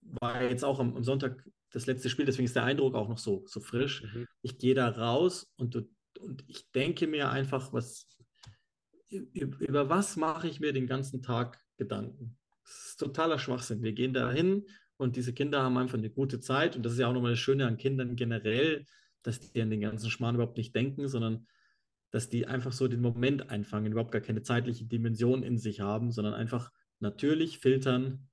war 0.00 0.42
jetzt 0.42 0.64
auch 0.64 0.80
am, 0.80 0.96
am 0.96 1.04
Sonntag 1.04 1.44
das 1.70 1.84
letzte 1.84 2.08
Spiel, 2.08 2.24
deswegen 2.24 2.46
ist 2.46 2.56
der 2.56 2.64
Eindruck 2.64 2.94
auch 2.94 3.10
noch 3.10 3.18
so, 3.18 3.42
so 3.46 3.60
frisch. 3.60 4.02
Mhm. 4.04 4.26
Ich 4.40 4.56
gehe 4.58 4.74
da 4.74 4.88
raus 4.88 5.52
und, 5.56 5.74
du- 5.74 5.90
und 6.24 6.44
ich 6.48 6.70
denke 6.72 7.06
mir 7.06 7.30
einfach, 7.30 7.72
was, 7.72 8.08
über, 9.08 9.88
was 9.88 10.16
mache 10.16 10.48
ich 10.48 10.60
mir 10.60 10.72
den 10.72 10.86
ganzen 10.86 11.22
Tag 11.22 11.60
Gedanken? 11.76 12.36
Das 12.64 12.88
ist 12.88 13.00
totaler 13.00 13.38
Schwachsinn. 13.38 13.82
Wir 13.82 13.92
gehen 13.92 14.14
da 14.14 14.30
hin 14.30 14.66
und 14.96 15.16
diese 15.16 15.32
Kinder 15.32 15.62
haben 15.62 15.76
einfach 15.76 15.98
eine 15.98 16.10
gute 16.10 16.40
Zeit. 16.40 16.76
Und 16.76 16.84
das 16.84 16.94
ist 16.94 16.98
ja 16.98 17.08
auch 17.08 17.12
nochmal 17.12 17.32
das 17.32 17.40
Schöne 17.40 17.66
an 17.66 17.76
Kindern 17.76 18.16
generell, 18.16 18.86
dass 19.22 19.52
die 19.52 19.60
an 19.60 19.70
den 19.70 19.80
ganzen 19.80 20.10
Schmarrn 20.10 20.36
überhaupt 20.36 20.56
nicht 20.56 20.74
denken, 20.74 21.08
sondern 21.08 21.46
dass 22.10 22.28
die 22.28 22.46
einfach 22.46 22.72
so 22.72 22.86
den 22.86 23.00
Moment 23.00 23.50
einfangen, 23.50 23.90
überhaupt 23.90 24.12
gar 24.12 24.20
keine 24.20 24.42
zeitliche 24.42 24.84
Dimension 24.84 25.42
in 25.42 25.58
sich 25.58 25.80
haben, 25.80 26.12
sondern 26.12 26.34
einfach 26.34 26.70
natürlich 27.00 27.58
filtern, 27.58 28.28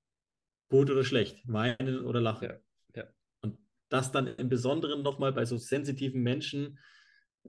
gut 0.70 0.90
oder 0.90 1.04
schlecht, 1.04 1.42
weinen 1.48 2.06
oder 2.06 2.22
lachen. 2.22 2.48
Ja, 2.48 2.58
ja. 2.96 3.04
Und 3.42 3.58
das 3.90 4.12
dann 4.12 4.28
im 4.28 4.50
Besonderen 4.50 5.02
nochmal 5.02 5.34
bei 5.34 5.46
so 5.46 5.58
sensitiven 5.58 6.22
Menschen 6.22 6.78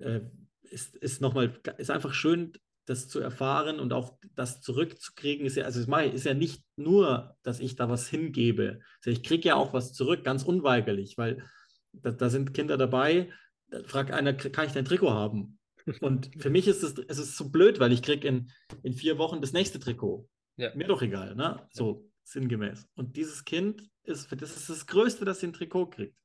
äh, 0.00 0.20
ist, 0.62 0.96
ist 0.96 1.20
nochmal, 1.20 1.60
ist 1.78 1.90
einfach 1.90 2.14
schön, 2.14 2.52
das 2.86 3.08
zu 3.08 3.20
erfahren 3.20 3.78
und 3.78 3.92
auch 3.92 4.18
das 4.34 4.60
zurückzukriegen, 4.60 5.46
ist 5.46 5.56
ja, 5.56 5.64
also 5.64 5.80
ich- 5.80 6.14
ist 6.14 6.24
ja 6.24 6.34
nicht 6.34 6.64
nur, 6.76 7.36
dass 7.42 7.60
ich 7.60 7.76
da 7.76 7.88
was 7.88 8.08
hingebe. 8.08 8.80
Also 8.98 9.10
ich 9.10 9.22
kriege 9.22 9.48
ja 9.48 9.54
auch 9.54 9.72
was 9.72 9.92
zurück, 9.92 10.24
ganz 10.24 10.42
unweigerlich, 10.42 11.16
weil 11.16 11.44
da, 11.92 12.10
da 12.10 12.28
sind 12.28 12.54
Kinder 12.54 12.76
dabei, 12.76 13.30
da 13.68 13.82
fragt 13.84 14.10
einer, 14.10 14.32
kann 14.34 14.66
ich 14.66 14.72
dein 14.72 14.84
Trikot 14.84 15.10
haben? 15.10 15.58
Und 16.00 16.30
für 16.38 16.50
mich 16.50 16.66
ist 16.66 16.82
es, 16.82 16.94
es 17.08 17.18
ist 17.18 17.36
so 17.36 17.50
blöd, 17.50 17.78
weil 17.80 17.92
ich 17.92 18.02
kriege 18.02 18.26
in, 18.26 18.50
in 18.82 18.92
vier 18.94 19.18
Wochen 19.18 19.40
das 19.40 19.52
nächste 19.52 19.78
Trikot. 19.78 20.28
Ja. 20.56 20.74
Mir 20.74 20.86
doch 20.88 21.02
egal, 21.02 21.34
ne? 21.34 21.66
So 21.72 22.08
sinngemäß. 22.24 22.88
Und 22.94 23.16
dieses 23.16 23.44
Kind 23.44 23.88
ist, 24.04 24.30
das 24.32 24.56
ist 24.56 24.68
das 24.70 24.86
Größte, 24.86 25.24
das 25.24 25.42
ein 25.42 25.52
Trikot 25.52 25.86
kriegt. 25.86 26.16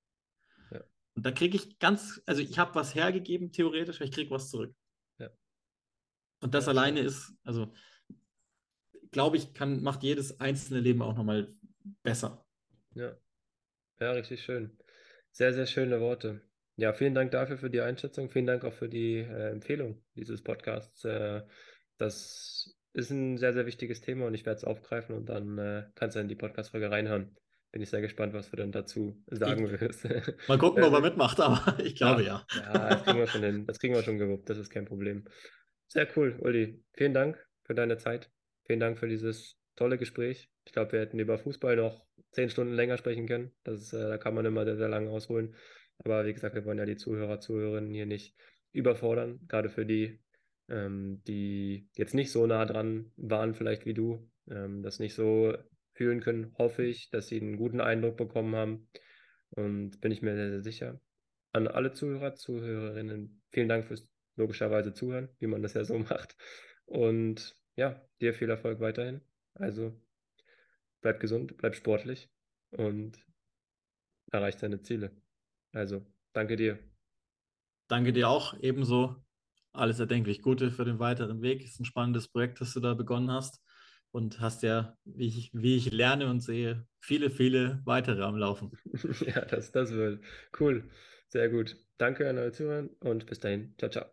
Und 1.18 1.26
da 1.26 1.32
kriege 1.32 1.58
ich 1.58 1.80
ganz, 1.80 2.22
also 2.28 2.44
ich 2.44 2.60
habe 2.60 2.76
was 2.76 2.94
hergegeben, 2.94 3.52
theoretisch, 3.52 3.96
aber 3.96 4.06
ich 4.06 4.12
kriege 4.12 4.30
was 4.30 4.52
zurück. 4.52 4.76
Ja. 5.18 5.32
Und 6.42 6.54
das 6.54 6.66
Ja, 6.66 6.72
alleine 6.74 7.00
ist, 7.00 7.34
also 7.44 7.74
glaube 9.10 9.38
ich, 9.38 9.56
kann, 9.56 9.82
macht 9.82 10.04
jedes 10.04 10.40
einzelne 10.40 10.80
Leben 10.80 11.02
auch 11.02 11.16
nochmal 11.16 11.56
besser. 12.04 12.46
Ja. 12.94 13.18
Ja, 14.00 14.12
richtig 14.12 14.44
schön. 14.44 14.78
Sehr, 15.32 15.56
sehr 15.56 15.66
schöne 15.66 16.00
Worte. 16.02 16.44
Ja, 16.76 16.94
vielen 16.94 17.16
Dank 17.16 17.32
dafür 17.32 17.58
für 17.58 17.72
die 17.72 17.82
Einschätzung. 17.82 18.30
Vielen 18.30 18.46
Dank 18.46 18.64
auch 18.64 18.74
für 18.74 18.88
die 18.88 19.16
äh, 19.16 19.50
Empfehlung 19.50 20.04
dieses 20.14 20.44
Podcasts. 20.44 21.04
Äh, 21.04 21.42
das 21.98 22.78
ist 22.94 23.10
ein 23.10 23.40
sehr, 23.40 23.54
sehr 23.54 23.66
wichtiges 23.66 24.02
Thema 24.02 24.28
und 24.28 24.36
ich 24.36 24.46
werde 24.46 24.58
es 24.58 24.66
aufgreifen 24.66 25.16
und 25.16 25.30
dann 25.30 25.58
äh, 25.58 25.88
kannst 25.96 26.16
du 26.16 26.20
in 26.20 26.28
die 26.28 26.36
Podcast-Folge 26.36 26.92
reinhören. 26.92 27.36
Bin 27.72 27.82
ich 27.82 27.90
sehr 27.90 28.02
gespannt, 28.02 28.34
was 28.34 28.50
du 28.50 28.56
dann 28.56 28.72
dazu 28.72 29.22
sagen 29.28 29.70
wirst. 29.70 30.06
Mal 30.48 30.58
gucken, 30.58 30.84
ob 30.84 30.94
er 30.94 31.02
Sehr, 31.02 31.10
mitmacht, 31.10 31.40
aber 31.40 31.80
ich 31.84 31.96
glaube 31.96 32.24
ja. 32.24 32.46
Ja, 32.56 32.90
das 32.90 33.04
kriegen 33.04 33.20
wir 33.20 33.28
schon 33.28 33.44
hin. 33.44 33.66
Das 33.66 33.80
kriegen 33.80 33.94
wir 33.94 34.04
schon 34.04 34.18
gewuppt. 34.18 34.50
Das 34.50 34.58
ist 34.58 34.70
kein 34.70 34.86
Problem. 34.86 35.26
Sehr 35.88 36.08
cool, 36.16 36.38
Uli. 36.40 36.84
Vielen 36.94 37.14
Dank 37.14 37.38
für 37.64 37.76
deine 37.76 37.98
Zeit. 37.98 38.30
Vielen 38.66 38.80
Dank 38.80 38.98
für 38.98 39.08
dieses 39.08 39.58
tolle 39.76 39.98
Gespräch. 39.98 40.50
Ich 40.66 40.74
glaube, 40.74 40.94
wir 40.94 41.00
hätten 41.02 41.20
über 41.20 41.38
Fußball 41.38 41.76
noch 41.76 42.06
zehn 42.32 42.50
Stunden 42.50 42.74
länger 42.74 42.98
sprechen 42.98 43.28
können. 43.28 43.52
Das 43.64 43.82
ist, 43.82 43.94
äh, 43.94 44.10
da 44.10 44.18
kann 44.18 44.34
man 44.34 44.46
immer 44.46 44.66
sehr, 44.66 44.78
sehr 44.78 44.90
lange 44.90 45.10
ausholen. 45.10 45.56
Aber 46.00 46.26
wie 46.26 46.34
gesagt, 46.34 46.56
wir 46.56 46.66
wollen 46.66 46.78
ja 46.78 46.86
die 46.86 46.98
Zuhörer, 46.98 47.40
Zuhörerinnen 47.40 47.94
hier 47.94 48.06
nicht 48.06 48.36
überfordern. 48.72 49.40
Gerade 49.48 49.70
für 49.70 49.86
die, 49.86 50.20
ähm, 50.70 51.22
die 51.28 51.88
jetzt 51.96 52.14
nicht 52.14 52.32
so 52.32 52.46
nah 52.48 52.66
dran 52.66 53.12
waren, 53.16 53.56
vielleicht 53.56 53.86
wie 53.86 53.94
du, 53.94 54.30
ähm, 54.50 54.84
das 54.84 55.00
nicht 55.00 55.16
so 55.16 55.54
fühlen 55.98 56.22
können, 56.22 56.56
hoffe 56.58 56.84
ich, 56.84 57.10
dass 57.10 57.28
sie 57.28 57.42
einen 57.42 57.58
guten 57.58 57.82
Eindruck 57.82 58.18
bekommen 58.18 58.56
haben. 58.56 58.90
Und 59.52 60.00
bin 60.02 60.12
ich 60.12 60.22
mir 60.22 60.36
sehr, 60.36 60.50
sehr 60.50 60.62
sicher. 60.62 61.02
An 61.54 61.68
alle 61.68 61.94
Zuhörer, 61.94 62.36
Zuhörerinnen, 62.36 63.42
vielen 63.52 63.70
Dank 63.70 63.86
fürs 63.86 64.08
logischerweise 64.36 64.94
Zuhören, 64.94 65.30
wie 65.40 65.48
man 65.48 65.62
das 65.62 65.74
ja 65.74 65.84
so 65.84 65.98
macht. 66.00 66.36
Und 66.86 67.56
ja, 67.76 68.02
dir 68.22 68.34
viel 68.34 68.50
Erfolg 68.50 68.80
weiterhin. 68.80 69.22
Also 69.54 70.00
bleib 71.02 71.20
gesund, 71.20 71.58
bleib 71.58 71.76
sportlich 71.76 72.30
und 72.72 73.18
erreich 74.32 74.58
deine 74.58 74.82
Ziele. 74.82 75.12
Also 75.72 76.06
Danke 76.38 76.56
dir. 76.56 76.78
Danke 77.88 78.14
dir 78.14 78.30
auch. 78.30 78.54
Ebenso 78.60 79.16
alles 79.72 80.00
erdenklich 80.00 80.44
Gute 80.44 80.70
für 80.70 80.86
den 80.86 81.00
weiteren 81.00 81.42
Weg. 81.42 81.64
Ist 81.64 81.80
ein 81.80 81.86
spannendes 81.86 82.28
Projekt, 82.28 82.62
das 82.62 82.76
du 82.76 82.80
da 82.80 82.94
begonnen 82.94 83.32
hast 83.32 83.60
und 84.18 84.42
hast 84.42 84.64
ja, 84.64 84.98
wie 85.06 85.28
ich, 85.28 85.52
wie 85.54 85.78
ich 85.78 85.92
lerne 85.92 86.28
und 86.28 86.40
sehe, 86.40 86.88
viele, 87.00 87.30
viele 87.30 87.82
weitere 87.86 88.24
am 88.24 88.36
Laufen. 88.36 88.72
ja, 89.26 89.42
das, 89.46 89.72
das 89.72 89.92
wird 89.92 90.22
cool. 90.60 90.86
Sehr 91.28 91.50
gut. 91.50 91.78
Danke 92.00 92.28
an 92.28 92.40
eure 92.40 92.52
Zuhörer 92.52 92.90
und 93.02 93.28
bis 93.28 93.40
dahin. 93.40 93.76
Ciao, 93.78 93.92
ciao. 93.92 94.06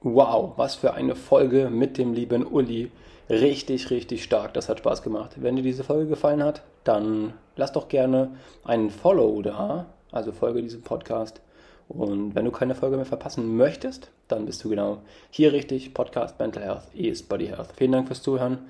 Wow, 0.00 0.56
was 0.56 0.74
für 0.74 0.94
eine 0.94 1.14
Folge 1.14 1.68
mit 1.68 1.98
dem 1.98 2.14
lieben 2.14 2.46
Uli. 2.46 2.90
Richtig, 3.28 3.90
richtig 3.90 4.24
stark. 4.24 4.54
Das 4.54 4.70
hat 4.70 4.78
Spaß 4.78 5.02
gemacht. 5.02 5.32
Wenn 5.36 5.56
dir 5.56 5.62
diese 5.62 5.84
Folge 5.84 6.08
gefallen 6.08 6.42
hat, 6.42 6.62
dann 6.84 7.34
lass 7.56 7.72
doch 7.72 7.88
gerne 7.88 8.36
einen 8.64 8.88
Follow 8.88 9.42
da. 9.42 9.92
Also 10.12 10.32
folge 10.32 10.62
diesem 10.62 10.82
Podcast. 10.82 11.42
Und 11.88 12.34
wenn 12.34 12.46
du 12.46 12.50
keine 12.50 12.74
Folge 12.74 12.96
mehr 12.96 13.04
verpassen 13.04 13.54
möchtest, 13.58 14.10
dann 14.28 14.46
bist 14.46 14.64
du 14.64 14.70
genau 14.70 15.02
hier 15.30 15.52
richtig. 15.52 15.92
Podcast 15.92 16.38
Mental 16.38 16.62
Health 16.62 16.94
is 16.94 17.22
Body 17.22 17.48
Health. 17.48 17.74
Vielen 17.76 17.92
Dank 17.92 18.06
fürs 18.06 18.22
Zuhören. 18.22 18.60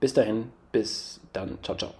Bis 0.00 0.14
dahin, 0.14 0.50
bis 0.72 1.20
dann. 1.32 1.58
Ciao, 1.62 1.76
ciao. 1.76 1.92